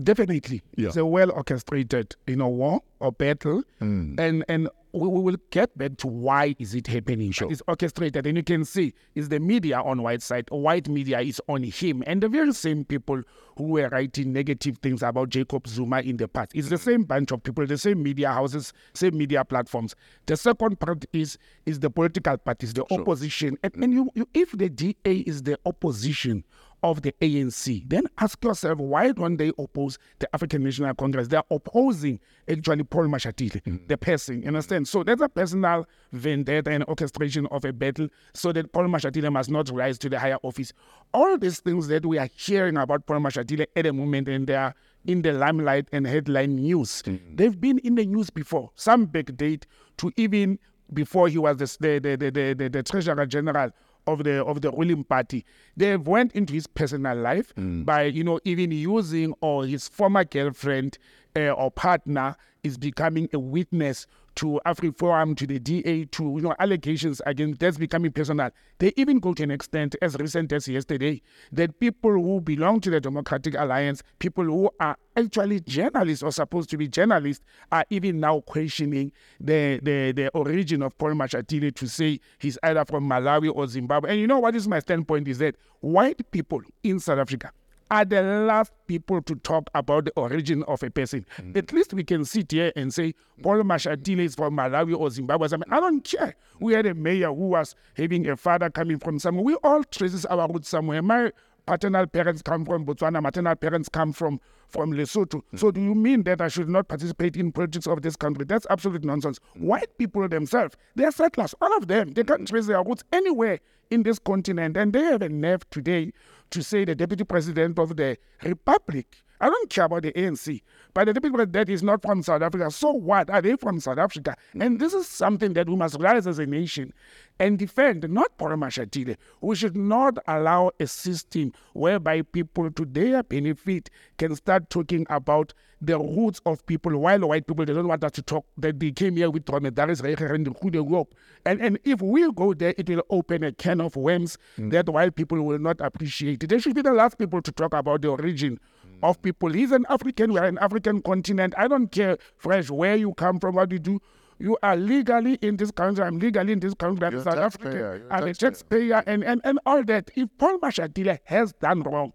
Definitely, 0.03 0.63
Yeah. 0.77 0.89
it's 0.89 0.97
a 0.97 1.05
well 1.05 1.31
orchestrated, 1.31 2.17
you 2.27 2.37
know, 2.37 2.49
war 2.49 2.81
or 3.01 3.13
battle, 3.13 3.63
Mm. 3.83 4.19
and 4.19 4.45
and 4.49 4.69
we, 4.93 5.09
we 5.09 5.21
will 5.21 5.37
get 5.51 5.77
back 5.77 5.97
to 5.99 6.07
why 6.07 6.55
is 6.59 6.75
it 6.75 6.87
happening. 6.87 7.35
But 7.39 7.51
It's 7.51 7.61
orchestrated, 7.69 8.27
and 8.27 8.37
you 8.39 8.43
can 8.43 8.65
see 8.65 8.95
is 9.15 9.29
the 9.29 9.41
media 9.41 9.81
on 9.83 10.01
white 10.03 10.23
side. 10.23 10.47
White 10.51 10.89
media 10.89 11.21
is 11.21 11.41
on 11.49 11.65
him, 11.65 12.03
and 12.07 12.23
the 12.23 12.29
very 12.29 12.53
same 12.55 12.85
people 12.85 13.21
who 13.59 13.65
were 13.65 13.89
writing 13.91 14.33
negative 14.33 14.79
things 14.79 15.03
about 15.03 15.29
Jacob 15.29 15.69
Zuma 15.69 16.01
in 16.01 16.17
the 16.17 16.29
past. 16.29 16.53
It's 16.55 16.71
the 16.71 16.79
same 16.79 17.03
bunch 17.05 17.31
of 17.33 17.43
people, 17.43 17.67
the 17.67 17.77
same 17.79 18.03
media 18.03 18.33
houses, 18.33 18.73
same 18.95 19.19
media 19.19 19.45
platforms. 19.45 19.95
The 20.27 20.37
second 20.37 20.81
part 20.81 21.05
is 21.13 21.37
is 21.67 21.81
the 21.81 21.91
political 21.91 22.39
parties, 22.39 22.73
the 22.73 22.85
opposition, 22.91 23.59
and, 23.63 23.75
and 23.77 23.93
you, 23.93 24.11
you 24.15 24.27
if 24.33 24.53
the 24.53 24.71
DA 24.71 25.17
is 25.27 25.43
the 25.43 25.59
opposition 25.67 26.43
of 26.85 27.01
the 27.01 27.13
ANC, 27.23 27.83
then 27.89 28.07
ask 28.19 28.45
yourself 28.45 28.79
why 28.79 29.11
don't 29.11 29.39
they 29.39 29.51
oppose 29.59 29.99
the 30.19 30.33
African 30.35 30.63
National 30.63 30.95
Congress? 30.95 31.29
They're 31.29 31.43
opposing 31.51 32.21
actually 32.49 32.85
Paul 32.85 33.05
Mashatile, 33.05 33.63
hmm. 33.65 33.77
the 33.89 33.97
person. 33.97 34.43
You 34.43 34.49
understand? 34.49 34.87
So 34.87 35.03
that's 35.03 35.23
a 35.23 35.29
personal 35.31 35.87
vendetta 36.13 36.71
and 36.71 36.85
orchestration 36.85 37.47
of 37.47 37.65
a 37.65 37.73
battle 37.73 38.09
so 38.35 38.53
that 38.53 38.71
Paul 38.71 38.85
Mashatile 38.85 39.33
must 39.33 39.51
not 39.51 39.71
rise 39.71 39.99
to 40.01 40.11
the 40.11 40.19
higher 40.19 40.37
office. 40.43 40.75
All 41.15 41.39
these 41.39 41.61
things 41.61 41.89
that 41.89 42.05
we 42.05 42.19
are 42.19 42.29
hearing 42.37 42.77
about 42.77 43.07
Paul 43.07 43.21
Mashatile 43.21 43.67
at 43.75 43.83
the 43.83 43.93
moment 43.93 44.29
and 44.29 44.47
they 44.47 44.55
are 44.55 44.75
in 45.07 45.23
the 45.23 45.33
limelight 45.33 45.89
and 45.91 46.07
headline 46.07 46.57
news. 46.57 47.01
Hmm. 47.01 47.17
They've 47.35 47.59
been 47.59 47.79
in 47.79 47.95
the 47.95 48.05
news 48.05 48.29
before. 48.29 48.73
Some 48.75 49.07
backdate 49.07 49.65
to 49.97 50.13
even 50.19 50.59
before 50.93 51.29
he 51.29 51.39
was 51.39 51.57
the, 51.57 51.99
the, 51.99 52.17
the, 52.17 52.31
the, 52.31 52.53
the, 52.53 52.69
the 52.69 52.83
Treasurer 52.83 53.25
General 53.25 53.71
of 54.07 54.25
the 54.25 54.45
of 54.45 54.61
the 54.61 54.71
ruling 54.71 55.05
party. 55.05 55.45
they 55.77 55.87
have 55.89 56.07
went 56.07 56.33
into 56.33 56.53
his 56.53 56.67
personal 56.67 57.17
life 57.17 57.53
by 57.85 58.03
you 58.05 58.23
know 58.25 58.39
even 58.45 58.71
using 58.71 59.35
or 59.41 59.67
his 59.67 59.89
former 59.89 60.25
girlfriend 60.25 60.99
uh, 61.37 61.51
or 61.51 61.71
partner 61.71 62.37
is 62.65 62.79
becoming 62.79 63.29
a 63.33 63.39
witness 63.39 64.07
to 64.37 64.61
AfriForum, 64.67 65.37
to 65.37 65.47
the 65.47 65.61
DA, 65.61 66.07
to 66.07 66.23
you 66.25 66.41
know 66.41 66.55
allegations 66.59 67.23
against 67.27 67.61
that's 67.61 67.79
becoming 67.79 68.11
personal. 68.11 68.51
They 68.79 68.93
even 68.97 69.21
go 69.21 69.33
to 69.35 69.43
an 69.43 69.51
extent 69.51 69.95
as 70.03 70.17
recent 70.17 70.53
as 70.53 70.67
yesterday 70.67 71.23
that 71.53 71.79
people 71.79 72.13
who 72.13 72.41
belong 72.41 72.81
to 72.81 72.91
the 72.91 73.01
Democratic 73.01 73.55
Alliance, 73.57 74.03
people 74.19 74.45
who 74.45 74.71
are 74.81 74.97
actually 75.17 75.61
journalists 75.61 76.23
or 76.23 76.33
supposed 76.33 76.71
to 76.71 76.77
be 76.77 76.89
journalists, 76.89 77.45
are 77.71 77.85
even 77.91 78.19
now 78.19 78.41
questioning 78.41 79.13
the 79.39 79.79
the, 79.83 80.13
the 80.13 80.29
origin 80.31 80.83
of 80.83 80.97
Paul 80.99 81.13
Mashatile 81.13 81.73
to 81.75 81.87
say 81.87 82.19
he's 82.39 82.59
either 82.63 82.85
from 82.85 83.09
Malawi 83.09 83.53
or 83.55 83.67
Zimbabwe. 83.69 84.11
And 84.11 84.21
you 84.21 84.27
know 84.27 84.41
what 84.41 84.57
is 84.57 84.67
my 84.67 84.81
standpoint 84.81 85.29
is 85.29 85.39
that 85.39 85.55
white 85.81 86.29
people 86.33 86.63
in 86.83 86.99
South 86.99 87.19
Africa 87.19 87.53
are 87.91 88.05
the 88.05 88.23
last 88.23 88.73
people 88.87 89.23
to 89.23 89.35
talk 89.37 89.69
about 89.75 90.07
the 90.07 90.13
origin 90.17 90.63
of 90.65 90.83
a 90.83 90.91
person. 90.91 91.27
Mm. 91.39 91.57
At 91.57 91.73
least 91.73 91.93
we 91.93 92.05
can 92.05 92.25
sit 92.25 92.53
here 92.53 92.73
and 92.77 92.93
say 92.93 93.15
Paul 93.43 93.63
Mashatile 93.63 94.21
is 94.21 94.35
from 94.35 94.57
Malawi 94.57 94.99
or 94.99 95.11
Zimbabwe. 95.11 95.49
I 95.53 95.57
mean, 95.57 95.65
I 95.71 95.81
don't 95.81 96.03
care. 96.05 96.35
We 96.61 96.73
had 96.75 96.87
a 96.87 96.95
mayor 96.95 97.29
who 97.29 97.49
was 97.49 97.75
having 97.97 98.29
a 98.29 98.37
father 98.37 98.71
coming 98.71 98.99
from 98.99 99.19
somewhere. 99.19 99.45
We 99.45 99.55
all 99.63 99.85
traces 99.85 100.25
our 100.27 100.49
roots 100.49 100.69
somewhere. 100.69 101.03
My 101.03 101.33
paternal 101.67 102.07
parents 102.07 102.43
come 102.43 102.65
from 102.65 102.85
Botswana, 102.85 103.23
maternal 103.23 103.57
parents 103.57 103.89
come 103.89 104.13
from 104.13 104.41
from 104.69 104.93
Lesotho. 104.93 105.43
Mm. 105.53 105.59
So 105.59 105.71
do 105.71 105.81
you 105.81 105.95
mean 105.95 106.25
that 106.25 106.41
I 106.41 106.49
should 106.49 106.69
not 106.69 106.89
participate 106.89 107.37
in 107.37 107.53
politics 107.53 107.87
of 107.87 108.03
this 108.03 108.17
country? 108.17 108.45
That's 108.45 108.67
absolute 108.71 109.05
nonsense. 109.05 109.39
White 109.55 109.97
people 109.99 110.29
themselves, 110.29 110.75
they 110.97 111.05
are 111.05 111.13
settlers, 111.13 111.55
all 111.61 111.77
of 111.77 111.87
them. 111.87 112.13
They 112.13 112.25
can't 112.25 112.49
trace 112.49 112.67
their 112.67 112.83
roots 112.83 113.05
anywhere 113.13 113.61
in 113.91 114.03
this 114.03 114.19
continent, 114.19 114.77
and 114.77 114.93
they 114.93 115.03
have 115.03 115.23
a 115.23 115.29
nerve 115.29 115.69
today 115.71 116.13
to 116.51 116.63
say 116.63 116.85
the 116.85 116.95
deputy 116.95 117.25
president 117.25 117.79
of 117.79 117.97
the 117.97 118.17
republic. 118.43 119.23
I 119.45 119.51
don't 119.51 119.69
care 119.69 119.85
about 119.85 120.05
the 120.05 120.13
ANC, 120.13 120.63
but 120.95 121.13
the 121.13 121.21
people 121.21 121.45
that 121.45 121.69
is 121.69 121.83
not 121.83 122.01
from 122.01 122.23
South 122.23 122.41
Africa. 122.41 122.71
So 122.71 122.93
what? 122.93 123.29
Are 123.29 123.43
they 123.43 123.57
from 123.57 123.79
South 123.79 123.99
Africa? 123.99 124.37
And 124.59 124.81
this 124.81 124.95
is 124.95 125.07
something 125.07 125.53
that 125.53 125.69
we 125.69 125.77
must 125.77 126.01
realize 126.01 126.27
as 126.27 126.39
a 126.39 126.47
nation 126.47 126.95
and 127.39 127.59
defend, 127.59 128.09
not 128.09 128.39
Paul 128.39 128.53
Mashatile. 128.53 129.17
We 129.43 129.55
should 129.55 129.77
not 129.77 130.17
allow 130.27 130.71
a 130.81 130.87
system 130.87 131.53
whereby 131.75 132.23
people, 132.23 132.71
to 132.71 132.87
their 132.87 133.23
benefit, 133.23 133.91
can 134.17 134.35
start 134.35 134.71
talking 134.71 135.07
about 135.11 135.53
the 135.83 135.99
roots 135.99 136.41
of 136.47 136.65
people 136.65 136.97
while 136.97 137.21
white 137.29 137.47
people 137.47 137.67
they 137.67 137.75
don't 137.75 137.87
want 137.87 138.03
us 138.03 138.13
to 138.13 138.23
talk 138.23 138.47
that 138.57 138.81
they 138.81 138.93
came 138.93 139.17
here 139.17 139.31
with 139.31 139.45
dromedaries 139.45 140.01
and 140.01 140.57
Europe. 140.73 141.15
And 141.45 141.61
and 141.61 141.79
if 141.85 142.01
we 142.01 142.33
go 142.33 142.55
there, 142.55 142.73
it 142.79 142.89
will 142.89 143.03
open 143.11 143.45
a 143.45 143.53
can 143.53 143.83
of 143.83 143.95
worms 143.95 144.39
mm. 144.59 144.71
that 144.71 144.89
white 144.89 145.15
people 145.15 145.43
will 145.43 145.59
not 145.59 145.83
appreciate. 145.83 146.49
They 146.49 146.59
should 146.59 146.75
be 146.75 146.81
the 146.81 146.95
last 146.95 147.19
people 147.19 147.43
to 147.43 147.53
talk 147.53 147.75
about 147.75 148.01
the 148.01 148.09
origin 148.09 148.59
of 149.05 149.21
people. 149.23 149.51
He's 149.53 149.71
an 149.71 149.85
African, 149.89 150.33
we're 150.33 150.45
an 150.45 150.59
African 150.59 151.03
continent. 151.03 151.55
I 151.57 151.69
don't 151.69 151.89
care, 151.93 152.17
Fresh, 152.37 152.71
where 152.71 152.97
you 152.97 153.13
come 153.15 153.39
from, 153.39 153.55
what 153.57 153.71
you 153.71 153.79
do. 153.79 154.01
You 154.41 154.59
are 154.65 154.77
legally 154.77 155.35
in 155.43 155.57
this 155.59 155.71
country. 155.71 156.05
I'm 156.05 156.19
legally 156.19 156.53
in 156.55 156.59
this 156.61 156.75
country. 156.75 157.07
I'm 157.07 157.23
South 157.23 157.37
African. 157.39 158.03
I'm 158.11 158.25
a 158.25 158.35
taxpayer. 158.35 159.03
and, 159.07 159.23
and, 159.23 159.41
and 159.45 159.61
all 159.65 159.85
that. 159.85 160.11
If 160.17 160.29
Paul 160.39 160.59
Mashatile 160.59 161.19
has 161.25 161.53
done 161.53 161.83
wrong, 161.83 162.13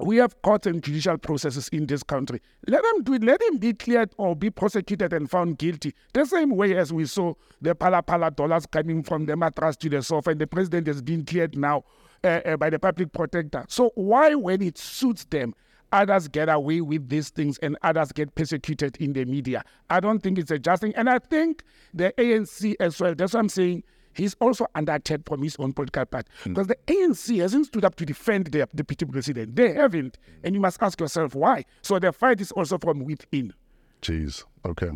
we 0.00 0.18
have 0.18 0.40
court 0.42 0.66
and 0.66 0.82
judicial 0.82 1.16
processes 1.16 1.68
in 1.70 1.86
this 1.86 2.02
country. 2.02 2.40
Let 2.66 2.82
them 2.82 3.02
do 3.04 3.14
it. 3.14 3.24
Let 3.24 3.40
him 3.42 3.56
be 3.56 3.72
cleared 3.72 4.10
or 4.18 4.36
be 4.36 4.50
prosecuted 4.50 5.12
and 5.14 5.30
found 5.30 5.58
guilty. 5.58 5.94
The 6.12 6.26
same 6.26 6.50
way 6.54 6.76
as 6.76 6.92
we 6.92 7.06
saw 7.06 7.34
the 7.62 7.74
Phala 7.74 8.04
Phala 8.04 8.34
dollars 8.36 8.66
coming 8.66 9.02
from 9.02 9.24
the 9.26 9.34
mattress 9.36 9.76
to 9.78 9.88
the 9.88 10.02
sofa, 10.02 10.30
and 10.30 10.40
the 10.40 10.46
president 10.46 10.86
has 10.88 11.00
been 11.00 11.24
cleared 11.24 11.56
now 11.56 11.84
uh, 12.22 12.40
uh, 12.44 12.56
by 12.58 12.68
the 12.68 12.78
public 12.78 13.12
protector. 13.12 13.64
So 13.68 13.92
why, 13.94 14.34
when 14.34 14.60
it 14.62 14.76
suits 14.78 15.24
them, 15.24 15.54
others 15.92 16.28
get 16.28 16.48
away 16.48 16.80
with 16.80 17.08
these 17.08 17.30
things 17.30 17.58
and 17.58 17.76
others 17.82 18.12
get 18.12 18.34
persecuted 18.34 18.96
in 18.98 19.12
the 19.12 19.24
media? 19.24 19.64
I 19.90 20.00
don't 20.00 20.20
think 20.22 20.38
it's 20.38 20.50
a 20.50 20.58
just 20.58 20.82
thing, 20.82 20.94
and 20.96 21.08
I 21.08 21.18
think 21.18 21.62
the 21.94 22.12
ANC 22.18 22.74
as 22.80 23.00
well. 23.00 23.14
That's 23.14 23.34
what 23.34 23.40
I'm 23.40 23.48
saying 23.48 23.82
he's 24.18 24.34
also 24.40 24.66
under 24.74 24.94
attack 24.94 25.20
from 25.24 25.42
his 25.42 25.56
own 25.58 25.72
political 25.72 26.04
party 26.04 26.28
mm. 26.44 26.54
because 26.54 26.66
the 26.66 26.76
ANC 26.86 27.40
hasn't 27.40 27.66
stood 27.66 27.84
up 27.84 27.94
to 27.96 28.04
defend 28.04 28.48
their 28.48 28.66
deputy 28.74 29.06
president. 29.06 29.56
They 29.56 29.72
haven't, 29.72 30.18
and 30.42 30.54
you 30.54 30.60
must 30.60 30.82
ask 30.82 31.00
yourself 31.00 31.34
why. 31.34 31.64
So 31.82 31.98
the 31.98 32.12
fight 32.12 32.40
is 32.40 32.52
also 32.52 32.78
from 32.78 33.04
within. 33.04 33.54
Jeez. 34.02 34.44
Okay. 34.66 34.90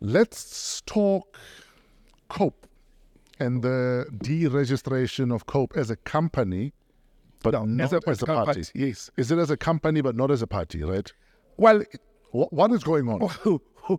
Let's 0.00 0.82
talk 0.82 1.38
COPE 2.28 2.66
and 3.38 3.62
the 3.62 4.06
deregistration 4.12 5.34
of 5.34 5.46
COPE 5.46 5.76
as 5.76 5.90
a 5.90 5.96
company, 5.96 6.72
but 7.44 7.64
not 7.66 7.84
as 7.84 7.92
a, 7.92 8.00
political 8.00 8.34
party. 8.34 8.62
party, 8.62 8.70
yes. 8.74 9.10
Is 9.16 9.30
it 9.30 9.38
as 9.38 9.50
a 9.50 9.56
company 9.56 10.00
but 10.00 10.16
not 10.16 10.30
as 10.30 10.42
a 10.42 10.46
party, 10.46 10.82
right? 10.82 11.12
Well, 11.56 11.82
What, 12.32 12.52
what 12.52 12.72
is 12.72 12.82
going 12.82 13.08
on? 13.08 13.20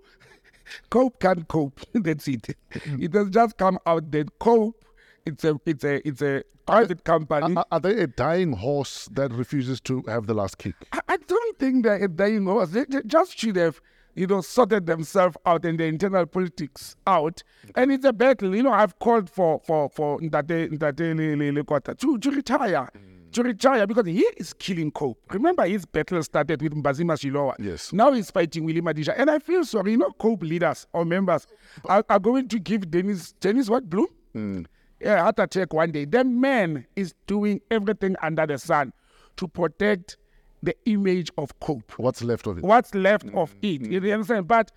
cope 0.90 1.20
can 1.20 1.44
cope. 1.46 1.80
That's 1.94 2.28
it. 2.28 2.56
Hmm. 2.84 3.02
It 3.02 3.14
has 3.14 3.30
just 3.30 3.58
come 3.58 3.80
out 3.86 4.12
that 4.12 4.40
cope. 4.40 4.84
It's 5.26 5.44
a 5.44 5.60
it's 5.66 5.84
a 5.84 6.08
it's 6.08 6.22
a 6.22 6.44
private 6.66 7.00
uh, 7.08 7.14
uh, 7.14 7.18
company. 7.18 7.56
Are, 7.56 7.66
are 7.72 7.80
they 7.80 8.02
a 8.02 8.08
dying 8.08 8.54
horse 8.54 9.08
that 9.14 9.32
refuses 9.32 9.80
to 9.82 10.04
have 10.08 10.28
the 10.28 10.34
last 10.34 10.58
kick? 10.58 10.76
I, 10.92 11.00
I 11.08 11.18
don't 11.18 11.60
think 11.60 11.84
they're 11.84 12.04
a 12.04 12.08
dying 12.08 12.46
horse. 12.46 12.70
They, 12.70 12.86
they 12.86 13.02
just 13.06 13.38
should 13.38 13.56
have, 13.56 13.82
you 14.16 14.28
know, 14.28 14.42
sorted 14.42 14.86
themselves 14.86 15.38
out 15.46 15.66
and 15.66 15.80
the 15.80 15.86
internal 15.86 16.26
politics 16.26 16.96
out. 17.08 17.42
And 17.76 17.92
it's 17.92 18.06
a 18.06 18.14
battle. 18.14 18.56
You 18.56 18.64
know, 18.64 18.74
I've 18.74 18.98
called 19.00 19.30
for 19.30 19.62
for 19.66 19.90
for 19.90 20.20
Ndate 20.20 20.72
Ndate 20.72 21.16
Le- 21.16 21.36
Le- 21.38 21.64
Lekota 21.64 21.98
to 21.98 22.18
to 22.18 22.32
retire. 22.32 22.90
Hmm. 22.94 23.15
To 23.36 23.44
retire 23.44 23.86
because 23.86 24.06
he 24.06 24.22
is 24.38 24.54
killing 24.54 24.92
Cope. 24.92 25.20
Remember, 25.34 25.66
his 25.66 25.86
battle 25.86 26.24
started 26.24 26.62
with 26.62 26.74
Mbhazima 26.74 27.18
Shilowa. 27.20 27.54
Yes. 27.60 27.92
Now 27.92 28.14
he's 28.14 28.32
fighting 28.32 28.64
Willie 28.64 28.80
Madisha. 28.80 29.14
And 29.18 29.30
I 29.30 29.40
feel 29.40 29.66
sorry, 29.66 29.92
you 29.92 29.98
know, 29.98 30.10
Cope 30.12 30.42
leaders 30.42 30.88
or 30.94 31.04
members 31.04 31.46
are, 31.84 32.06
are 32.10 32.20
going 32.20 32.48
to 32.48 32.60
give 32.60 32.90
Dennis, 32.90 33.34
Dennis 33.42 33.70
what, 33.70 33.90
Bloom? 33.90 34.08
Hmm. 34.32 34.62
Yeah, 35.02 35.22
heart 35.22 35.38
attack 35.40 35.74
one 35.74 35.92
day. 35.92 36.06
The 36.06 36.24
man 36.24 36.86
is 36.96 37.14
doing 37.28 37.60
everything 37.70 38.16
under 38.22 38.48
the 38.48 38.58
sun 38.58 38.94
to 39.36 39.50
protect 39.50 40.16
the 40.64 40.74
image 40.86 41.30
of 41.38 41.60
Cope. 41.60 41.92
What's 41.98 42.24
left 42.24 42.48
of 42.48 42.60
it? 42.60 42.64
What's 42.64 42.96
left 42.96 43.28
of 43.34 43.52
hmm. 43.52 43.58
it? 43.64 43.86
Hmm. 43.86 43.92
You 43.92 44.14
understand? 44.14 44.48
But 44.48 44.72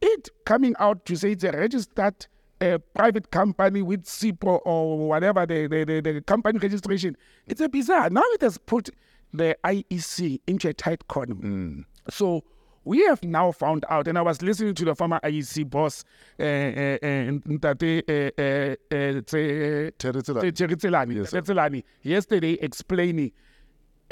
it 0.00 0.28
coming 0.44 0.76
out 0.78 1.04
to 1.06 1.16
say 1.16 1.32
it's 1.32 1.42
a 1.42 1.50
registered 1.50 2.28
uh, 2.62 2.78
private 2.94 3.30
company 3.30 3.82
with 3.82 4.04
CIPO 4.04 4.60
or 4.64 5.08
whatever 5.08 5.44
the, 5.46 5.66
the, 5.66 5.84
the, 5.84 6.00
the 6.00 6.20
company 6.22 6.58
registration, 6.58 7.16
it's 7.46 7.60
a 7.60 7.68
bizarre. 7.68 8.08
Now 8.10 8.22
it 8.32 8.40
has 8.42 8.58
put 8.58 8.90
the 9.34 9.56
IEC 9.64 10.40
into 10.46 10.68
a 10.68 10.72
tight 10.72 11.08
corner. 11.08 11.34
Mm. 11.34 11.84
So 12.10 12.44
we 12.84 13.04
have 13.06 13.22
now 13.22 13.52
found 13.52 13.84
out, 13.88 14.08
and 14.08 14.18
I 14.18 14.22
was 14.22 14.42
listening 14.42 14.74
to 14.74 14.84
the 14.84 14.94
former 14.94 15.20
IEC 15.22 15.68
boss, 15.70 16.04
eh, 16.38 16.44
eh, 16.44 16.98
eh, 17.02 17.30
Ntate, 17.30 18.02
Tse- 19.26 19.92
Terry 19.98 20.22
Tselane. 20.22 20.54
Terry 20.54 20.76
Tselane, 20.76 21.42
Tselane, 21.42 21.84
yesterday 22.02 22.58
explaining 22.60 23.32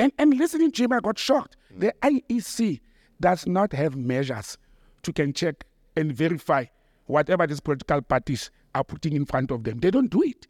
and, 0.01 0.13
and 0.19 0.35
listening 0.39 0.73
to 0.73 0.85
him, 0.85 0.93
I 0.95 1.01
got 1.01 1.19
shocked. 1.19 1.59
The 1.77 1.93
IEC 2.01 2.81
does 3.21 3.47
not 3.47 3.75
have 3.75 3.97
measures 3.97 4.57
to 5.03 5.13
can 5.13 5.35
check 5.35 5.65
and 5.95 6.11
verify 6.11 6.65
whatever 7.11 7.47
these 7.47 7.61
political 7.61 8.01
parties 8.03 8.51
are 8.75 8.85
putting 8.85 9.15
in 9.15 9.27
front 9.27 9.51
of 9.51 9.65
them. 9.65 9.81
They 9.81 9.91
don't 9.91 10.11
do 10.11 10.23
it. 10.23 10.47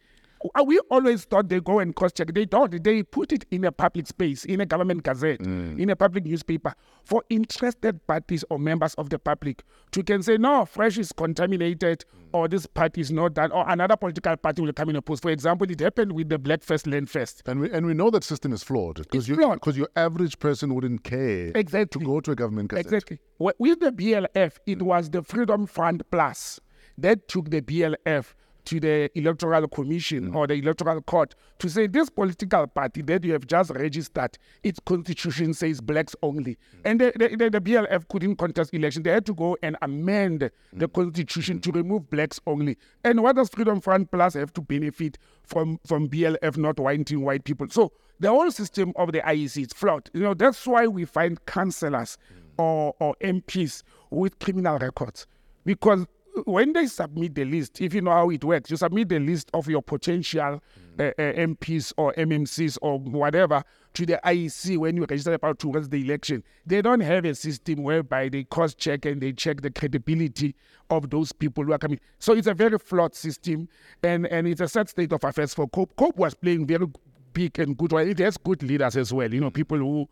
We 0.65 0.79
always 0.91 1.25
thought 1.25 1.49
they 1.49 1.61
go 1.61 1.81
and 1.81 1.95
cross 1.95 2.13
check. 2.13 2.33
They 2.33 2.47
don't. 2.47 2.83
They 2.83 3.03
put 3.03 3.33
it 3.33 3.45
in 3.51 3.65
a 3.65 3.73
public 3.73 4.07
space, 4.07 4.47
in 4.47 4.61
a 4.63 4.67
government 4.67 5.03
gazette, 5.03 5.41
mm. 5.41 5.79
in 5.79 5.91
a 5.91 5.97
public 5.97 6.25
newspaper, 6.25 6.75
for 7.05 7.23
interested 7.29 8.07
parties 8.07 8.43
or 8.49 8.59
members 8.59 8.95
of 8.95 9.11
the 9.11 9.19
public 9.19 9.63
to 9.93 10.03
can 10.03 10.23
say, 10.23 10.39
no, 10.39 10.65
fresh 10.65 10.97
is 10.97 11.13
contaminated, 11.13 12.05
mm. 12.17 12.29
or 12.33 12.49
this 12.49 12.65
party 12.67 13.03
is 13.03 13.11
not 13.11 13.35
done, 13.35 13.53
or 13.53 13.69
another 13.69 13.97
political 13.97 14.35
party 14.39 14.63
will 14.63 14.73
come 14.73 14.89
in 14.89 15.03
post. 15.03 15.23
For 15.23 15.31
example, 15.31 15.71
it 15.71 15.81
happened 15.81 16.13
with 16.13 16.31
the 16.31 16.39
Black 16.39 16.63
First 16.63 16.87
Land 16.87 17.11
First. 17.11 17.43
And 17.47 17.61
we 17.61 17.71
and 17.71 17.85
we 17.85 17.93
know 17.93 18.09
that 18.11 18.25
system 18.25 18.53
is 18.55 18.63
flawed 18.63 18.97
because 18.97 19.29
you 19.29 19.37
flawed. 19.37 19.77
your 19.77 19.89
average 19.95 20.39
person 20.39 20.75
wouldn't 20.75 21.05
care 21.05 21.53
Exactly. 21.55 22.01
to 22.01 22.07
go 22.07 22.21
to 22.21 22.31
a 22.31 22.35
government 22.35 22.71
gazette. 22.71 22.87
Exactly. 22.87 23.19
With 23.39 23.81
the 23.81 23.93
BLF, 23.93 24.57
it 24.67 24.79
mm. 24.79 24.83
was 24.83 25.11
the 25.11 25.23
Freedom 25.23 25.67
Front 25.67 26.11
Plus 26.11 26.61
that 26.97 27.29
took 27.29 27.51
the 27.51 27.61
BLF 27.61 28.35
to 28.65 28.81
the 28.81 29.11
Electoral 29.19 29.69
Commission 29.69 30.35
or 30.35 30.47
the 30.47 30.55
Electoral 30.55 31.01
Court 31.03 31.35
to 31.59 31.69
say 31.69 31.87
this 31.87 32.11
political 32.11 32.67
party 32.67 33.03
that 33.03 33.25
you 33.25 33.33
have 33.33 33.47
just 33.47 33.71
registered, 33.71 34.39
its 34.63 34.81
constitution 34.85 35.55
says 35.55 35.81
blacks 35.81 36.15
only. 36.23 36.53
Mm. 36.53 36.81
And 36.85 37.01
the, 37.01 37.13
the, 37.17 37.37
the, 37.37 37.51
the 37.51 37.61
BLF 37.61 38.09
couldn't 38.09 38.37
contest 38.37 38.75
election. 38.75 39.03
They 39.03 39.11
had 39.11 39.27
to 39.27 39.35
go 39.35 39.57
and 39.63 39.77
amend 39.83 40.51
the 40.73 40.89
mm. 40.89 40.93
constitution 40.93 41.61
to 41.61 41.73
remove 41.73 42.11
blacks 42.11 42.41
only. 42.47 42.77
And 43.05 43.23
what 43.23 43.37
does 43.37 43.49
Freedom 43.51 43.81
Front 43.81 44.11
Plus 44.11 44.35
have 44.35 44.53
to 44.55 44.61
benefit 44.61 45.19
from, 45.43 45.79
from 45.87 46.09
BLF 46.09 46.57
not 46.57 46.79
wanting 46.79 47.23
white 47.23 47.45
people? 47.45 47.67
So 47.71 47.93
the 48.19 48.29
whole 48.29 48.51
system 48.51 48.93
of 48.97 49.13
the 49.13 49.21
IEC 49.21 49.67
is 49.67 49.73
flawed. 49.73 50.11
You 50.13 50.21
know, 50.21 50.35
that's 50.35 50.67
why 50.67 50.87
we 50.87 51.05
find 51.05 51.45
councillors 51.47 52.19
mm. 52.33 52.63
or, 52.63 52.95
or 53.01 53.17
MPs 53.23 53.83
with 54.11 54.39
criminal 54.39 54.79
records. 54.79 55.27
Because 55.65 56.07
when 56.47 56.73
they 56.73 56.87
submit 56.87 57.35
the 57.35 57.45
list, 57.45 57.81
if 57.81 57.95
you 57.95 58.01
know 58.01 58.11
how 58.11 58.31
it 58.31 58.45
works, 58.45 58.71
you 58.71 58.77
submit 58.77 59.09
the 59.09 59.19
list 59.19 59.51
of 59.55 59.69
your 59.69 59.83
potential 59.83 60.63
uh, 60.99 61.03
uh, 61.03 61.13
MPs 61.19 61.93
or 61.97 62.13
MMCs 62.15 62.79
or 62.83 62.99
whatever 62.99 63.63
to 63.95 64.07
the 64.07 64.21
IEC 64.25 64.79
when 64.79 64.97
you 64.97 65.03
register 65.03 65.33
about 65.33 65.59
towards 65.59 65.89
the 65.89 66.01
election. 66.01 66.45
They 66.67 66.83
don't 66.83 67.01
have 67.01 67.25
a 67.25 67.35
system 67.35 67.83
whereby 67.83 68.29
they 68.29 68.45
cross 68.45 68.75
check 68.75 69.05
and 69.07 69.21
they 69.21 69.33
check 69.33 69.63
the 69.63 69.71
credibility 69.71 70.55
of 70.91 71.11
those 71.11 71.33
people 71.33 71.65
who 71.65 71.73
are 71.73 71.79
coming. 71.79 72.01
So 72.19 72.35
it's 72.35 72.47
a 72.47 72.55
very 72.55 72.79
flawed 72.79 73.15
system 73.15 73.69
and, 74.03 74.27
and 74.27 74.47
it's 74.47 74.61
a 74.61 74.69
sad 74.69 74.89
state 74.89 75.13
of 75.13 75.25
affairs 75.25 75.55
for 75.55 75.69
COPE. 75.69 75.97
COPE 75.97 76.17
was 76.17 76.35
playing 76.35 76.67
very 76.67 76.87
big 77.33 77.59
and 77.59 77.77
good 77.77 77.93
role. 77.93 78.07
It 78.07 78.19
has 78.19 78.37
good 78.37 78.63
leaders 78.63 78.97
as 78.97 79.13
well, 79.13 79.33
you 79.33 79.41
know, 79.41 79.51
people 79.51 79.79
who 79.79 80.09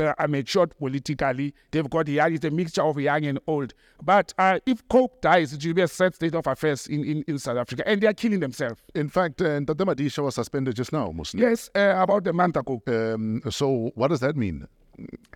uh, 0.00 0.14
are 0.18 0.28
matured 0.28 0.76
politically. 0.78 1.54
They've 1.70 1.88
got 1.88 2.08
young, 2.08 2.34
it's 2.34 2.44
a 2.44 2.50
mixture 2.50 2.82
of 2.82 2.98
young 3.00 3.24
and 3.24 3.38
old. 3.46 3.74
But 4.02 4.32
uh, 4.38 4.58
if 4.66 4.86
Cope 4.88 5.20
dies, 5.20 5.52
it 5.52 5.64
will 5.64 5.74
be 5.74 5.82
a 5.82 5.88
sad 5.88 6.14
state 6.14 6.34
of 6.34 6.46
affairs 6.46 6.86
in, 6.86 7.04
in, 7.04 7.24
in 7.26 7.38
South 7.38 7.56
Africa. 7.58 7.86
And 7.86 8.00
they 8.00 8.06
are 8.06 8.14
killing 8.14 8.40
themselves. 8.40 8.80
In 8.94 9.08
fact, 9.08 9.40
uh, 9.42 9.60
Ntata 9.60 9.84
Madisha 9.86 10.22
was 10.22 10.34
suspended 10.34 10.74
just 10.76 10.92
now, 10.92 11.10
Muslim. 11.12 11.42
Yes, 11.42 11.70
uh, 11.74 11.94
about 11.96 12.26
a 12.26 12.32
month 12.32 12.56
ago. 12.56 12.82
Um, 12.86 13.42
so 13.50 13.90
what 13.94 14.08
does 14.08 14.20
that 14.20 14.36
mean 14.36 14.66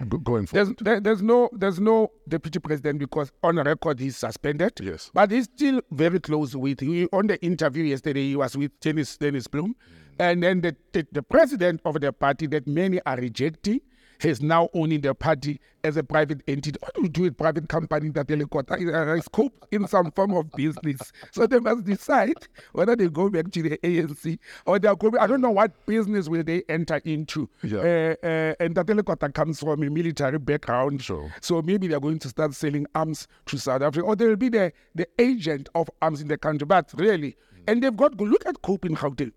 go- 0.09 0.18
going 0.18 0.46
There's, 0.46 0.68
forward? 0.68 0.78
there, 0.84 1.00
there's 1.00 1.22
no 1.22 1.48
there's 1.52 1.80
no 1.80 2.11
deputy 2.28 2.59
president 2.59 2.98
because 2.98 3.32
on 3.42 3.57
record 3.57 3.98
he's 4.00 4.16
suspended. 4.16 4.72
Yes. 4.80 5.11
But 5.14 5.30
he's 5.30 5.44
still 5.44 5.80
very 5.90 6.20
close 6.20 6.54
with 6.54 6.80
he, 6.80 7.07
on 7.12 7.26
the 7.28 7.42
interview 7.44 7.84
yesterday 7.84 8.28
he 8.28 8.36
was 8.36 8.57
with 8.57 8.78
Dennis 8.80 9.16
Dennis 9.16 9.46
Bloom. 9.46 9.74
And 10.18 10.42
then 10.42 10.62
the, 10.62 10.74
the, 10.92 11.07
the 11.12 11.22
president 11.22 11.82
of 11.84 12.00
the 12.00 12.11
party 12.11 12.46
that 12.46 12.66
many 12.66 13.00
are 13.04 13.16
rejecting 13.16 13.80
is 14.23 14.41
now 14.41 14.69
owning 14.75 15.01
the 15.01 15.14
party 15.14 15.61
as 15.85 15.97
a 15.97 16.03
private 16.03 16.43
entity. 16.49 16.79
What 16.81 16.95
do 16.95 17.03
you 17.03 17.09
do 17.09 17.23
with 17.23 17.37
private 17.37 17.69
company 17.69 18.11
that 18.11 18.29
they 18.29 18.37
got 18.37 18.71
a 18.71 19.23
scope 19.23 19.67
in 19.71 19.87
some 19.87 20.11
form 20.12 20.35
of 20.35 20.51
business? 20.53 21.12
So 21.33 21.47
they 21.47 21.61
must 21.61 21.85
decide 21.85 22.37
whether 22.73 22.97
they 22.97 23.09
go 23.09 23.29
back 23.29 23.51
to 23.53 23.62
the 23.62 23.79
ANC 23.79 24.39
or 24.67 24.79
they 24.79 24.89
are 24.89 24.97
going. 24.97 25.19
I 25.19 25.27
don't 25.27 25.41
know 25.41 25.51
what 25.51 25.87
business 25.87 26.29
will 26.29 26.43
they 26.43 26.62
enter 26.69 27.01
into. 27.05 27.49
Yeah. 27.62 27.79
Uh, 27.79 28.27
uh, 28.27 28.55
and 28.61 28.75
Tatelekota 28.75 29.33
comes 29.33 29.61
from 29.61 29.83
a 29.83 29.91
military 29.91 30.39
background. 30.39 31.03
Sure. 31.03 31.33
So 31.41 31.62
maybe 31.62 31.87
they're 31.89 32.01
going 32.01 32.19
to 32.21 32.29
start 32.29 32.55
selling 32.55 32.87
arms 32.95 33.29
to 33.47 33.59
South 33.59 33.83
Africa, 33.83 34.07
or 34.07 34.17
they 34.17 34.27
will 34.27 34.37
be 34.37 34.49
the, 34.49 34.73
the 34.95 35.07
agent 35.19 35.69
of 35.75 35.89
arms 36.03 36.21
in 36.21 36.29
the 36.29 36.39
country. 36.39 36.67
But 36.67 36.93
really, 36.97 37.37
and 37.69 37.83
they've 37.83 37.97
got 37.97 38.21
look 38.21 38.47
at 38.47 38.62
Cope 38.62 38.85
in 38.85 38.97
Gauteng. 38.97 39.33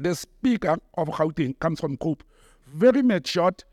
The 0.00 0.14
speaker 0.14 0.76
of 0.94 1.08
Gauteng 1.08 1.58
comes 1.58 1.80
from 1.80 1.96
Cope, 1.96 2.22
very 2.66 3.02
matured, 3.02 3.64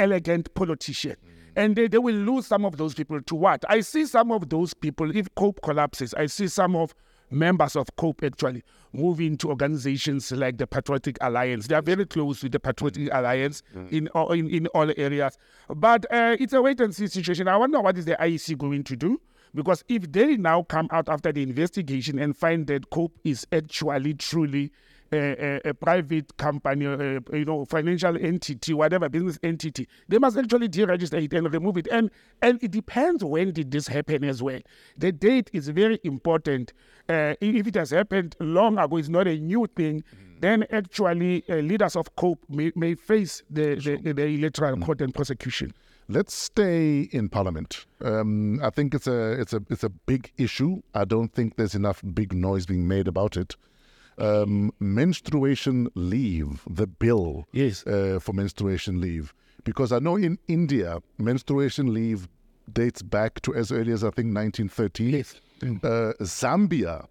elegant 0.00 0.52
politician. 0.54 1.16
And 1.56 1.76
they, 1.76 1.88
they 1.88 1.98
will 1.98 2.14
lose 2.14 2.46
some 2.46 2.64
of 2.64 2.76
those 2.76 2.94
people 2.94 3.20
to 3.20 3.34
what? 3.34 3.64
I 3.68 3.80
see 3.80 4.06
some 4.06 4.32
of 4.32 4.48
those 4.48 4.72
people, 4.72 5.14
if 5.14 5.32
COPE 5.34 5.60
collapses, 5.62 6.14
I 6.14 6.26
see 6.26 6.48
some 6.48 6.74
of 6.76 6.94
members 7.30 7.76
of 7.76 7.94
COPE 7.96 8.24
actually 8.24 8.62
move 8.92 9.20
into 9.20 9.48
organizations 9.48 10.32
like 10.32 10.58
the 10.58 10.66
Patriotic 10.66 11.16
Alliance. 11.20 11.66
They 11.66 11.74
are 11.74 11.82
very 11.82 12.06
close 12.06 12.42
with 12.42 12.52
the 12.52 12.60
Patriotic 12.60 13.04
mm. 13.04 13.18
Alliance 13.18 13.62
mm. 13.74 13.90
in, 13.92 14.08
all, 14.08 14.32
in, 14.32 14.48
in 14.48 14.66
all 14.68 14.90
areas. 14.96 15.36
But 15.68 16.06
uh, 16.12 16.36
it's 16.40 16.52
a 16.52 16.62
wait 16.62 16.80
and 16.80 16.94
see 16.94 17.06
situation. 17.06 17.46
I 17.46 17.56
wonder 17.56 17.80
what 17.80 17.98
is 17.98 18.04
the 18.04 18.16
IEC 18.16 18.58
going 18.58 18.84
to 18.84 18.96
do? 18.96 19.20
Because 19.54 19.84
if 19.88 20.10
they 20.10 20.36
now 20.36 20.62
come 20.62 20.88
out 20.92 21.08
after 21.08 21.32
the 21.32 21.42
investigation 21.42 22.18
and 22.18 22.36
find 22.36 22.66
that 22.68 22.90
COPE 22.90 23.18
is 23.24 23.46
actually 23.52 24.14
truly 24.14 24.70
a, 25.12 25.60
a, 25.66 25.70
a 25.70 25.74
private 25.74 26.36
company, 26.36 26.86
uh, 26.86 27.20
you 27.32 27.44
know, 27.44 27.64
financial 27.64 28.16
entity, 28.16 28.74
whatever 28.74 29.08
business 29.08 29.38
entity, 29.42 29.88
they 30.08 30.18
must 30.18 30.36
actually 30.36 30.68
deregister 30.68 31.22
it 31.22 31.32
and 31.32 31.52
remove 31.52 31.76
it. 31.76 31.88
And 31.90 32.10
and 32.42 32.62
it 32.62 32.70
depends 32.70 33.24
when 33.24 33.52
did 33.52 33.70
this 33.70 33.88
happen 33.88 34.24
as 34.24 34.42
well. 34.42 34.60
The 34.96 35.12
date 35.12 35.50
is 35.52 35.68
very 35.68 35.98
important. 36.04 36.72
Uh, 37.08 37.34
if 37.40 37.66
it 37.66 37.74
has 37.74 37.90
happened 37.90 38.36
long 38.40 38.78
ago, 38.78 38.96
it's 38.96 39.08
not 39.08 39.26
a 39.26 39.36
new 39.36 39.66
thing. 39.76 40.04
Then 40.40 40.64
actually, 40.70 41.44
uh, 41.50 41.56
leaders 41.56 41.96
of 41.96 42.16
COPE 42.16 42.38
may, 42.48 42.72
may 42.74 42.94
face 42.94 43.42
the, 43.50 43.74
the, 43.74 44.12
the 44.14 44.24
electoral 44.24 44.78
court 44.78 45.02
and 45.02 45.14
prosecution. 45.14 45.74
Let's 46.08 46.34
stay 46.34 47.02
in 47.12 47.28
Parliament. 47.28 47.84
Um, 48.02 48.58
I 48.62 48.70
think 48.70 48.94
it's 48.94 49.06
a 49.06 49.32
it's 49.32 49.52
a 49.52 49.62
it's 49.70 49.84
a 49.84 49.90
big 49.90 50.32
issue. 50.38 50.82
I 50.94 51.04
don't 51.04 51.32
think 51.32 51.54
there's 51.54 51.76
enough 51.76 52.02
big 52.14 52.32
noise 52.32 52.66
being 52.66 52.88
made 52.88 53.06
about 53.06 53.36
it. 53.36 53.54
Um, 54.20 54.72
menstruation 54.80 55.88
leave, 55.94 56.62
the 56.68 56.86
bill 56.86 57.46
Yes. 57.52 57.86
uh, 57.86 58.18
for 58.20 58.32
menstruation 58.32 59.00
leave, 59.00 59.32
because 59.64 59.92
I 59.92 59.98
know 59.98 60.16
in 60.16 60.38
India 60.46 60.98
menstruation 61.18 61.92
leave 61.94 62.28
dates 62.72 63.02
back 63.02 63.40
to 63.42 63.54
as 63.54 63.72
early 63.72 63.92
as 63.92 64.04
I 64.04 64.10
think 64.10 64.34
1913. 64.34 65.10
Yes. 65.10 65.40
Uh, 65.62 66.12
Zambia 66.22 67.06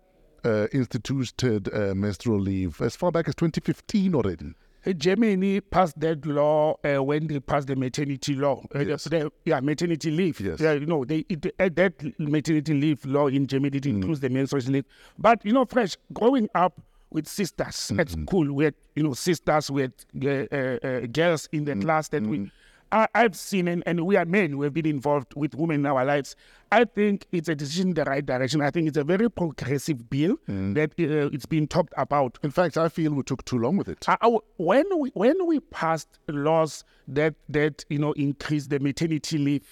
uh, 0.45 0.68
instituted 0.72 1.74
uh, 1.74 1.93
menstrual 1.95 2.39
leave 2.39 2.80
as 2.82 2.95
far 2.95 3.12
back 3.12 3.28
as 3.28 3.36
2015 3.36 4.16
already. 4.16 4.53
Germany 4.95 5.60
passed 5.60 5.99
that 5.99 6.26
law 6.26 6.76
uh, 6.86 7.03
when 7.03 7.28
they 7.28 7.39
passed 7.41 7.68
the 7.68 7.76
maternity 7.76 8.34
law. 8.34 8.64
Uh, 8.74 8.80
Yes. 8.80 9.07
yeah, 9.45 9.60
maternity 9.60 10.10
leave. 10.10 10.39
Yes. 10.39 10.60
Yeah, 10.62 10.72
you 10.74 10.86
know, 10.86 11.03
they 11.03 11.26
it, 11.28 11.45
uh, 11.60 11.70
that 11.76 11.93
maternity 12.18 12.74
leave 12.74 13.05
law 13.05 13.28
in 13.28 13.45
Germany 13.45 13.78
it 13.78 13.86
includes 13.86 14.22
the 14.22 14.30
menstruation 14.30 14.72
leave. 14.74 14.86
But 15.18 15.43
you 15.45 15.51
know, 15.51 15.66
fresh 15.66 15.97
growing 16.14 16.47
up 16.55 16.82
with 17.12 17.28
sisters 17.28 17.91
at 17.97 18.10
school, 18.10 18.53
with 18.53 18.76
you 18.95 19.03
know 19.03 19.14
sisters 19.14 19.70
with 19.72 19.91
uh, 20.24 20.28
uh, 20.30 20.55
uh, 20.84 20.99
girls 21.07 21.47
in 21.51 21.66
the 21.66 21.76
class 21.76 22.10
that 22.10 22.24
we. 22.24 22.51
I, 22.91 23.07
I've 23.14 23.36
seen, 23.36 23.68
and, 23.68 23.84
and 23.86 24.03
we 24.07 24.16
are 24.16 24.26
men 24.26 24.49
who 24.49 24.64
have 24.64 24.74
been 24.74 24.88
involved 24.88 25.36
with 25.36 25.53
women 25.53 25.82
in 25.82 25.86
our 25.86 26.03
lives. 26.03 26.36
I 26.72 26.86
think 26.86 27.28
it's 27.32 27.47
a 27.47 27.53
decision 27.53 27.89
in 27.89 27.93
the 27.93 28.03
right 28.03 28.26
direction. 28.26 28.62
I 28.62 28.72
think 28.72 28.88
it's 28.88 28.97
a 28.97 29.03
very 29.03 29.30
progressive 29.30 30.10
bill 30.10 30.38
that 30.47 30.93
uh, 30.99 31.30
it's 31.32 31.45
been 31.45 31.68
talked 31.68 31.93
about. 31.97 32.39
In 32.41 32.49
fact, 32.49 32.78
I 32.78 32.89
feel 32.89 33.14
we 33.14 33.22
took 33.22 33.45
too 33.45 33.60
long 33.60 33.78
with 33.78 33.89
it. 33.89 34.10
I- 34.10 34.18
I- 34.22 34.38
when 34.57 34.86
we 34.97 35.12
when 35.14 35.45
we 35.45 35.60
passed 35.60 36.10
laws 36.28 36.84
that 37.07 37.36
that 37.47 37.86
you 37.89 37.99
know 37.99 38.14
increase 38.14 38.66
the 38.68 38.80
maternity 38.80 39.38
leave 39.38 39.68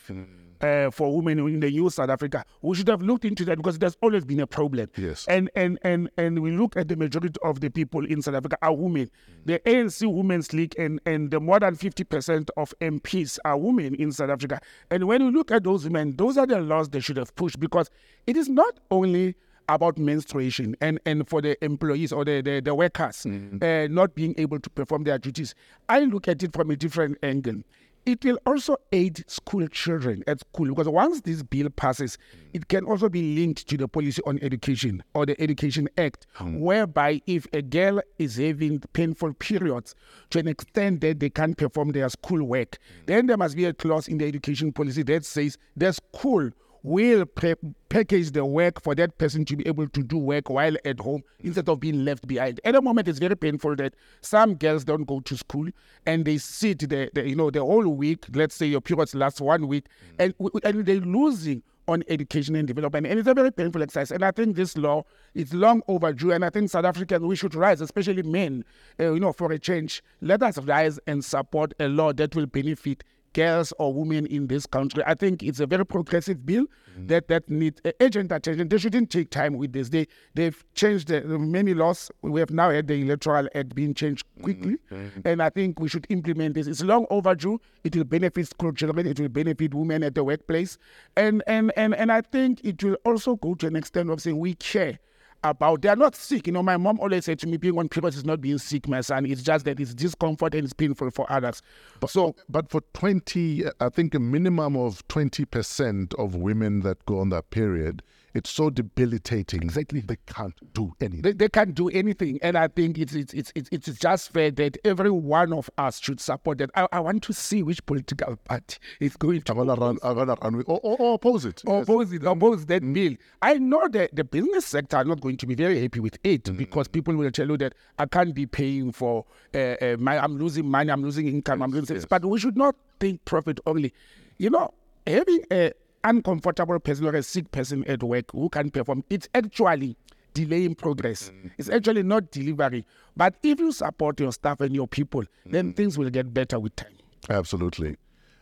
uh, 0.61 0.89
for 0.91 1.15
women 1.15 1.39
in 1.39 1.59
the 1.59 1.69
new 1.69 1.89
South 1.89 2.09
Africa, 2.09 2.43
we 2.61 2.75
should 2.75 2.87
have 2.87 3.01
looked 3.01 3.25
into 3.25 3.45
that 3.45 3.57
because 3.57 3.79
there's 3.79 3.97
always 4.01 4.25
been 4.25 4.39
a 4.39 4.47
problem. 4.47 4.89
Yes. 4.97 5.25
And 5.27 5.49
and 5.55 5.79
and 5.83 6.09
and 6.17 6.41
we 6.41 6.51
look 6.51 6.77
at 6.77 6.87
the 6.87 6.95
majority 6.95 7.39
of 7.43 7.59
the 7.59 7.69
people 7.69 8.05
in 8.05 8.21
South 8.21 8.35
Africa 8.35 8.57
are 8.61 8.73
women. 8.73 9.09
The 9.45 9.59
ANC 9.59 10.11
Women's 10.11 10.53
League 10.53 10.75
and 10.77 10.99
and 11.05 11.31
the 11.31 11.39
more 11.39 11.59
than 11.59 11.75
fifty 11.75 12.03
percent 12.03 12.49
of 12.57 12.73
MPs 12.81 13.39
are 13.45 13.57
women 13.57 13.95
in 13.95 14.11
South 14.11 14.29
Africa. 14.29 14.59
And 14.91 15.07
when 15.07 15.25
we 15.25 15.31
look 15.31 15.51
at 15.51 15.63
those 15.63 15.83
women, 15.83 16.15
those 16.15 16.37
are 16.37 16.47
the 16.47 16.59
laws 16.59 16.89
they 16.89 16.99
should 16.99 17.17
have 17.17 17.35
pushed 17.35 17.59
because 17.59 17.89
it 18.25 18.37
is 18.37 18.49
not 18.49 18.79
only 18.91 19.35
about 19.69 19.97
menstruation 19.97 20.75
and, 20.81 20.99
and 21.05 21.27
for 21.27 21.41
the 21.41 21.61
employees 21.63 22.11
or 22.11 22.23
the, 22.23 22.41
the, 22.41 22.61
the 22.61 22.73
workers 22.73 23.25
uh, 23.25 23.87
not 23.89 24.15
being 24.15 24.33
able 24.37 24.59
to 24.59 24.69
perform 24.69 25.03
their 25.03 25.17
duties. 25.17 25.53
I 25.89 26.01
look 26.01 26.27
at 26.27 26.41
it 26.43 26.53
from 26.53 26.71
a 26.71 26.75
different 26.75 27.17
angle. 27.21 27.61
It 28.07 28.23
will 28.23 28.39
also 28.45 28.77
aid 28.93 29.29
school 29.29 29.67
children 29.67 30.23
at 30.27 30.39
school 30.39 30.69
because 30.69 30.87
once 30.87 31.19
this 31.19 31.43
bill 31.43 31.69
passes, 31.69 32.17
mm. 32.17 32.39
it 32.53 32.69
can 32.69 32.85
also 32.85 33.09
be 33.09 33.35
linked 33.35 33.67
to 33.67 33.75
the 33.75 33.89
policy 33.89 34.21
on 34.25 34.39
education 34.41 35.03
or 35.13 35.25
the 35.25 35.39
Education 35.41 35.89
Act, 35.97 36.25
mm. 36.37 36.57
whereby 36.57 37.21
if 37.27 37.47
a 37.51 37.61
girl 37.61 37.99
is 38.17 38.37
having 38.37 38.79
painful 38.93 39.33
periods 39.33 39.93
to 40.29 40.39
an 40.39 40.47
extent 40.47 41.01
that 41.01 41.19
they 41.19 41.29
can't 41.29 41.57
perform 41.57 41.91
their 41.91 42.07
school 42.07 42.41
work, 42.45 42.77
mm. 42.77 43.07
then 43.07 43.25
there 43.25 43.35
must 43.35 43.57
be 43.57 43.65
a 43.65 43.73
clause 43.73 44.07
in 44.07 44.19
the 44.19 44.25
education 44.25 44.71
policy 44.71 45.03
that 45.03 45.25
says 45.25 45.57
the 45.75 45.91
school 45.91 46.49
will 46.83 47.25
pre- 47.25 47.55
package 47.89 48.31
the 48.31 48.45
work 48.45 48.81
for 48.81 48.95
that 48.95 49.17
person 49.17 49.45
to 49.45 49.55
be 49.55 49.67
able 49.67 49.87
to 49.89 50.03
do 50.03 50.17
work 50.17 50.49
while 50.49 50.75
at 50.85 50.99
home 50.99 51.23
instead 51.39 51.69
of 51.69 51.79
being 51.79 52.03
left 52.03 52.27
behind. 52.27 52.59
At 52.63 52.73
the 52.73 52.81
moment, 52.81 53.07
it's 53.07 53.19
very 53.19 53.35
painful 53.35 53.75
that 53.77 53.93
some 54.21 54.55
girls 54.55 54.83
don't 54.83 55.05
go 55.05 55.19
to 55.21 55.37
school 55.37 55.67
and 56.05 56.25
they 56.25 56.37
sit 56.37 56.79
the, 56.79 57.09
the 57.13 57.27
you 57.27 57.35
know 57.35 57.49
the 57.49 57.61
whole 57.61 57.87
week. 57.87 58.25
Let's 58.33 58.55
say 58.55 58.67
your 58.67 58.81
periods 58.81 59.15
last 59.15 59.41
one 59.41 59.67
week, 59.67 59.85
and 60.19 60.33
and 60.63 60.85
they're 60.85 60.95
losing 60.99 61.63
on 61.87 62.03
education 62.09 62.55
and 62.55 62.67
development. 62.67 63.07
And 63.07 63.19
it's 63.19 63.27
a 63.27 63.33
very 63.33 63.51
painful 63.51 63.81
exercise. 63.81 64.11
And 64.11 64.23
I 64.23 64.31
think 64.31 64.55
this 64.55 64.77
law 64.77 65.05
is 65.33 65.53
long 65.53 65.81
overdue. 65.87 66.31
And 66.31 66.43
I 66.43 66.49
think 66.49 66.69
South 66.69 66.85
Africans, 66.85 67.23
we 67.23 67.35
should 67.35 67.55
rise, 67.55 67.81
especially 67.81 68.23
men, 68.23 68.65
uh, 68.99 69.13
you 69.13 69.19
know, 69.19 69.31
for 69.31 69.51
a 69.51 69.59
change. 69.59 70.03
Let 70.21 70.43
us 70.43 70.57
rise 70.57 70.99
and 71.07 71.23
support 71.23 71.73
a 71.79 71.87
law 71.87 72.13
that 72.13 72.35
will 72.35 72.45
benefit 72.45 73.03
girls 73.33 73.73
or 73.79 73.93
women 73.93 74.25
in 74.27 74.47
this 74.47 74.65
country. 74.65 75.03
I 75.05 75.13
think 75.13 75.43
it's 75.43 75.59
a 75.59 75.67
very 75.67 75.85
progressive 75.85 76.45
bill 76.45 76.65
mm-hmm. 76.65 77.07
that 77.07 77.27
that 77.27 77.49
needs 77.49 77.81
urgent 78.01 78.31
attention. 78.31 78.69
They 78.69 78.77
shouldn't 78.77 79.09
take 79.09 79.29
time 79.29 79.57
with 79.57 79.73
this. 79.73 79.89
They 79.89 80.07
they've 80.33 80.63
changed 80.73 81.07
the, 81.09 81.21
many 81.21 81.73
laws. 81.73 82.11
We 82.21 82.39
have 82.39 82.51
now 82.51 82.69
had 82.69 82.87
the 82.87 82.95
electoral 82.95 83.47
act 83.55 83.75
being 83.75 83.93
changed 83.93 84.25
quickly, 84.41 84.77
mm-hmm. 84.91 85.21
and 85.25 85.41
I 85.41 85.49
think 85.49 85.79
we 85.79 85.89
should 85.89 86.07
implement 86.09 86.55
this. 86.55 86.67
It's 86.67 86.83
long 86.83 87.05
overdue. 87.09 87.59
It 87.83 87.95
will 87.95 88.03
benefit 88.03 88.47
school 88.47 88.73
children. 88.73 89.07
It 89.07 89.19
will 89.19 89.29
benefit 89.29 89.73
women 89.73 90.03
at 90.03 90.15
the 90.15 90.23
workplace, 90.23 90.77
and 91.15 91.43
and 91.47 91.71
and 91.77 91.95
and 91.95 92.11
I 92.11 92.21
think 92.21 92.63
it 92.63 92.83
will 92.83 92.97
also 93.05 93.35
go 93.35 93.55
to 93.55 93.67
an 93.67 93.75
extent 93.75 94.09
of 94.09 94.21
saying 94.21 94.39
we 94.39 94.55
care 94.55 94.99
about 95.43 95.81
they 95.81 95.89
are 95.89 95.95
not 95.95 96.15
sick. 96.15 96.47
You 96.47 96.53
know, 96.53 96.63
my 96.63 96.77
mom 96.77 96.99
always 96.99 97.25
said 97.25 97.39
to 97.39 97.47
me, 97.47 97.57
being 97.57 97.77
on 97.77 97.89
periods 97.89 98.17
is 98.17 98.25
not 98.25 98.41
being 98.41 98.57
sick, 98.57 98.87
my 98.87 99.01
son. 99.01 99.25
It's 99.25 99.41
just 99.41 99.65
that 99.65 99.79
it's 99.79 99.93
discomfort 99.93 100.53
and 100.55 100.63
it's 100.63 100.73
painful 100.73 101.11
for 101.11 101.31
others. 101.31 101.61
But, 101.99 102.09
so, 102.09 102.35
but 102.49 102.69
for 102.69 102.81
twenty, 102.93 103.63
I 103.79 103.89
think 103.89 104.15
a 104.15 104.19
minimum 104.19 104.75
of 104.75 105.07
twenty 105.07 105.45
percent 105.45 106.13
of 106.15 106.35
women 106.35 106.81
that 106.81 107.05
go 107.05 107.19
on 107.19 107.29
that 107.29 107.49
period 107.49 108.03
it's 108.37 108.49
so 108.49 108.69
debilitating. 108.69 109.63
Exactly. 109.63 110.01
They 110.01 110.17
can't 110.27 110.53
do 110.73 110.93
anything. 111.01 111.21
They, 111.23 111.33
they 111.33 111.49
can't 111.49 111.73
do 111.73 111.89
anything. 111.89 112.39
And 112.41 112.57
I 112.57 112.67
think 112.67 112.97
it's, 112.97 113.13
it's, 113.13 113.33
it's, 113.33 113.51
it's, 113.55 113.69
it's 113.71 113.99
just 113.99 114.31
fair 114.31 114.51
that 114.51 114.77
every 114.85 115.11
one 115.11 115.51
of 115.53 115.69
us 115.77 115.99
should 115.99 116.19
support 116.19 116.59
that. 116.59 116.69
I, 116.75 116.87
I 116.91 116.99
want 116.99 117.23
to 117.23 117.33
see 117.33 117.63
which 117.63 117.85
political 117.85 118.35
party 118.37 118.77
is 118.99 119.17
going 119.17 119.41
to. 119.41 119.51
I'm 119.51 119.57
going 119.57 119.75
to 119.75 119.81
run, 119.81 119.97
I'm 120.03 120.15
gonna 120.15 120.35
run 120.41 120.57
with, 120.57 120.69
or, 120.69 120.79
or, 120.83 120.97
or 120.97 121.13
oppose 121.15 121.45
it. 121.45 121.63
Or 121.65 121.81
oppose 121.81 122.13
it, 122.13 122.23
oppose 122.23 122.65
that 122.67 122.83
mm. 122.83 122.93
bill. 122.93 123.13
I 123.41 123.55
know 123.55 123.87
that 123.89 124.15
the 124.15 124.23
business 124.23 124.65
sector 124.65 124.97
are 124.97 125.03
not 125.03 125.19
going 125.19 125.37
to 125.37 125.47
be 125.47 125.55
very 125.55 125.81
happy 125.81 125.99
with 125.99 126.17
it 126.23 126.43
mm. 126.43 126.57
because 126.57 126.87
people 126.87 127.15
will 127.15 127.31
tell 127.31 127.47
you 127.47 127.57
that 127.57 127.73
I 127.97 128.05
can't 128.05 128.33
be 128.35 128.45
paying 128.45 128.91
for, 128.91 129.25
uh, 129.53 129.57
uh, 129.57 129.97
my, 129.99 130.17
I'm 130.17 130.37
losing 130.37 130.69
money, 130.69 130.91
I'm 130.91 131.01
losing 131.03 131.27
income, 131.27 131.59
yes, 131.59 131.65
I'm 131.65 131.71
losing 131.71 131.95
yes. 131.95 132.05
But 132.05 132.23
we 132.23 132.39
should 132.39 132.57
not 132.57 132.75
think 132.99 133.25
profit 133.25 133.59
only. 133.65 133.93
You 134.37 134.51
know, 134.51 134.73
having 135.07 135.43
a 135.51 135.71
uncomfortable 136.07 136.79
person 136.79 137.05
or 137.05 137.15
a 137.15 137.23
sick 137.23 137.51
person 137.51 137.83
at 137.87 138.01
work 138.01 138.31
who 138.31 138.49
can 138.49 138.71
perform, 138.71 139.03
it's 139.09 139.27
actually 139.35 139.97
delaying 140.33 140.75
progress. 140.75 141.29
Mm-hmm. 141.29 141.47
It's 141.57 141.69
actually 141.69 142.03
not 142.03 142.31
delivery. 142.31 142.85
But 143.15 143.35
if 143.43 143.59
you 143.59 143.71
support 143.71 144.19
your 144.19 144.31
staff 144.31 144.61
and 144.61 144.73
your 144.73 144.87
people, 144.87 145.21
mm-hmm. 145.21 145.51
then 145.51 145.73
things 145.73 145.97
will 145.97 146.09
get 146.09 146.33
better 146.33 146.59
with 146.59 146.75
time. 146.75 146.93
Absolutely. 147.29 147.97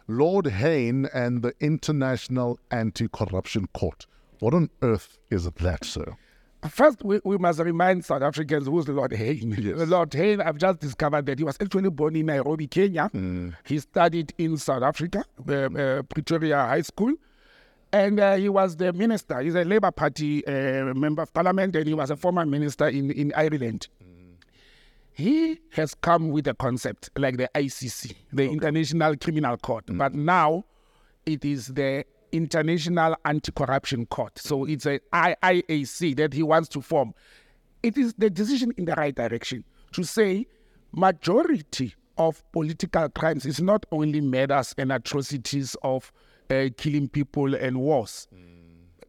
Lord 0.07 0.47
Hain 0.47 1.07
and 1.13 1.41
the 1.41 1.53
International 1.59 2.59
Anti 2.69 3.07
Corruption 3.07 3.67
Court. 3.73 4.05
What 4.39 4.53
on 4.53 4.69
earth 4.81 5.17
is 5.31 5.49
that, 5.49 5.83
sir? 5.83 6.15
First, 6.69 7.03
we, 7.03 7.19
we 7.23 7.37
must 7.37 7.59
remind 7.59 8.05
South 8.05 8.21
Africans 8.21 8.67
who's 8.67 8.87
Lord 8.87 9.13
Hain. 9.13 9.55
Yes. 9.57 9.77
Lord 9.87 10.13
Hain, 10.13 10.41
I've 10.41 10.57
just 10.57 10.79
discovered 10.79 11.25
that 11.27 11.39
he 11.39 11.45
was 11.45 11.57
actually 11.59 11.89
born 11.89 12.15
in 12.15 12.27
Nairobi, 12.27 12.67
Kenya. 12.67 13.09
Mm. 13.13 13.55
He 13.63 13.79
studied 13.79 14.33
in 14.37 14.57
South 14.57 14.83
Africa, 14.83 15.23
uh, 15.47 15.53
uh, 15.53 16.01
Pretoria 16.03 16.57
High 16.57 16.81
School 16.81 17.13
and 17.95 18.19
uh, 18.19 18.35
he 18.35 18.49
was 18.49 18.75
the 18.75 18.91
minister. 18.91 19.39
He's 19.39 19.55
a 19.55 19.63
Labour 19.63 19.89
Party 19.89 20.45
uh, 20.45 20.93
member 20.93 21.21
of 21.21 21.33
Parliament, 21.33 21.75
and 21.77 21.87
he 21.87 21.93
was 21.93 22.09
a 22.09 22.17
former 22.17 22.45
minister 22.45 22.89
in 22.89 23.09
in 23.11 23.31
Ireland. 23.35 23.87
Mm. 24.03 24.33
He 25.13 25.61
has 25.71 25.93
come 25.93 26.29
with 26.29 26.45
a 26.47 26.53
concept 26.53 27.09
like 27.15 27.37
the 27.37 27.49
ICC, 27.55 28.13
the 28.33 28.43
okay. 28.43 28.53
International 28.53 29.15
Criminal 29.15 29.55
Court, 29.55 29.85
mm. 29.85 29.97
but 29.97 30.13
now 30.13 30.65
it 31.25 31.45
is 31.45 31.67
the 31.67 32.03
International 32.33 33.15
Anti-Corruption 33.23 34.07
Court. 34.07 34.37
So 34.39 34.65
it's 34.65 34.85
an 34.85 34.99
IIAC 35.13 36.17
that 36.17 36.33
he 36.33 36.43
wants 36.43 36.67
to 36.69 36.81
form. 36.81 37.13
It 37.81 37.97
is 37.97 38.13
the 38.17 38.29
decision 38.29 38.73
in 38.77 38.85
the 38.85 38.93
right 38.95 39.15
direction 39.15 39.63
to 39.93 40.03
say 40.03 40.47
majority 40.91 41.95
of 42.17 42.43
political 42.51 43.07
crimes 43.07 43.45
is 43.45 43.61
not 43.61 43.85
only 43.91 44.19
murders 44.19 44.75
and 44.77 44.91
atrocities 44.91 45.77
of 45.81 46.11
uh, 46.49 46.69
killing 46.77 47.07
people 47.07 47.55
and 47.55 47.79
wars. 47.79 48.27
Mm. 48.33 48.39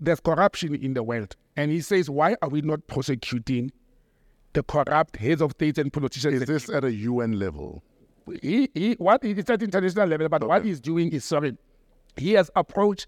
There's 0.00 0.20
corruption 0.20 0.74
in 0.74 0.94
the 0.94 1.02
world. 1.02 1.36
And 1.56 1.70
he 1.70 1.80
says, 1.80 2.10
why 2.10 2.36
are 2.42 2.48
we 2.48 2.60
not 2.60 2.86
prosecuting 2.86 3.72
the 4.52 4.62
corrupt 4.62 5.16
heads 5.16 5.40
of 5.40 5.52
states 5.52 5.78
and 5.78 5.92
politicians? 5.92 6.42
Is 6.42 6.46
this 6.46 6.68
at 6.68 6.84
a 6.84 6.92
UN 6.92 7.38
level? 7.38 7.82
He, 8.42 8.68
he, 8.74 8.92
what 8.94 9.24
it's 9.24 9.48
at 9.48 9.62
international 9.62 10.08
level, 10.08 10.28
but 10.28 10.42
okay. 10.42 10.48
what 10.48 10.64
he's 10.64 10.80
doing 10.80 11.12
is, 11.12 11.24
sorry, 11.24 11.56
he 12.16 12.32
has 12.32 12.50
approached 12.56 13.06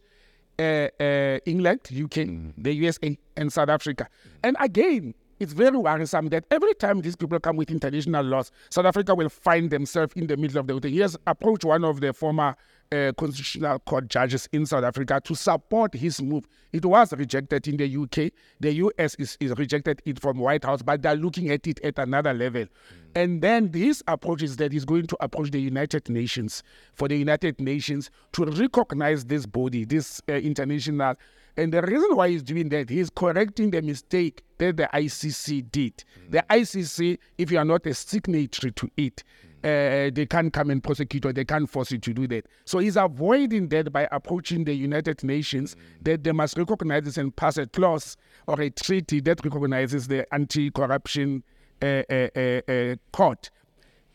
uh, 0.59 0.89
uh, 1.01 1.39
England, 1.45 1.81
UK, 1.91 2.27
mm. 2.27 2.53
the 2.57 2.73
USA, 2.75 3.19
and 3.37 3.53
South 3.53 3.69
Africa. 3.69 4.05
Mm. 4.05 4.31
And 4.45 4.57
again, 4.61 5.15
it's 5.41 5.53
very 5.53 5.77
worrisome 5.77 6.29
that 6.29 6.45
every 6.51 6.75
time 6.75 7.01
these 7.01 7.17
people 7.17 7.39
come 7.39 7.57
with 7.57 7.71
international 7.71 8.25
laws, 8.25 8.51
South 8.71 8.87
Africa 8.87 9.15
will 9.15 9.29
find 9.29 9.71
themselves 9.71 10.13
in 10.15 10.27
the 10.27 10.37
middle 10.37 10.59
of 10.59 10.67
the 10.67 10.75
water. 10.75 10.89
He 10.89 10.99
has 10.99 11.17
approached 11.27 11.65
one 11.65 11.85
of 11.85 12.01
the 12.01 12.13
former 12.13 12.57
uh, 12.93 13.13
constitutional 13.17 13.79
court 13.81 14.09
judges 14.09 14.49
in 14.53 14.67
South 14.67 14.85
Africa 14.85 15.21
to 15.25 15.35
support 15.35 15.95
his 15.95 16.21
move. 16.23 16.47
It 16.73 16.85
was 16.85 17.13
rejected 17.13 17.67
in 17.69 17.77
the 17.77 17.97
UK. 17.97 18.33
The 18.61 18.73
US 18.75 19.15
is, 19.17 19.37
is 19.41 19.53
rejected 19.57 20.03
it 20.05 20.21
from 20.21 20.39
White 20.39 20.65
House, 20.65 20.83
but 20.83 21.03
they're 21.03 21.17
looking 21.17 21.51
at 21.51 21.67
it 21.67 21.81
at 21.85 21.99
another 21.99 22.35
level. 22.35 22.65
Mm. 22.65 22.69
And 23.15 23.43
then 23.43 23.71
this 23.71 24.03
approach 24.07 24.43
is 24.43 24.57
that 24.57 24.73
he's 24.73 24.85
going 24.85 25.07
to 25.07 25.17
approach 25.21 25.51
the 25.51 25.61
United 25.61 26.09
Nations 26.09 26.63
for 26.95 27.09
the 27.09 27.17
United 27.17 27.61
Nations 27.61 28.11
to 28.33 28.45
recognize 28.45 29.25
this 29.25 29.47
body, 29.47 29.85
this 29.85 30.21
uh, 30.29 30.33
international 30.33 31.17
and 31.59 31.73
the 31.73 31.83
reason 31.83 32.15
why 32.15 32.29
he's 32.29 32.45
doing 32.45 32.69
that, 32.69 32.89
he's 32.89 33.11
correcting 33.11 33.73
the 33.73 33.83
mistake 33.83 34.45
that 34.59 34.77
the 34.77 34.89
ICC 34.95 35.73
did. 35.73 36.05
Mm. 36.29 36.31
The 36.31 36.45
ICC, 36.49 37.19
if 37.37 37.51
you 37.51 37.59
are 37.59 37.65
not 37.65 37.85
a 37.85 37.95
signatory 37.95 38.71
to 38.71 38.89
it, 38.97 39.25
uh, 39.65 40.11
they 40.13 40.27
can't 40.29 40.53
come 40.53 40.71
and 40.71 40.83
prosecute 40.83 41.25
or 41.27 41.33
they 41.33 41.45
can't 41.45 41.69
force 41.69 41.91
you 41.91 41.99
to 41.99 42.15
do 42.15 42.27
that. 42.29 42.47
So 42.65 42.79
he's 42.79 42.97
avoiding 42.97 43.69
that 43.69 43.93
by 43.93 44.09
approaching 44.13 44.65
the 44.65 44.75
United 44.75 45.25
Nations 45.25 45.77
that 46.03 46.23
they 46.25 46.33
must 46.33 46.57
recognize 46.57 47.05
this 47.05 47.17
and 47.17 47.35
pass 47.35 47.57
a 47.57 47.67
clause 47.67 48.17
or 48.47 48.61
a 48.61 48.71
treaty 48.71 49.21
that 49.21 49.45
recognizes 49.45 50.09
the 50.09 50.33
anti-corruption 50.33 51.43
uh, 51.83 52.03
uh, 52.11 52.29
uh, 52.37 52.61
uh 52.71 52.97
court. 53.13 53.51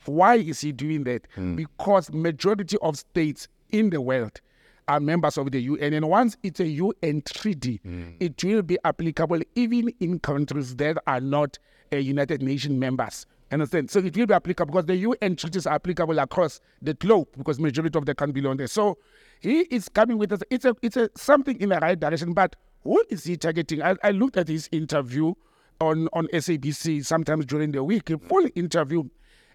Why 0.05 0.35
is 0.35 0.61
he 0.61 0.71
doing 0.71 1.03
that? 1.05 1.27
Mm. 1.35 1.55
Because 1.55 2.11
majority 2.11 2.77
of 2.81 2.97
states 2.97 3.47
in 3.71 3.89
the 3.89 4.01
world 4.01 4.41
are 4.87 4.99
members 4.99 5.37
of 5.37 5.51
the 5.51 5.61
UN. 5.61 5.93
And 5.93 6.09
once 6.09 6.37
it's 6.43 6.59
a 6.59 6.67
UN 6.67 7.21
treaty, 7.21 7.79
mm. 7.85 8.15
it 8.19 8.43
will 8.43 8.61
be 8.61 8.77
applicable 8.83 9.41
even 9.55 9.89
in 9.99 10.19
countries 10.19 10.75
that 10.77 10.97
are 11.07 11.21
not 11.21 11.57
uh, 11.91 11.97
United 11.97 12.41
Nations 12.41 12.77
members. 12.77 13.25
Understand? 13.53 13.91
So 13.91 13.99
it 13.99 14.15
will 14.15 14.25
be 14.25 14.33
applicable 14.33 14.71
because 14.73 14.85
the 14.85 14.95
UN 14.97 15.35
treaties 15.35 15.67
are 15.67 15.75
applicable 15.75 16.19
across 16.19 16.59
the 16.81 16.93
globe 16.93 17.27
because 17.37 17.59
majority 17.59 17.97
of 17.97 18.05
the 18.05 18.15
countries 18.15 18.41
belong 18.41 18.57
there. 18.57 18.67
So 18.67 18.97
he 19.39 19.61
is 19.61 19.89
coming 19.89 20.17
with 20.17 20.31
us. 20.31 20.41
It's 20.49 20.65
a 20.65 20.75
it's 20.81 20.97
a 20.97 21.09
something 21.15 21.59
in 21.61 21.69
the 21.69 21.79
right 21.79 21.99
direction. 21.99 22.33
But 22.33 22.55
what 22.83 23.05
is 23.09 23.23
he 23.23 23.37
targeting? 23.37 23.81
I, 23.81 23.95
I 24.03 24.11
looked 24.11 24.37
at 24.37 24.47
his 24.47 24.69
interview 24.71 25.33
on 25.79 26.07
on 26.13 26.27
SABC 26.27 27.05
sometimes 27.05 27.45
during 27.45 27.71
the 27.71 27.83
week, 27.83 28.09
a 28.09 28.17
full 28.17 28.47
interview. 28.55 29.03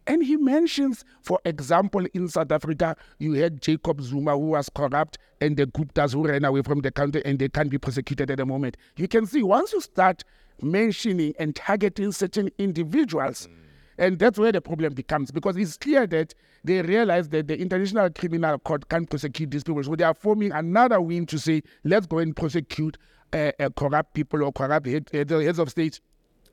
And 0.06 0.22
he 0.24 0.36
mentions, 0.38 1.04
for 1.20 1.38
example, 1.44 2.06
in 2.14 2.28
South 2.28 2.50
Africa, 2.50 2.96
you 3.18 3.34
had 3.34 3.60
Jacob 3.60 4.00
Zuma, 4.00 4.32
who 4.32 4.48
was 4.50 4.70
corrupt, 4.70 5.18
and 5.42 5.54
the 5.54 5.66
Guptas 5.66 6.14
who 6.14 6.26
ran 6.26 6.46
away 6.46 6.62
from 6.62 6.80
the 6.80 6.90
country, 6.90 7.20
and 7.26 7.38
they 7.38 7.50
can't 7.50 7.68
be 7.68 7.76
prosecuted 7.76 8.30
at 8.30 8.38
the 8.38 8.46
moment. 8.46 8.78
You 8.96 9.06
can 9.06 9.26
see 9.26 9.42
once 9.42 9.74
you 9.74 9.82
start 9.82 10.24
mentioning 10.62 11.34
and 11.38 11.54
targeting 11.54 12.12
certain 12.12 12.50
individuals, 12.58 13.48
mm. 13.48 13.67
And 13.98 14.18
that's 14.18 14.38
where 14.38 14.52
the 14.52 14.60
problem 14.60 14.94
becomes 14.94 15.30
because 15.30 15.56
it's 15.56 15.76
clear 15.76 16.06
that 16.06 16.34
they 16.64 16.82
realize 16.82 17.28
that 17.30 17.48
the 17.48 17.58
International 17.58 18.10
Criminal 18.10 18.58
Court 18.58 18.88
can't 18.88 19.08
prosecute 19.08 19.50
these 19.50 19.64
people. 19.64 19.82
So 19.82 19.94
they 19.96 20.04
are 20.04 20.14
forming 20.14 20.52
another 20.52 21.00
wing 21.00 21.26
to 21.26 21.38
say, 21.38 21.62
let's 21.84 22.06
go 22.06 22.18
and 22.18 22.34
prosecute 22.34 22.96
uh, 23.32 23.52
uh, 23.60 23.70
corrupt 23.76 24.14
people 24.14 24.42
or 24.42 24.52
corrupt 24.52 24.86
head, 24.86 25.10
uh, 25.12 25.38
heads 25.38 25.58
of 25.58 25.70
state 25.70 26.00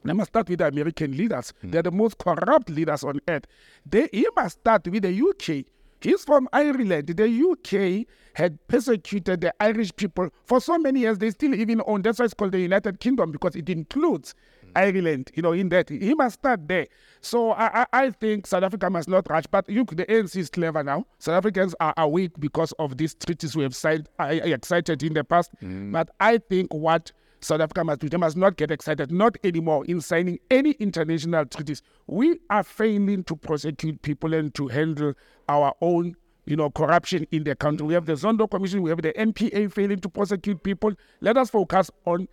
they 0.06 0.14
must 0.14 0.30
start 0.30 0.48
with 0.50 0.60
the 0.60 0.68
American 0.68 1.18
leaders. 1.18 1.52
Mm. 1.64 1.72
They're 1.72 1.82
the 1.82 1.92
most 1.92 2.18
corrupt 2.20 2.70
leaders 2.70 3.04
on 3.04 3.20
earth. 3.28 3.46
They, 3.86 4.08
he 4.12 4.28
must 4.36 4.60
start 4.60 4.88
with 4.88 5.04
the 5.04 5.10
UK. 5.10 5.66
He's 6.00 6.24
from 6.24 6.48
Ireland. 6.54 7.08
The 7.08 7.26
UK 7.26 8.06
had 8.36 8.60
persecuted 8.68 9.42
the 9.42 9.54
Irish 9.60 9.96
people 9.96 10.30
for 10.44 10.62
so 10.62 10.78
many 10.78 11.02
years. 11.02 11.18
They 11.18 11.32
still 11.32 11.56
even 11.56 11.82
own. 11.88 12.04
That's 12.04 12.20
why 12.20 12.26
it's 12.26 12.34
called 12.36 12.52
the 12.52 12.60
United 12.60 13.00
Kingdom 13.00 13.32
because 13.32 13.56
it 13.56 13.68
includes. 13.70 14.36
Ireland, 14.76 15.32
you 15.34 15.42
know, 15.42 15.54
in 15.54 15.70
that. 15.70 15.90
He 15.90 16.14
must 16.14 16.36
start 16.36 16.68
there. 16.68 16.88
So 17.22 17.52
I, 17.52 17.82
I, 17.82 17.86
I 17.94 18.10
think 18.12 18.48
South 18.48 18.64
Africa 18.64 18.90
must 18.90 19.08
not 19.08 19.30
rush. 19.30 19.46
But 19.50 19.68
look, 19.70 19.96
the 19.96 20.06
ANC 20.06 20.36
is 20.36 20.50
clever 20.50 20.84
now. 20.84 21.06
South 21.20 21.36
Africans 21.36 21.76
are 21.80 21.94
awake 21.98 22.32
because 22.40 22.72
of 22.74 22.98
these 22.98 23.16
treaties 23.16 23.56
we 23.56 23.64
have 23.64 23.76
signed, 23.76 24.10
I, 24.20 24.40
I 24.40 24.48
excited 24.48 25.02
in 25.04 25.14
the 25.14 25.24
past. 25.24 25.52
Mm. 25.64 25.92
But 25.92 26.10
I 26.20 26.38
think 26.38 26.74
what 26.74 27.12
South 27.42 27.62
Africa 27.62 27.84
must 27.84 28.02
do, 28.02 28.10
they 28.10 28.18
must 28.18 28.38
not 28.38 28.58
get 28.58 28.72
excited, 28.72 29.12
not 29.12 29.38
anymore 29.44 29.86
in 29.86 30.02
signing 30.02 30.40
any 30.50 30.72
international 30.72 31.46
treaties. 31.46 31.82
We 32.08 32.40
are 32.50 32.64
failing 32.64 33.24
to 33.26 33.36
prosecute 33.36 34.02
people 34.02 34.34
and 34.34 34.54
to 34.56 34.68
handle 34.68 35.14
our 35.48 35.74
own 35.82 36.16
you 36.46 36.56
know, 36.56 36.70
corruption 36.70 37.26
in 37.32 37.44
the 37.44 37.56
country. 37.56 37.86
We 37.86 37.94
have 37.94 38.06
the 38.06 38.14
Zondo 38.14 38.50
Commission, 38.50 38.82
we 38.82 38.90
have 38.90 39.02
the 39.02 39.14
NPA 39.14 39.72
failing 39.72 40.00
to 40.00 40.10
prosecute 40.10 40.64
people. 40.64 40.94
Let 41.22 41.38
us 41.38 41.50
focus 41.50 41.90
on 42.06 42.28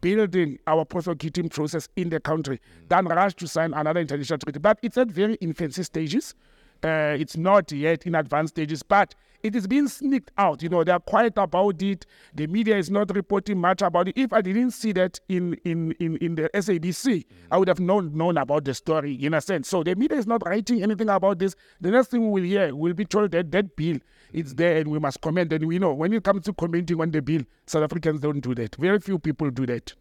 building 0.00 0.58
our 0.66 0.84
prosecuting 0.84 1.48
process 1.48 1.88
in 1.96 2.08
the 2.08 2.20
country 2.20 2.60
than 2.88 3.06
rush 3.06 3.34
to 3.34 3.48
sign 3.48 3.74
another 3.74 4.00
international 4.00 4.38
treaty. 4.38 4.58
But 4.58 4.78
it's 4.82 4.96
at 4.98 5.08
very 5.08 5.34
infancy 5.36 5.82
stages. 5.82 6.34
Uh, 6.82 7.16
it's 7.18 7.36
not 7.36 7.72
yet 7.72 8.06
in 8.06 8.14
advanced 8.14 8.54
stages, 8.54 8.82
but 8.82 9.14
it 9.42 9.56
is 9.56 9.66
being 9.66 9.88
sneaked 9.88 10.30
out. 10.38 10.62
You 10.62 10.68
know, 10.68 10.84
they're 10.84 10.98
quiet 10.98 11.34
about 11.36 11.82
it. 11.82 12.06
The 12.34 12.46
media 12.46 12.76
is 12.76 12.90
not 12.90 13.14
reporting 13.14 13.58
much 13.58 13.82
about 13.82 14.08
it. 14.08 14.16
If 14.16 14.32
I 14.32 14.40
didn't 14.42 14.72
see 14.72 14.92
that 14.92 15.18
in 15.28 15.54
in 15.64 15.92
in, 15.92 16.16
in 16.18 16.34
the 16.36 16.50
SABC, 16.54 17.24
I 17.50 17.58
would 17.58 17.68
have 17.68 17.80
known 17.80 18.16
known 18.16 18.38
about 18.38 18.64
the 18.64 18.74
story 18.74 19.14
in 19.14 19.34
a 19.34 19.40
sense. 19.40 19.68
So 19.68 19.82
the 19.82 19.94
media 19.96 20.18
is 20.18 20.26
not 20.26 20.46
writing 20.46 20.82
anything 20.82 21.08
about 21.08 21.38
this. 21.38 21.54
The 21.80 21.90
next 21.90 22.08
thing 22.08 22.30
we 22.30 22.40
will 22.40 22.48
hear, 22.48 22.74
we'll 22.74 22.94
be 22.94 23.04
told 23.04 23.32
that 23.32 23.50
that 23.52 23.76
bill 23.76 23.98
is 24.32 24.54
there 24.54 24.78
and 24.78 24.88
we 24.88 24.98
must 24.98 25.20
comment. 25.20 25.52
And 25.52 25.66
we 25.66 25.78
know 25.78 25.92
when 25.94 26.12
it 26.12 26.22
comes 26.24 26.44
to 26.44 26.52
commenting 26.52 27.00
on 27.00 27.10
the 27.10 27.22
bill, 27.22 27.42
South 27.66 27.82
Africans 27.82 28.20
don't 28.20 28.40
do 28.40 28.54
that. 28.54 28.76
Very 28.76 29.00
few 29.00 29.18
people 29.18 29.50
do 29.50 29.66
that. 29.66 29.94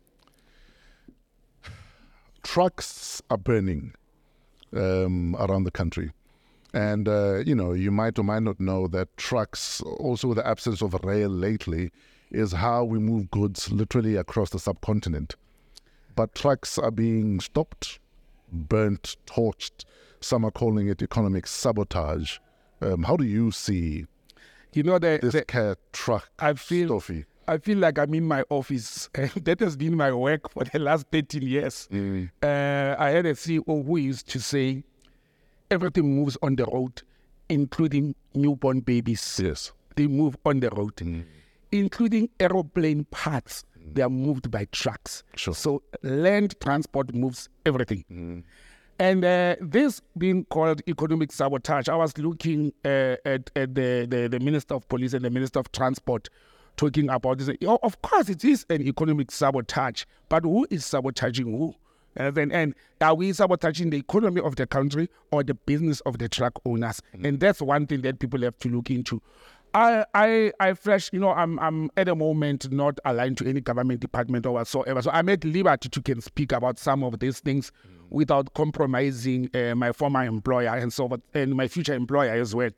trucks 2.48 3.22
are 3.30 3.38
burning 3.38 3.94
um, 4.74 5.36
around 5.38 5.66
the 5.66 5.72
country. 5.72 6.12
And, 6.78 7.10
uh, 7.10 7.38
you 7.38 7.56
know, 7.56 7.74
you 7.74 7.90
might 7.90 8.20
or 8.20 8.24
might 8.24 8.44
not 8.44 8.60
know 8.60 8.88
that 8.90 9.18
trucks, 9.18 9.82
also 9.82 10.28
with 10.28 10.38
the 10.38 10.46
absence 10.46 10.84
of 10.84 10.94
rail 11.04 11.28
lately, 11.28 11.90
is 12.30 12.52
how 12.52 12.84
we 12.84 13.00
move 13.00 13.32
goods 13.32 13.72
literally 13.72 14.16
across 14.16 14.52
the 14.52 14.60
subcontinent. 14.60 15.36
But 16.16 16.36
trucks 16.36 16.78
are 16.78 16.92
being 16.92 17.40
stopped, 17.40 17.98
burnt, 18.52 19.18
torched. 19.26 19.86
Some 20.20 20.46
are 20.46 20.52
calling 20.52 20.88
it 20.88 21.02
economic 21.02 21.48
sabotage. 21.48 22.38
Um, 22.80 23.02
how 23.02 23.18
do 23.18 23.26
you 23.26 23.50
see 23.50 24.06
You 24.74 24.84
know, 24.84 25.00
the, 25.00 25.18
this 25.20 25.34
the, 25.34 25.46
car 25.46 25.78
truck 25.94 26.30
I 26.38 26.54
feel 26.54 27.00
stuffy? 27.00 27.26
I 27.48 27.58
feel 27.58 27.80
like 27.80 27.98
I'm 27.98 28.14
in 28.14 28.26
my 28.26 28.44
office. 28.52 29.10
that 29.16 29.62
has 29.62 29.76
been 29.76 29.96
my 29.96 30.12
work 30.12 30.52
for 30.52 30.64
the 30.66 30.78
last 30.78 31.08
13 31.12 31.42
years. 31.42 31.90
Uh, 31.92 32.96
I 33.00 33.10
had 33.10 33.26
a 33.26 33.34
CEO 33.34 33.66
who 33.66 33.98
used 33.98 34.30
to 34.30 34.40
say, 34.40 34.84
everything 35.72 36.15
moves 36.15 36.38
on 36.41 36.55
the 36.55 36.65
road, 36.65 37.01
including 37.49 38.15
newborn 38.34 38.82
babies. 38.82 39.39
Yes. 39.43 39.72
They 39.95 40.07
move 40.07 40.38
on 40.45 40.59
the 40.59 40.70
road, 40.70 41.26
including 41.72 42.30
aeroplane 42.39 43.05
parts. 43.05 43.63
They 43.93 44.01
are 44.01 44.09
moved 44.09 44.51
by 44.51 44.65
trucks. 44.72 45.24
Sure. 45.36 45.53
So 45.53 45.82
land 46.03 46.55
transport 46.61 47.13
moves 47.15 47.49
everything. 47.65 48.43
And 48.99 49.24
uh, 49.24 49.55
this 49.61 50.01
being 50.18 50.45
called 50.45 50.82
economic 50.88 51.32
sabotage, 51.32 51.88
I 51.88 51.95
was 51.95 52.18
looking 52.18 52.74
uh, 52.84 53.15
at, 53.26 53.49
at 53.55 53.76
the, 53.76 54.07
the, 54.09 54.28
the 54.30 54.39
Minister 54.39 54.74
of 54.74 54.88
Police 54.89 55.13
and 55.13 55.24
the 55.24 55.30
Minister 55.30 55.59
of 55.59 55.72
Transport 55.72 56.30
talking 56.78 57.09
about 57.09 57.38
this. 57.38 57.49
Oh, 57.65 57.80
Of 57.84 58.01
course, 58.01 58.30
it 58.30 58.43
is 58.43 58.65
an 58.70 58.82
economic 58.82 59.32
sabotage, 59.32 60.03
but 60.30 60.43
who 60.43 60.68
is 60.70 60.86
sabotaging 60.86 61.45
who? 61.45 61.76
And, 62.18 62.36
then, 62.36 62.51
and 62.51 62.76
are 62.99 63.15
we 63.15 63.32
sabotaging 63.32 63.91
the 63.91 63.97
economy 63.97 64.41
of 64.41 64.55
the 64.55 64.68
country 64.68 65.09
or 65.32 65.43
the 65.43 65.53
business 65.53 66.01
of 66.01 66.18
the 66.18 66.28
truck 66.28 66.59
owners? 66.65 67.01
And 67.24 67.39
that's 67.39 67.61
one 67.61 67.88
thing 67.88 68.01
that 68.01 68.20
people 68.20 68.41
have 68.41 68.57
to 68.59 68.70
look 68.70 68.89
into. 68.89 69.22
I, 69.74 70.05
I, 70.13 70.51
I 70.59 70.74
fresh, 70.74 71.11
you 71.13 71.20
know, 71.20 71.32
I'm, 71.32 71.59
I'm 71.59 71.91
at 71.95 72.07
the 72.07 72.15
moment 72.15 72.72
not 72.72 72.99
aligned 73.05 73.38
to 73.38 73.47
any 73.47 73.61
government 73.61 73.99
department 73.99 74.45
or 74.45 74.53
whatsoever. 74.53 75.01
So 75.01 75.11
I'm 75.11 75.30
at 75.30 75.45
liberty 75.45 75.89
to 75.89 76.01
can 76.01 76.22
speak 76.22 76.51
about 76.51 76.80
some 76.80 77.03
of 77.03 77.20
these 77.20 77.39
things 77.39 77.72
without 78.09 78.53
compromising 78.53 79.49
uh, 79.53 79.76
my 79.76 79.91
former 79.91 80.24
employer 80.24 80.76
and 80.76 80.91
so 80.91 81.07
forth, 81.07 81.22
and 81.34 81.55
my 81.55 81.68
future 81.68 81.93
employer 81.93 82.32
as 82.32 82.55
well. 82.55 82.72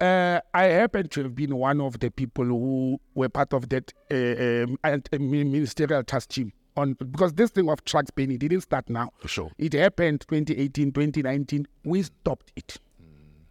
Uh, 0.00 0.40
I 0.54 0.64
happen 0.64 1.08
to 1.08 1.24
have 1.24 1.34
been 1.34 1.54
one 1.56 1.80
of 1.80 1.98
the 2.00 2.10
people 2.10 2.44
who 2.44 3.00
were 3.14 3.28
part 3.28 3.52
of 3.52 3.68
that 3.68 3.92
uh, 4.10 4.64
um, 4.64 4.78
uh, 4.84 4.98
mi- 5.18 5.44
ministerial 5.44 6.02
task 6.04 6.30
team 6.30 6.52
on 6.78 6.94
because 6.94 7.34
this 7.34 7.50
thing 7.50 7.68
of 7.68 7.84
trucks 7.84 8.10
banning 8.10 8.38
didn't 8.38 8.62
start 8.62 8.88
now. 8.88 9.10
Sure. 9.26 9.50
It 9.58 9.72
happened 9.74 10.24
2018, 10.28 10.92
2019. 10.92 11.66
We 11.84 12.02
stopped 12.02 12.52
it. 12.56 12.78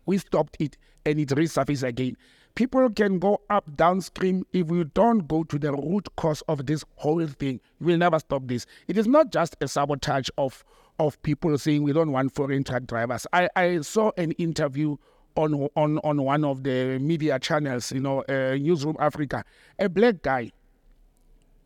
We 0.05 0.17
stopped 0.17 0.57
it 0.59 0.78
and 1.05 1.19
it 1.19 1.30
resurfaced 1.30 1.88
again. 1.88 2.17
People 2.55 2.89
can 2.89 3.19
go 3.19 3.41
up 3.51 3.75
downstream 3.75 4.43
if 4.51 4.67
we 4.67 4.84
don't 4.86 5.28
go 5.28 5.43
to 5.43 5.59
the 5.59 5.71
root 5.71 6.07
cause 6.15 6.41
of 6.47 6.65
this 6.65 6.84
whole 6.95 7.28
thing. 7.28 7.59
We'll 7.80 7.97
never 7.97 8.17
stop 8.17 8.47
this. 8.47 8.65
It 8.88 8.97
is 8.97 9.05
not 9.05 9.32
just 9.32 9.55
a 9.61 9.67
sabotage 9.67 10.30
of 10.38 10.63
of 10.99 11.21
people 11.21 11.55
saying 11.59 11.84
we 11.84 11.93
don't 11.93 12.11
want 12.11 12.34
foreign 12.34 12.63
truck 12.63 12.88
drivers. 12.88 13.28
I, 13.32 13.49
I 13.55 13.82
saw 13.82 14.11
an 14.17 14.32
interview 14.34 14.97
on 15.36 15.69
on 15.75 15.99
on 15.99 16.23
one 16.23 16.43
of 16.43 16.63
the 16.63 16.97
media 16.97 17.38
channels, 17.38 17.91
you 17.91 17.99
know, 17.99 18.21
uh, 18.23 18.57
Newsroom 18.59 18.95
Africa. 18.99 19.43
A 19.78 19.88
black 19.88 20.23
guy 20.23 20.51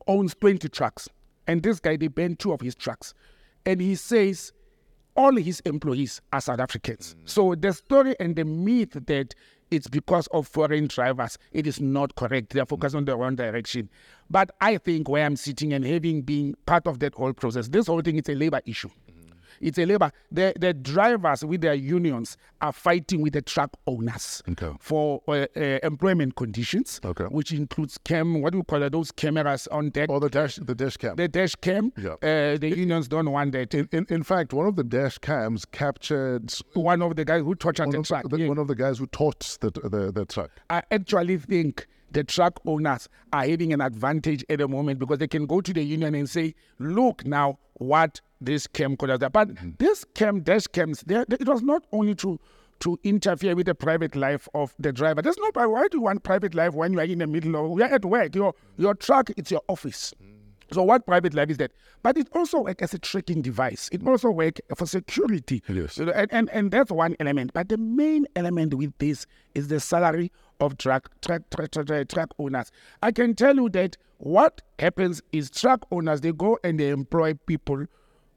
owns 0.08 0.36
20 0.36 0.68
trucks. 0.70 1.08
And 1.52 1.62
this 1.62 1.82
guy, 1.82 1.98
they 1.98 2.08
banned 2.08 2.40
two 2.40 2.54
of 2.54 2.62
his 2.62 2.76
trucks. 2.76 3.14
And 3.66 3.82
he 3.82 3.96
says 3.96 4.54
all 5.18 5.36
his 5.36 5.60
employees 5.66 6.22
are 6.32 6.40
South 6.40 6.62
Africans. 6.62 7.14
Mm. 7.14 7.30
So 7.30 7.56
the 7.56 7.74
story 7.74 8.16
and 8.22 8.38
the 8.38 8.46
myth 8.46 8.92
that 8.94 9.36
it's 9.70 9.90
because 9.90 10.28
of 10.28 10.48
foreign 10.48 10.88
drivers, 10.88 11.38
it 11.52 11.68
is 11.68 11.82
not 11.82 12.16
correct. 12.16 12.54
They're 12.54 12.64
mm. 12.64 12.70
focused 12.70 12.96
on 12.96 13.04
the 13.04 13.18
wrong 13.18 13.36
direction. 13.36 13.90
But 14.30 14.52
I 14.62 14.78
think 14.78 15.10
where 15.10 15.26
I'm 15.26 15.36
sitting 15.36 15.74
and 15.74 15.84
having 15.84 16.22
been 16.22 16.56
part 16.66 16.88
of 16.88 17.00
that 17.00 17.16
whole 17.16 17.34
process, 17.34 17.68
this 17.68 17.88
whole 17.88 18.00
thing 18.00 18.16
is 18.16 18.30
a 18.30 18.36
labor 18.36 18.62
issue. 18.66 18.90
It's 19.62 19.78
a 19.78 19.86
labor. 19.86 20.12
The, 20.32 20.54
the 20.60 20.74
drivers 20.74 21.46
with 21.46 21.62
their 21.62 21.74
unions 21.74 22.38
are 22.62 22.72
fighting 22.72 23.22
with 23.22 23.34
the 23.34 23.42
truck 23.42 23.72
owners 23.88 24.42
Okay. 24.50 24.72
for 24.80 25.22
uh, 25.28 25.46
uh, 25.56 25.60
employment 25.84 26.36
conditions, 26.36 27.00
Okay. 27.04 27.26
which 27.26 27.52
includes 27.52 27.98
cam. 28.04 28.42
What 28.42 28.54
do 28.54 28.60
we 28.60 28.64
call 28.64 28.84
it? 28.84 28.92
Those 28.92 29.12
cameras 29.12 29.68
on 29.68 29.90
deck. 29.90 30.10
Or 30.10 30.20
the 30.20 30.30
dash, 30.30 30.56
the 30.56 30.76
dash 30.76 30.98
cam. 30.98 31.16
The 31.16 31.28
dash 31.28 31.56
cam. 31.56 31.92
Yeah. 31.98 32.14
Uh, 32.22 32.58
the 32.58 32.74
unions 32.76 33.08
don't 33.08 33.32
want 33.32 33.52
that. 33.54 33.74
in, 33.74 33.88
in, 33.92 34.06
in 34.10 34.24
fact, 34.24 34.54
one 34.54 34.68
of 34.68 34.76
the 34.76 34.84
dash 34.84 35.18
cams 35.20 35.66
captured 35.66 36.52
One 36.74 37.02
of 37.02 37.16
the 37.16 37.26
guys 37.26 37.42
who 37.44 37.56
tortured 37.56 37.92
the 37.92 38.02
truck. 38.04 38.30
the, 38.30 38.38
yeah. 38.40 38.48
one 38.48 38.58
of 38.58 38.68
the 38.68 38.76
guys 38.76 38.98
who 39.00 39.08
taught 39.08 39.58
the, 39.62 39.72
the, 39.72 40.12
the 40.12 40.26
truck. 40.26 40.52
I 40.70 40.84
actually 40.92 41.38
think 41.38 41.88
the 42.12 42.24
truck 42.24 42.60
owners 42.66 43.08
are 43.34 43.46
having 43.46 43.74
an 43.74 43.82
advantage 43.82 44.44
at 44.50 44.60
the 44.60 44.68
moment 44.68 45.00
because 45.00 45.18
they 45.18 45.28
can 45.28 45.46
go 45.46 45.62
to 45.62 45.74
the 45.74 45.84
union 45.84 46.16
and 46.16 46.30
say, 46.30 46.54
look 46.80 47.26
now 47.26 47.58
what 47.76 48.22
this 48.40 48.68
cam 48.68 48.98
could 48.98 49.10
have 49.10 49.20
done. 49.20 49.32
But 49.32 49.50
mm-hmm. 49.50 49.72
this 49.80 50.04
cam, 50.14 50.42
dash 50.42 50.68
cams, 50.68 51.04
it 51.08 51.48
was 51.48 51.62
not 51.62 51.86
only 51.92 52.16
to 52.16 52.40
to 52.80 53.00
interfere 53.04 53.56
with 53.56 53.68
the 53.68 53.76
private 53.76 54.16
life 54.16 54.50
of 54.56 54.74
the 54.80 54.92
driver. 54.92 55.22
That's 55.22 55.38
not 55.38 55.56
why 55.56 55.88
do 55.92 55.98
you 55.98 56.02
want 56.02 56.24
private 56.24 56.56
life 56.56 56.74
when 56.74 56.94
you 56.94 57.00
are 57.00 57.04
in 57.06 57.20
the 57.20 57.28
middle 57.28 57.56
of 57.56 57.78
you're 57.78 57.88
at 57.88 58.04
work? 58.04 58.36
Your 58.36 58.54
your 58.78 58.96
truck, 58.96 59.30
it's 59.38 59.52
your 59.52 59.62
office. 59.68 60.14
Mm-hmm. 60.22 60.41
So 60.74 60.84
what 60.84 61.06
private 61.06 61.34
life 61.34 61.50
is 61.50 61.58
that? 61.58 61.72
But 62.02 62.18
it 62.18 62.30
also 62.34 62.62
works 62.62 62.82
as 62.82 62.94
a 62.94 63.00
tracking 63.00 63.42
device. 63.42 63.90
It 63.92 64.06
also 64.08 64.30
works 64.30 64.62
for 64.76 64.86
security. 64.86 65.62
Yes. 65.68 65.98
And, 65.98 66.32
and, 66.32 66.50
and 66.50 66.72
that's 66.72 66.92
one 66.92 67.16
element. 67.20 67.52
But 67.54 67.70
the 67.70 67.78
main 67.78 68.26
element 68.36 68.74
with 68.74 68.94
this 68.98 69.26
is 69.54 69.68
the 69.68 69.80
salary 69.80 70.32
of 70.60 70.78
truck, 70.78 71.10
truck, 71.22 71.42
truck, 71.50 71.72
truck, 71.72 71.88
truck, 71.88 72.08
truck 72.08 72.34
owners. 72.40 72.72
I 73.02 73.12
can 73.12 73.36
tell 73.36 73.56
you 73.56 73.70
that 73.70 73.98
what 74.20 74.62
happens 74.80 75.22
is 75.32 75.50
truck 75.50 75.86
owners, 75.92 76.22
they 76.22 76.32
go 76.32 76.58
and 76.64 76.80
they 76.80 76.90
employ 76.90 77.34
people 77.34 77.86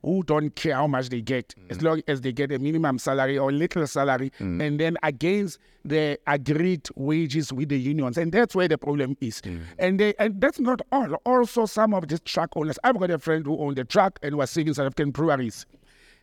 who 0.04 0.22
don't 0.22 0.54
care 0.54 0.74
how 0.74 0.86
much 0.86 1.08
they 1.08 1.22
get, 1.22 1.54
mm. 1.58 1.70
as 1.70 1.82
long 1.82 2.02
as 2.06 2.20
they 2.20 2.32
get 2.32 2.52
a 2.52 2.58
minimum 2.58 2.98
salary 2.98 3.38
or 3.38 3.50
little 3.50 3.86
salary, 3.86 4.30
mm. 4.38 4.62
and 4.62 4.78
then 4.78 4.96
against 5.02 5.58
the 5.84 6.18
agreed 6.26 6.86
wages 6.94 7.52
with 7.52 7.70
the 7.70 7.78
unions. 7.78 8.18
And 8.18 8.30
that's 8.30 8.54
where 8.54 8.68
the 8.68 8.78
problem 8.78 9.16
is. 9.20 9.40
Mm. 9.40 9.60
And 9.78 10.00
they, 10.00 10.14
and 10.18 10.40
that's 10.40 10.60
not 10.60 10.82
all. 10.92 11.14
Also, 11.24 11.66
some 11.66 11.94
of 11.94 12.08
these 12.08 12.20
truck 12.20 12.50
owners, 12.56 12.78
I've 12.84 12.98
got 12.98 13.10
a 13.10 13.18
friend 13.18 13.46
who 13.46 13.58
owned 13.58 13.78
a 13.78 13.84
truck 13.84 14.18
and 14.22 14.36
was 14.36 14.50
saving 14.50 14.74
South 14.74 14.86
African 14.86 15.10
breweries. 15.10 15.66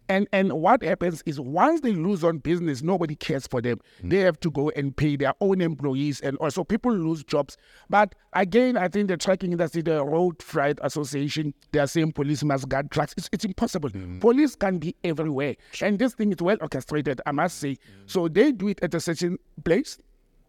And 0.09 0.27
and 0.33 0.51
what 0.53 0.83
happens 0.83 1.23
is 1.25 1.39
once 1.39 1.81
they 1.81 1.93
lose 1.93 2.23
on 2.23 2.39
business, 2.39 2.81
nobody 2.81 3.15
cares 3.15 3.47
for 3.47 3.61
them. 3.61 3.79
Hmm. 4.01 4.09
They 4.09 4.17
have 4.19 4.39
to 4.41 4.51
go 4.51 4.69
and 4.71 4.95
pay 4.95 5.15
their 5.15 5.33
own 5.39 5.61
employees, 5.61 6.19
and 6.21 6.37
also 6.37 6.63
people 6.63 6.93
lose 6.93 7.23
jobs. 7.23 7.57
But 7.89 8.15
again, 8.33 8.77
I 8.77 8.87
think 8.87 9.07
the 9.07 9.17
trucking 9.17 9.51
industry, 9.51 9.81
the 9.81 10.03
Road 10.03 10.41
Freight 10.41 10.79
Association, 10.81 11.53
they 11.71 11.79
are 11.79 11.87
saying 11.87 12.11
police 12.13 12.43
must 12.43 12.67
guard 12.67 12.91
trucks. 12.91 13.13
It's, 13.17 13.29
it's 13.31 13.45
impossible. 13.45 13.89
Hmm. 13.89 14.19
Police 14.19 14.55
can 14.55 14.79
be 14.79 14.95
everywhere, 15.03 15.55
and 15.81 15.97
this 15.97 16.13
thing 16.13 16.31
is 16.31 16.41
well 16.41 16.57
orchestrated. 16.59 17.21
I 17.25 17.31
must 17.31 17.59
say. 17.59 17.75
Hmm. 17.75 18.01
So 18.07 18.27
they 18.27 18.51
do 18.51 18.67
it 18.67 18.79
at 18.83 18.93
a 18.93 18.99
certain 18.99 19.37
place. 19.63 19.97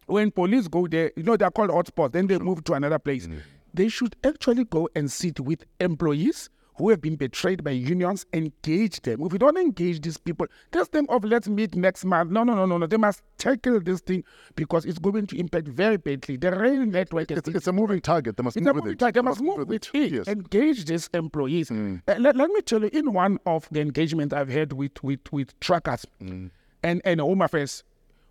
When 0.06 0.32
police 0.32 0.66
go 0.66 0.88
there, 0.88 1.12
you 1.16 1.22
know 1.22 1.36
they're 1.36 1.50
called 1.50 1.70
hotspots. 1.70 2.12
Then 2.12 2.26
they 2.26 2.38
move 2.38 2.64
to 2.64 2.72
another 2.72 2.98
place. 2.98 3.28
They 3.72 3.88
should 3.88 4.16
actually 4.24 4.64
go 4.64 4.88
and 4.94 5.10
sit 5.10 5.40
with 5.40 5.64
employees 5.80 6.50
who 6.76 6.88
have 6.90 7.00
been 7.00 7.16
betrayed 7.16 7.62
by 7.62 7.70
unions, 7.70 8.24
engage 8.32 9.00
them. 9.02 9.22
If 9.22 9.32
we 9.32 9.38
don't 9.38 9.58
engage 9.58 10.00
these 10.00 10.16
people, 10.16 10.46
just 10.72 10.90
think 10.92 11.10
of 11.10 11.22
let's 11.24 11.48
meet 11.48 11.74
next 11.74 12.04
month. 12.04 12.30
No, 12.30 12.44
no, 12.44 12.54
no, 12.54 12.64
no, 12.66 12.78
no. 12.78 12.86
They 12.86 12.96
must 12.96 13.22
tackle 13.38 13.80
this 13.80 14.00
thing 14.00 14.24
because 14.56 14.84
it's 14.86 14.98
going 14.98 15.26
to 15.26 15.38
impact 15.38 15.68
very 15.68 15.96
badly. 15.98 16.36
The 16.36 16.50
rail 16.56 16.86
network 16.86 17.30
is 17.30 17.38
It's, 17.38 17.48
it's 17.48 17.66
a 17.66 17.72
moving 17.72 18.00
target. 18.00 18.36
They 18.36 18.42
must 18.42 18.56
it's 18.56 18.64
move 18.64 18.70
a 18.70 18.74
with 18.74 18.84
moving 18.84 18.94
it. 18.94 18.98
target. 19.00 19.14
They 19.16 19.20
must 19.22 19.40
move 19.42 19.68
with 19.68 19.72
it. 19.72 19.90
Yes. 20.12 20.26
Mm. 20.26 20.32
Engage 20.32 20.84
these 20.86 21.10
employees. 21.12 21.70
Uh, 21.70 21.98
let, 22.18 22.36
let 22.36 22.50
me 22.50 22.60
tell 22.62 22.80
you, 22.82 22.90
in 22.92 23.12
one 23.12 23.38
of 23.44 23.68
the 23.70 23.80
engagements 23.80 24.32
I've 24.34 24.48
had 24.48 24.72
with 24.72 25.02
with 25.02 25.20
with 25.32 25.58
truckers 25.60 26.06
Mm. 26.22 26.50
and 26.82 27.02
and 27.04 27.20
Home 27.20 27.42
Affairs, 27.42 27.84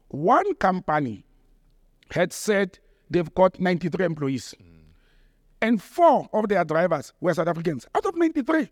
one 0.09 0.55
company 0.55 1.23
had 2.11 2.33
said 2.33 2.79
they've 3.09 3.33
got 3.35 3.59
93 3.59 4.03
employees, 4.05 4.53
and 5.62 5.82
four 5.82 6.28
of 6.34 6.47
their 6.47 6.64
drivers 6.66 7.14
were 7.22 7.34
South 7.34 7.47
Africans 7.47 7.88
out 7.95 8.05
of 8.05 8.16
93. 8.16 8.70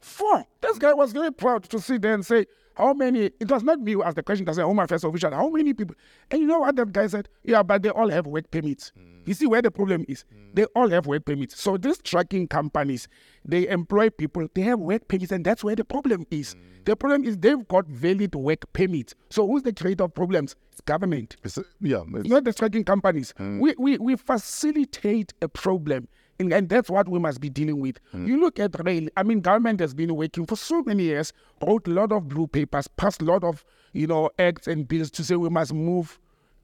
Four. 0.00 0.44
This 0.60 0.78
guy 0.78 0.92
was 0.92 1.12
very 1.12 1.32
proud 1.32 1.62
to 1.64 1.78
sit 1.78 2.02
there 2.02 2.14
and 2.14 2.26
say, 2.26 2.46
how 2.74 2.94
many, 2.94 3.30
it 3.38 3.50
was 3.50 3.62
not 3.62 3.80
me 3.80 3.92
who 3.92 4.02
asked 4.02 4.16
the 4.16 4.22
question, 4.22 4.46
was 4.46 4.58
a 4.58 4.64
Home 4.64 4.78
Affairs 4.78 5.04
official, 5.04 5.30
how 5.30 5.48
many 5.48 5.74
people? 5.74 5.94
And 6.30 6.40
you 6.40 6.46
know 6.46 6.60
what 6.60 6.74
that 6.76 6.92
guy 6.92 7.06
said? 7.06 7.28
Yeah, 7.44 7.62
but 7.62 7.82
they 7.82 7.90
all 7.90 8.08
have 8.08 8.26
work 8.26 8.50
permits. 8.50 8.92
You 9.24 9.34
see 9.34 9.46
where 9.46 9.62
the 9.62 9.70
problem 9.70 10.04
is? 10.08 10.24
They 10.54 10.64
all 10.74 10.88
have 10.88 11.06
work 11.06 11.24
permits. 11.26 11.60
So 11.60 11.76
these 11.76 11.98
trucking 11.98 12.48
companies, 12.48 13.08
they 13.44 13.68
employ 13.68 14.10
people, 14.10 14.48
they 14.54 14.62
have 14.62 14.80
work 14.80 15.06
permits, 15.06 15.32
and 15.32 15.44
that's 15.44 15.62
where 15.62 15.76
the 15.76 15.84
problem 15.84 16.26
is. 16.30 16.56
The 16.84 16.96
problem 16.96 17.24
is 17.24 17.38
they've 17.38 17.66
got 17.68 17.86
valid 17.86 18.34
work 18.34 18.72
permits. 18.72 19.14
So 19.30 19.46
who's 19.46 19.62
the 19.62 19.72
creator 19.72 20.04
of 20.04 20.14
problems? 20.14 20.56
It's 20.72 20.80
government 20.80 21.36
It's, 21.44 21.58
yeah, 21.80 22.02
it's, 22.14 22.28
not 22.28 22.44
the 22.44 22.52
trucking 22.52 22.84
companies. 22.84 23.34
Hmm. 23.36 23.60
We, 23.60 23.74
we, 23.78 23.98
we 23.98 24.16
facilitate 24.16 25.32
a 25.40 25.48
problem. 25.48 26.08
And, 26.42 26.52
and 26.52 26.68
that's 26.68 26.90
what 26.90 27.08
we 27.08 27.18
must 27.18 27.40
be 27.40 27.48
dealing 27.48 27.80
with. 27.80 27.98
Mm. 28.12 28.26
You 28.26 28.40
look 28.40 28.58
at 28.58 28.74
rail. 28.84 29.08
I 29.16 29.22
mean, 29.22 29.40
government 29.40 29.80
has 29.80 29.94
been 29.94 30.14
working 30.14 30.44
for 30.44 30.56
so 30.56 30.82
many 30.82 31.04
years, 31.04 31.32
wrote 31.64 31.86
a 31.86 31.90
lot 31.90 32.12
of 32.12 32.28
blue 32.28 32.48
papers, 32.48 32.88
passed 32.88 33.22
a 33.22 33.24
lot 33.24 33.44
of, 33.44 33.64
you 33.92 34.06
know, 34.06 34.30
acts 34.38 34.66
and 34.66 34.86
bills 34.86 35.10
to 35.12 35.24
say 35.24 35.36
we 35.36 35.48
must 35.48 35.72
move 35.72 36.18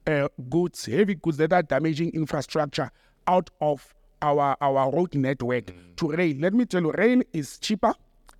uh, 0.05 0.27
goods, 0.49 0.85
heavy 0.85 1.15
goods 1.15 1.37
that 1.37 1.53
are 1.53 1.63
damaging 1.63 2.11
infrastructure 2.11 2.91
out 3.27 3.49
of 3.61 3.93
our 4.21 4.57
our 4.59 4.91
road 4.91 5.15
network 5.15 5.67
mm. 5.67 5.95
to 5.95 6.11
rail. 6.11 6.35
Let 6.39 6.53
me 6.53 6.65
tell 6.65 6.81
you, 6.81 6.91
rail 6.91 7.21
is 7.31 7.57
cheaper, 7.57 7.93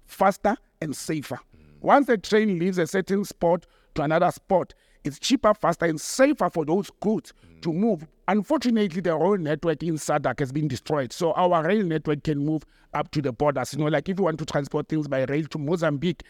faster, 0.05 0.57
and 0.81 0.95
safer. 0.95 1.35
Mm. 1.35 1.81
Once 1.81 2.09
a 2.09 2.17
train 2.17 2.59
leaves 2.59 2.77
a 2.77 2.87
certain 2.87 3.23
spot 3.23 3.65
to 3.95 4.01
another 4.01 4.31
spot, 4.31 4.73
it's 5.05 5.19
cheaper, 5.19 5.53
faster, 5.53 5.85
and 5.85 6.01
safer 6.01 6.49
for 6.49 6.65
those 6.65 6.91
goods 6.99 7.33
to 7.61 7.73
move. 7.73 8.07
Unfortunately, 8.27 9.01
the 9.01 9.15
rail 9.15 9.37
network 9.37 9.81
in 9.83 9.95
SADC 9.95 10.39
has 10.39 10.51
been 10.51 10.67
destroyed. 10.67 11.11
So 11.11 11.33
our 11.33 11.63
rail 11.65 11.83
network 11.83 12.23
can 12.23 12.45
move 12.45 12.63
up 12.93 13.11
to 13.11 13.21
the 13.21 13.31
borders. 13.31 13.73
You 13.73 13.79
know, 13.79 13.87
like 13.87 14.07
if 14.09 14.19
you 14.19 14.25
want 14.25 14.39
to 14.39 14.45
transport 14.45 14.87
things 14.87 15.07
by 15.07 15.23
rail 15.25 15.45
to 15.47 15.57
Mozambique, 15.57 16.23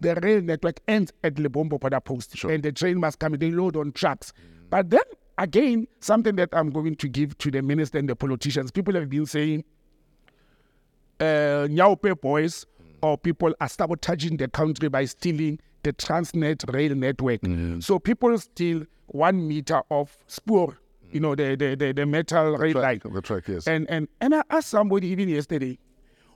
the 0.00 0.14
rail 0.16 0.42
network 0.42 0.80
ends 0.88 1.12
at 1.22 1.34
Lebombo 1.34 1.78
border 1.80 2.00
post. 2.00 2.42
And 2.44 2.62
the 2.62 2.72
train 2.72 2.98
must 2.98 3.18
come, 3.18 3.32
they 3.34 3.50
load 3.50 3.76
on 3.76 3.92
trucks. 3.92 4.32
But 4.70 4.90
then 4.90 5.02
again, 5.38 5.86
something 6.00 6.36
that 6.36 6.50
I'm 6.52 6.70
going 6.70 6.96
to 6.96 7.08
give 7.08 7.38
to 7.38 7.50
the 7.50 7.62
minister 7.62 7.98
and 7.98 8.08
the 8.08 8.16
politicians, 8.16 8.70
people 8.70 8.94
have 8.94 9.08
been 9.08 9.26
saying, 9.26 9.64
uh, 11.20 11.68
Nyaope 11.70 12.20
boys 12.20 12.66
or 13.02 13.16
people 13.16 13.54
are 13.60 13.68
sabotaging 13.68 14.36
the 14.36 14.48
country 14.48 14.88
by 14.88 15.04
stealing 15.04 15.60
the 15.84 15.92
Transnet 15.92 16.72
rail 16.74 16.94
network. 16.94 17.40
So 17.80 17.98
people 17.98 18.36
steal 18.38 18.84
one 19.06 19.46
meter 19.46 19.82
of 19.90 20.16
spoor, 20.26 20.78
you 21.10 21.20
know, 21.20 21.34
the, 21.34 21.54
the, 21.54 21.76
the, 21.76 21.92
the 21.92 22.06
metal 22.06 22.56
rail 22.56 22.80
line. 22.80 23.00
the 23.04 23.22
track, 23.22 23.44
yes. 23.46 23.68
And, 23.68 23.88
and, 23.88 24.08
and 24.20 24.34
I 24.34 24.42
asked 24.50 24.70
somebody 24.70 25.06
even 25.08 25.28
yesterday, 25.28 25.78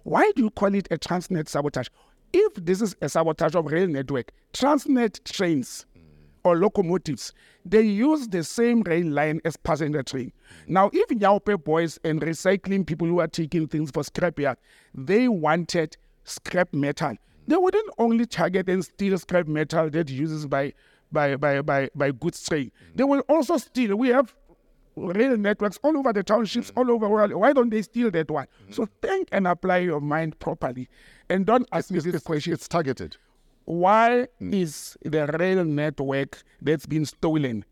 why 0.04 0.30
do 0.36 0.44
you 0.44 0.50
call 0.50 0.74
it 0.74 0.86
a 0.90 0.96
Transnet 0.98 1.48
sabotage? 1.48 1.88
If 2.32 2.54
this 2.54 2.80
is 2.80 2.94
a 3.02 3.08
sabotage 3.08 3.56
of 3.56 3.66
rail 3.66 3.88
network, 3.88 4.32
Transnet 4.52 5.24
trains 5.24 5.86
or 6.44 6.56
locomotives, 6.56 7.32
they 7.64 7.82
use 7.82 8.28
the 8.28 8.44
same 8.44 8.82
rail 8.82 9.06
line 9.06 9.40
as 9.44 9.56
passenger 9.56 10.02
train. 10.02 10.32
Now, 10.66 10.90
if 10.92 11.08
Nyaope 11.08 11.64
boys 11.64 11.98
and 12.04 12.20
recycling 12.20 12.86
people 12.86 13.06
who 13.06 13.18
are 13.20 13.26
taking 13.26 13.66
things 13.66 13.90
for 13.90 14.02
scrapyard, 14.02 14.56
they 14.94 15.28
wanted 15.28 15.96
scrap 16.24 16.72
metal, 16.72 17.16
they 17.48 17.56
wouldn't 17.56 17.90
only 17.98 18.26
target 18.26 18.68
and 18.68 18.84
steal 18.84 19.18
scrap 19.18 19.48
metal 19.48 19.90
that 19.90 20.10
uses 20.10 20.46
by 20.46 20.74
by 21.10 21.34
by 21.36 21.62
by, 21.62 21.88
by 21.94 22.12
goods 22.12 22.46
train. 22.46 22.70
They 22.94 23.04
will 23.04 23.20
also 23.20 23.56
steal. 23.56 23.96
We 23.96 24.08
have 24.08 24.34
rail 24.96 25.36
networks 25.36 25.78
all 25.82 25.96
over 25.96 26.12
the 26.12 26.22
townships, 26.22 26.70
all 26.76 26.90
over 26.90 27.06
the 27.06 27.10
world. 27.10 27.32
Why 27.32 27.52
don't 27.52 27.70
they 27.70 27.82
steal 27.82 28.10
that 28.10 28.30
one? 28.30 28.46
So 28.70 28.86
think 29.00 29.28
and 29.32 29.46
apply 29.46 29.78
your 29.78 30.00
mind 30.00 30.38
properly. 30.40 30.88
And 31.30 31.46
don't 31.46 31.66
ask 31.72 31.90
me 31.90 32.00
this 32.00 32.22
question. 32.22 32.52
it's 32.52 32.68
targeted. 32.68 33.16
Why 33.64 34.28
mm. 34.40 34.54
is 34.54 34.96
the 35.04 35.26
rail 35.38 35.64
network 35.64 36.42
that's 36.60 36.86
been 36.86 37.04
stolen 37.04 37.64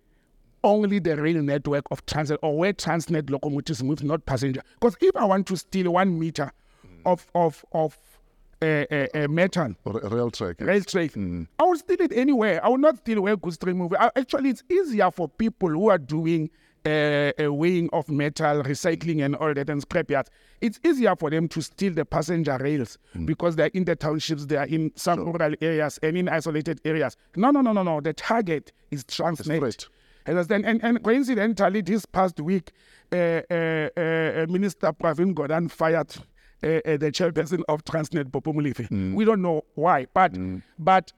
only 0.64 0.98
the 0.98 1.16
rail 1.16 1.40
network 1.42 1.84
of 1.90 2.04
Transnet 2.06 2.38
or 2.42 2.58
where 2.58 2.72
Transnet 2.72 3.30
locomotives 3.30 3.82
move, 3.82 4.02
not 4.02 4.26
passenger? 4.26 4.62
Because 4.74 4.96
if 5.00 5.14
I 5.16 5.24
want 5.24 5.46
to 5.48 5.56
steal 5.56 5.92
one 5.92 6.18
meter 6.18 6.52
mm. 6.86 7.00
of 7.04 7.26
of 7.34 7.64
of 7.72 7.96
uh, 8.62 8.64
uh, 8.90 9.06
uh, 9.14 9.28
metal, 9.28 9.74
Or 9.84 9.98
a 10.00 10.08
rail 10.08 10.30
track. 10.30 10.56
rail 10.60 10.82
train. 10.82 11.48
I 11.58 11.64
will 11.64 11.76
steal 11.76 12.00
it 12.00 12.12
anywhere. 12.12 12.64
I 12.64 12.68
will 12.68 12.78
not 12.78 12.96
steal 12.98 13.20
where 13.22 13.36
goods 13.36 13.58
train 13.58 13.76
move. 13.76 13.92
I- 13.98 14.10
Actually, 14.16 14.50
it's 14.50 14.62
easier 14.70 15.10
for 15.10 15.28
people 15.28 15.68
who 15.68 15.88
are 15.90 15.98
doing 15.98 16.50
uh, 16.86 17.32
a 17.38 17.48
weighing 17.48 17.90
of 17.92 18.08
metal, 18.08 18.62
recycling, 18.62 19.24
and 19.24 19.34
all 19.36 19.52
that, 19.52 19.68
and 19.68 19.82
scrapyards. 19.86 20.28
It's 20.60 20.78
easier 20.84 21.16
for 21.16 21.30
them 21.30 21.48
to 21.48 21.60
steal 21.60 21.92
the 21.92 22.04
passenger 22.04 22.56
rails 22.60 22.96
because 23.24 23.56
they're 23.56 23.70
in 23.74 23.84
the 23.84 23.96
townships, 23.96 24.46
they 24.46 24.56
are 24.56 24.66
in 24.66 24.92
some 24.94 25.18
rural 25.20 25.54
areas 25.60 25.98
and 26.02 26.16
in 26.16 26.28
isolated 26.28 26.80
areas. 26.84 27.16
No, 27.34 27.50
no, 27.50 27.60
no, 27.60 27.72
no, 27.72 27.82
no. 27.82 28.00
The 28.00 28.12
target 28.12 28.72
is 28.92 29.02
Transnet. 29.04 29.88
Understand? 30.28 30.64
And, 30.64 30.82
and 30.84 31.02
coincidentally, 31.02 31.80
this 31.82 32.06
past 32.06 32.40
week, 32.40 32.70
uh, 33.12 33.16
uh, 33.50 33.52
uh, 33.96 34.46
Minister 34.48 34.92
Pravin 34.92 35.34
Gordhan 35.34 35.70
fired 35.70 36.14
uh, 36.62 36.66
uh, 36.66 36.96
the 36.96 37.10
chairperson 37.12 37.62
of 37.68 37.84
Transnet, 37.84 38.32
Popo 38.32 38.52
Molefe. 38.52 39.14
We 39.14 39.24
don't 39.24 39.42
know 39.42 39.62
why, 39.74 40.06
but 40.14 40.32
but 40.78 41.12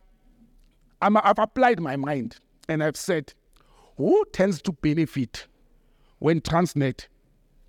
I'm, 1.00 1.16
I've 1.16 1.38
applied 1.38 1.80
my 1.80 1.96
mind 1.96 2.36
and 2.68 2.82
I've 2.82 2.96
said, 2.96 3.32
who 3.96 4.24
tends 4.32 4.60
to 4.62 4.72
benefit 4.72 5.46
when 6.18 6.40
Transnet 6.40 7.06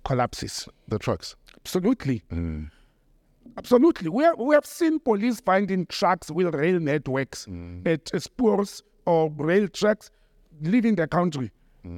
collapses? 0.04 0.68
The 0.88 0.98
trucks. 0.98 1.36
Absolutely. 1.56 2.22
Absolutely. 3.56 4.08
We 4.10 4.24
have, 4.24 4.38
we 4.38 4.54
have 4.54 4.64
seen 4.66 4.98
police 5.00 5.40
finding 5.40 5.86
trucks 5.86 6.30
with 6.30 6.54
rail 6.54 6.80
networks 6.80 7.46
at 7.86 8.12
uh, 8.14 8.18
spurs 8.18 8.82
or 9.06 9.30
rail 9.36 9.68
tracks 9.68 10.10
leaving 10.62 10.94
the 10.96 11.06
country. 11.06 11.50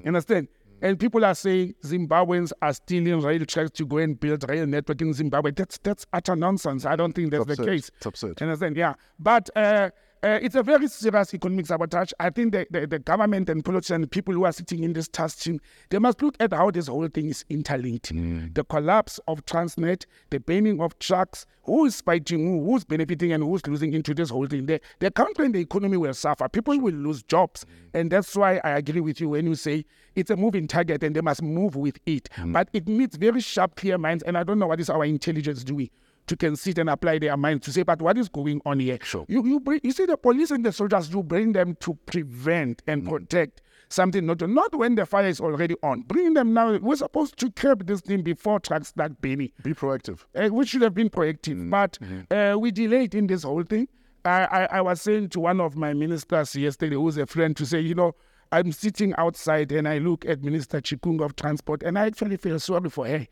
Understand? 0.06 0.48
And 0.82 0.98
people 0.98 1.24
are 1.24 1.34
saying 1.34 1.76
Zimbabweans 1.84 2.52
are 2.60 2.72
stealing 2.74 3.20
rail 3.20 3.44
tracks 3.46 3.70
to 3.70 3.86
go 3.86 3.98
and 3.98 4.18
build 4.18 4.48
rail 4.50 4.66
network 4.66 5.00
in 5.00 5.14
Zimbabwe. 5.14 5.52
That's 5.52 5.78
that's 5.78 6.04
utter 6.12 6.34
nonsense. 6.34 6.84
I 6.84 6.96
don't 6.96 7.12
think 7.12 7.30
that's 7.30 7.46
the 7.46 7.52
absurd. 7.52 7.66
case. 7.66 7.90
It's 7.96 8.06
absurd. 8.06 8.42
Understand? 8.42 8.76
Yeah. 8.76 8.94
But 9.18 9.48
uh, 9.56 9.90
uh, 10.24 10.38
it's 10.40 10.54
a 10.54 10.62
very 10.62 10.86
serious 10.86 11.34
economic 11.34 11.66
sabotage. 11.66 12.12
I 12.20 12.30
think 12.30 12.52
the, 12.52 12.66
the, 12.70 12.86
the 12.86 12.98
government 13.00 13.48
and 13.48 13.64
politicians, 13.64 14.06
people 14.10 14.32
who 14.32 14.44
are 14.44 14.52
sitting 14.52 14.84
in 14.84 14.92
this 14.92 15.08
task 15.08 15.40
team, 15.40 15.60
they 15.90 15.98
must 15.98 16.22
look 16.22 16.36
at 16.38 16.52
how 16.52 16.70
this 16.70 16.86
whole 16.86 17.08
thing 17.08 17.28
is 17.30 17.44
interlinked. 17.50 18.14
Mm. 18.14 18.54
The 18.54 18.64
collapse 18.64 19.18
of 19.26 19.44
Transnet, 19.46 20.06
the 20.30 20.38
banning 20.38 20.80
of 20.80 20.96
trucks, 21.00 21.44
who 21.64 21.86
is 21.86 22.00
fighting 22.00 22.38
who, 22.38 22.64
who's 22.64 22.84
benefiting 22.84 23.32
and 23.32 23.42
who's 23.42 23.66
losing 23.66 23.94
into 23.94 24.14
this 24.14 24.30
whole 24.30 24.46
thing. 24.46 24.66
The, 24.66 24.80
the 25.00 25.10
country 25.10 25.46
and 25.46 25.54
the 25.54 25.60
economy 25.60 25.96
will 25.96 26.14
suffer. 26.14 26.48
People 26.48 26.78
will 26.78 26.94
lose 26.94 27.24
jobs. 27.24 27.64
Mm. 27.64 28.00
And 28.00 28.10
that's 28.12 28.36
why 28.36 28.60
I 28.62 28.70
agree 28.70 29.00
with 29.00 29.20
you 29.20 29.30
when 29.30 29.46
you 29.46 29.56
say 29.56 29.84
it's 30.14 30.30
a 30.30 30.36
moving 30.36 30.68
target 30.68 31.02
and 31.02 31.16
they 31.16 31.20
must 31.20 31.42
move 31.42 31.74
with 31.74 31.98
it. 32.06 32.28
Mm. 32.36 32.52
But 32.52 32.68
it 32.72 32.86
needs 32.86 33.16
very 33.16 33.40
sharp, 33.40 33.74
clear 33.74 33.98
minds. 33.98 34.22
And 34.22 34.38
I 34.38 34.44
don't 34.44 34.60
know 34.60 34.68
what 34.68 34.78
is 34.78 34.88
our 34.88 35.04
intelligence 35.04 35.64
doing 35.64 35.90
to 36.26 36.36
can 36.36 36.56
sit 36.56 36.78
and 36.78 36.88
apply 36.88 37.18
their 37.18 37.36
minds 37.36 37.64
to 37.66 37.72
say, 37.72 37.82
but 37.82 38.00
what 38.00 38.16
is 38.18 38.28
going 38.28 38.60
on 38.64 38.80
here? 38.80 38.98
Sure. 39.02 39.24
You 39.28 39.44
you 39.46 39.60
bring, 39.60 39.80
you 39.82 39.92
see 39.92 40.06
the 40.06 40.16
police 40.16 40.50
and 40.50 40.64
the 40.64 40.72
soldiers, 40.72 41.12
you 41.12 41.22
bring 41.22 41.52
them 41.52 41.76
to 41.80 41.94
prevent 42.06 42.82
and 42.86 43.06
protect 43.06 43.62
something 43.88 44.24
not 44.24 44.40
not 44.48 44.74
when 44.74 44.94
the 44.94 45.04
fire 45.06 45.26
is 45.26 45.40
already 45.40 45.76
on. 45.82 46.02
Bring 46.02 46.34
them 46.34 46.54
now. 46.54 46.78
We're 46.78 46.96
supposed 46.96 47.36
to 47.38 47.50
curb 47.50 47.86
this 47.86 48.00
thing 48.00 48.22
before 48.22 48.60
trucks 48.60 48.88
start 48.88 49.20
burning. 49.20 49.52
Be 49.62 49.74
proactive. 49.74 50.24
Uh, 50.34 50.48
we 50.52 50.64
should 50.66 50.82
have 50.82 50.94
been 50.94 51.10
proactive, 51.10 51.70
but 51.70 51.98
uh, 52.30 52.58
we 52.58 52.70
delayed 52.70 53.14
in 53.14 53.26
this 53.26 53.42
whole 53.42 53.62
thing. 53.62 53.88
I, 54.24 54.44
I, 54.44 54.64
I 54.78 54.80
was 54.80 55.02
saying 55.02 55.30
to 55.30 55.40
one 55.40 55.60
of 55.60 55.76
my 55.76 55.92
ministers 55.94 56.54
yesterday, 56.54 56.94
who's 56.94 57.16
a 57.16 57.26
friend, 57.26 57.56
to 57.56 57.66
say, 57.66 57.80
you 57.80 57.94
know, 57.96 58.14
I'm 58.52 58.70
sitting 58.70 59.14
outside 59.16 59.72
and 59.72 59.88
I 59.88 59.98
look 59.98 60.24
at 60.26 60.44
Minister 60.44 60.80
Chikunga 60.80 61.24
of 61.24 61.34
Transport 61.36 61.82
and 61.82 61.98
I 61.98 62.06
actually 62.06 62.36
feel 62.36 62.60
sorry 62.60 62.90
for 62.90 63.06
her. 63.06 63.26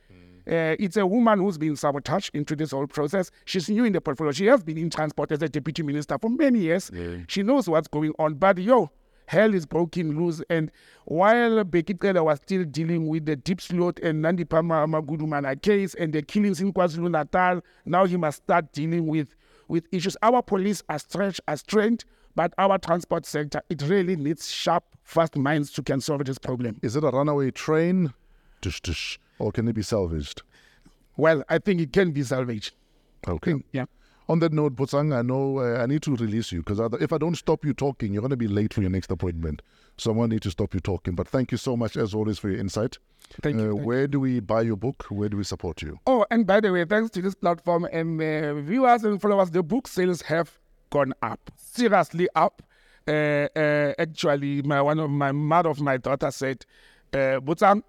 Uh, 0.51 0.75
it's 0.81 0.97
a 0.97 1.07
woman 1.07 1.39
who's 1.39 1.57
been 1.57 1.77
sabotaged 1.77 2.35
into 2.35 2.57
this 2.57 2.73
whole 2.73 2.89
process. 2.89 3.31
She's 3.45 3.69
new 3.71 3.85
in 3.85 3.93
the 3.93 4.01
portfolio. 4.01 4.33
She 4.33 4.47
has 4.47 4.65
been 4.65 4.79
in 4.79 4.91
transport 4.91 5.31
as 5.31 5.43
a 5.43 5.49
deputy 5.49 5.85
minister 5.85 6.19
for 6.19 6.29
many 6.29 6.59
years. 6.61 6.91
She 7.29 7.45
knows 7.45 7.69
what's 7.69 7.87
going 7.87 8.13
on. 8.19 8.35
But 8.35 8.59
yo, 8.59 8.91
hell 9.27 9.55
is 9.55 9.65
broken 9.65 10.19
loose. 10.19 10.43
And 10.51 10.73
while 11.05 11.63
Bheki 11.65 12.03
Cele 12.03 12.25
was 12.25 12.39
still 12.39 12.65
dealing 12.65 13.07
with 13.07 13.27
the 13.27 13.37
Diepsloot 13.37 14.01
and 14.01 14.25
Nandipha 14.25 14.61
Magudumana 14.61 15.61
case 15.63 15.95
and 15.95 16.13
the 16.13 16.21
killings 16.21 16.61
in 16.61 16.73
KwaZulu 16.73 17.13
Natal, 17.13 17.61
now 17.85 18.07
he 18.07 18.17
must 18.17 18.43
start 18.43 18.73
dealing 18.73 19.07
with, 19.07 19.37
with 19.69 19.87
issues. 19.93 20.17
Our 20.21 20.43
police 20.43 20.83
are 20.89 20.99
stretched, 20.99 21.43
are 21.47 21.59
trained, 21.59 22.05
but 22.35 22.53
our 22.59 22.77
transport 22.77 23.25
sector, 23.25 23.63
it 23.71 23.83
really 23.83 24.17
needs 24.17 24.51
sharp, 24.51 24.83
fast 25.05 25.37
minds 25.37 25.71
to 25.73 25.83
can 25.85 26.01
solve 26.01 26.25
this 26.25 26.39
problem. 26.39 26.81
Is 26.83 26.97
it 26.97 27.05
a 27.05 27.11
runaway 27.11 27.53
train? 27.53 28.13
Tush, 28.63 28.81
tush. 28.81 29.19
Or 29.41 29.51
can 29.53 29.67
it 29.69 29.73
be 29.73 29.83
salvaged? 29.83 30.43
Well, 31.17 31.43
I 31.49 31.59
think 31.59 31.81
it 31.81 31.93
can 31.93 32.13
be 32.13 32.23
salvaged. 32.23 32.75
Okay. 33.27 33.55
Yeah. 33.73 33.87
On 34.29 34.39
that 34.39 34.53
note, 34.53 34.77
Botsang, 34.77 35.13
I 35.17 35.23
know 35.23 35.59
uh, 35.59 35.83
I 35.83 35.87
need 35.87 36.03
to 36.03 36.15
release 36.15 36.53
you 36.53 36.63
because 36.63 36.79
if 37.01 37.13
I 37.13 37.19
don't 37.19 37.35
stop 37.35 37.65
you 37.65 37.75
talking, 37.75 38.13
you're 38.13 38.21
going 38.21 38.31
to 38.31 38.37
be 38.37 38.47
late 38.47 38.73
for 38.73 38.81
your 38.81 38.91
next 38.91 39.11
appointment. 39.11 39.61
So 39.97 40.13
I'm 40.13 40.19
going 40.19 40.31
to 40.31 40.37
need 40.37 40.43
to 40.43 40.51
stop 40.53 40.73
you 40.73 40.79
talking. 40.79 41.15
But 41.15 41.27
thank 41.27 41.51
you 41.51 41.59
so 41.59 41.77
much, 41.77 41.97
as 41.97 42.15
always, 42.15 42.39
for 42.39 42.49
your 42.49 42.61
insight. 42.61 42.99
Thank 43.43 43.57
you. 43.57 43.71
Uh, 43.71 43.75
thank 43.75 43.87
where 43.87 44.07
do 44.07 44.21
we 44.21 44.39
buy 44.39 44.63
your 44.63 44.77
book? 44.77 45.07
Where 45.09 45.29
do 45.29 45.37
we 45.37 45.43
support 45.43 45.83
you? 45.83 45.99
Oh, 46.07 46.25
and 46.31 46.47
by 46.47 46.61
the 46.61 46.71
way, 46.71 46.85
thanks 46.85 47.11
to 47.11 47.23
this 47.23 47.35
platform 47.35 47.89
and 47.91 48.21
uh, 48.23 48.55
viewers 48.61 49.03
and 49.03 49.21
followers, 49.21 49.51
the 49.51 49.65
book 49.65 49.89
sales 49.89 50.23
have 50.23 50.59
gone 50.91 51.13
up, 51.23 51.51
seriously 51.57 52.29
up. 52.37 52.63
Uh, 53.09 53.49
uh, 53.57 53.95
actually, 53.99 54.63
my 54.63 54.81
one 54.81 55.01
of 55.01 55.11
my 55.11 55.33
mother 55.33 55.71
of 55.71 55.81
my 55.81 55.97
daughter 55.97 56.31
said, 56.31 56.65
uh, 57.13 57.41
Botsang, 57.41 57.83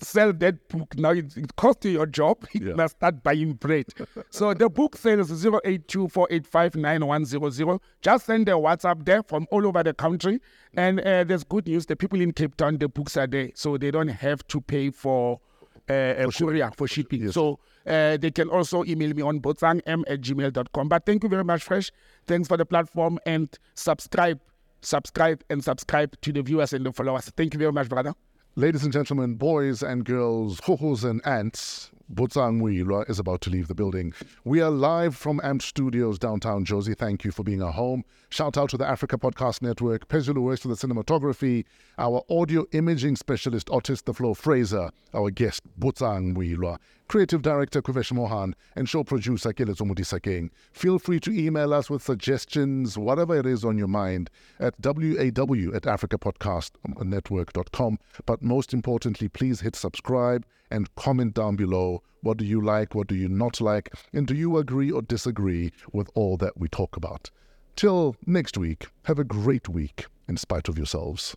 sell 0.00 0.32
that 0.32 0.68
book 0.68 0.96
now. 0.96 1.10
It, 1.10 1.36
it 1.36 1.56
cost 1.56 1.84
you 1.84 1.92
your 1.92 2.06
job. 2.06 2.46
You 2.54 2.68
Yeah. 2.68 2.74
must 2.74 2.96
start 2.96 3.22
buying 3.22 3.54
bread. 3.54 3.86
so 4.30 4.54
the 4.54 4.68
book 4.68 4.96
sales 4.96 5.30
0824859100. 5.30 7.80
Just 8.02 8.26
send 8.26 8.48
a 8.48 8.52
WhatsApp 8.52 9.04
there 9.04 9.22
from 9.22 9.46
all 9.50 9.66
over 9.66 9.82
the 9.82 9.94
country. 9.94 10.40
And 10.76 11.00
uh, 11.00 11.24
there's 11.24 11.44
good 11.44 11.66
news. 11.66 11.86
The 11.86 11.96
people 11.96 12.20
in 12.20 12.32
Cape 12.32 12.56
Town, 12.56 12.78
the 12.78 12.88
books 12.88 13.16
are 13.16 13.26
there, 13.26 13.50
so 13.54 13.76
they 13.76 13.90
don't 13.90 14.08
have 14.08 14.46
to 14.48 14.60
pay 14.60 14.90
for 14.90 15.40
uh, 15.88 16.14
a 16.16 16.30
courier 16.32 16.70
for 16.76 16.88
shipping. 16.88 17.30
So 17.32 17.58
uh, 17.86 18.16
they 18.16 18.30
can 18.30 18.48
also 18.48 18.84
email 18.84 19.12
me 19.14 19.22
on 19.22 19.40
botsangm 19.40 20.04
at 20.08 20.20
gmail.com. 20.20 20.88
But 20.88 21.06
thank 21.06 21.22
you 21.22 21.28
very 21.28 21.44
much, 21.44 21.62
Fresh. 21.62 21.90
Thanks 22.26 22.48
for 22.48 22.56
the 22.56 22.66
platform 22.66 23.18
and 23.26 23.48
subscribe, 23.74 24.40
subscribe, 24.80 25.44
and 25.50 25.62
subscribe 25.62 26.18
to 26.22 26.32
the 26.32 26.42
viewers 26.42 26.72
and 26.72 26.84
the 26.86 26.92
followers. 26.92 27.30
Thank 27.36 27.54
you 27.54 27.58
very 27.58 27.72
much, 27.72 27.88
brother. 27.88 28.14
Ladies 28.56 28.84
and 28.84 28.92
gentlemen, 28.92 29.34
boys 29.34 29.82
and 29.82 30.04
girls, 30.04 30.60
hohos 30.60 31.02
and 31.02 31.20
ants, 31.26 31.90
Botsang 32.12 32.60
Moiloa 32.60 33.10
is 33.10 33.18
about 33.18 33.40
to 33.40 33.50
leave 33.50 33.66
the 33.66 33.74
building. 33.74 34.14
We 34.44 34.60
are 34.60 34.70
live 34.70 35.16
from 35.16 35.40
AMP 35.42 35.60
Studios 35.60 36.20
downtown 36.20 36.64
Jozi. 36.64 36.96
Thank 36.96 37.24
you 37.24 37.32
for 37.32 37.42
being 37.42 37.60
our 37.64 37.72
home. 37.72 38.04
Shout 38.28 38.56
out 38.56 38.70
to 38.70 38.76
the 38.76 38.86
Africa 38.86 39.18
Podcast 39.18 39.60
Network, 39.60 40.06
Pezulu 40.06 40.40
West 40.40 40.62
for 40.62 40.68
the 40.68 40.76
cinematography, 40.76 41.64
our 41.98 42.22
audio 42.30 42.64
imaging 42.70 43.16
specialist, 43.16 43.70
Otis 43.72 44.02
the 44.02 44.14
Flow 44.14 44.34
Fraser, 44.34 44.92
our 45.14 45.32
guest, 45.32 45.62
Botsang 45.80 46.36
Moiloa, 46.36 46.78
creative 47.08 47.42
director, 47.42 47.82
Kuvesh 47.82 48.12
Mohan, 48.12 48.54
and 48.76 48.88
show 48.88 49.04
producer, 49.04 49.52
Kelezo 49.52 49.82
Mudisakeng. 49.82 50.50
Feel 50.72 50.98
free 50.98 51.20
to 51.20 51.30
email 51.30 51.74
us 51.74 51.90
with 51.90 52.02
suggestions, 52.02 52.98
whatever 52.98 53.38
it 53.38 53.46
is 53.46 53.64
on 53.64 53.78
your 53.78 53.88
mind, 53.88 54.30
at 54.58 54.80
waw 54.80 55.74
at 55.74 55.82
africapodcastnetwork.com. 55.82 57.98
But 58.26 58.42
most 58.42 58.72
importantly, 58.72 59.28
please 59.28 59.60
hit 59.60 59.76
subscribe 59.76 60.46
and 60.70 60.94
comment 60.96 61.34
down 61.34 61.56
below. 61.56 62.02
What 62.22 62.38
do 62.38 62.44
you 62.44 62.60
like? 62.60 62.94
What 62.94 63.06
do 63.06 63.14
you 63.14 63.28
not 63.28 63.60
like? 63.60 63.90
And 64.12 64.26
do 64.26 64.34
you 64.34 64.56
agree 64.56 64.90
or 64.90 65.02
disagree 65.02 65.72
with 65.92 66.08
all 66.14 66.36
that 66.38 66.56
we 66.56 66.68
talk 66.68 66.96
about? 66.96 67.30
Till 67.76 68.16
next 68.26 68.56
week, 68.56 68.86
have 69.04 69.18
a 69.18 69.24
great 69.24 69.68
week 69.68 70.06
in 70.28 70.36
spite 70.36 70.68
of 70.68 70.78
yourselves. 70.78 71.36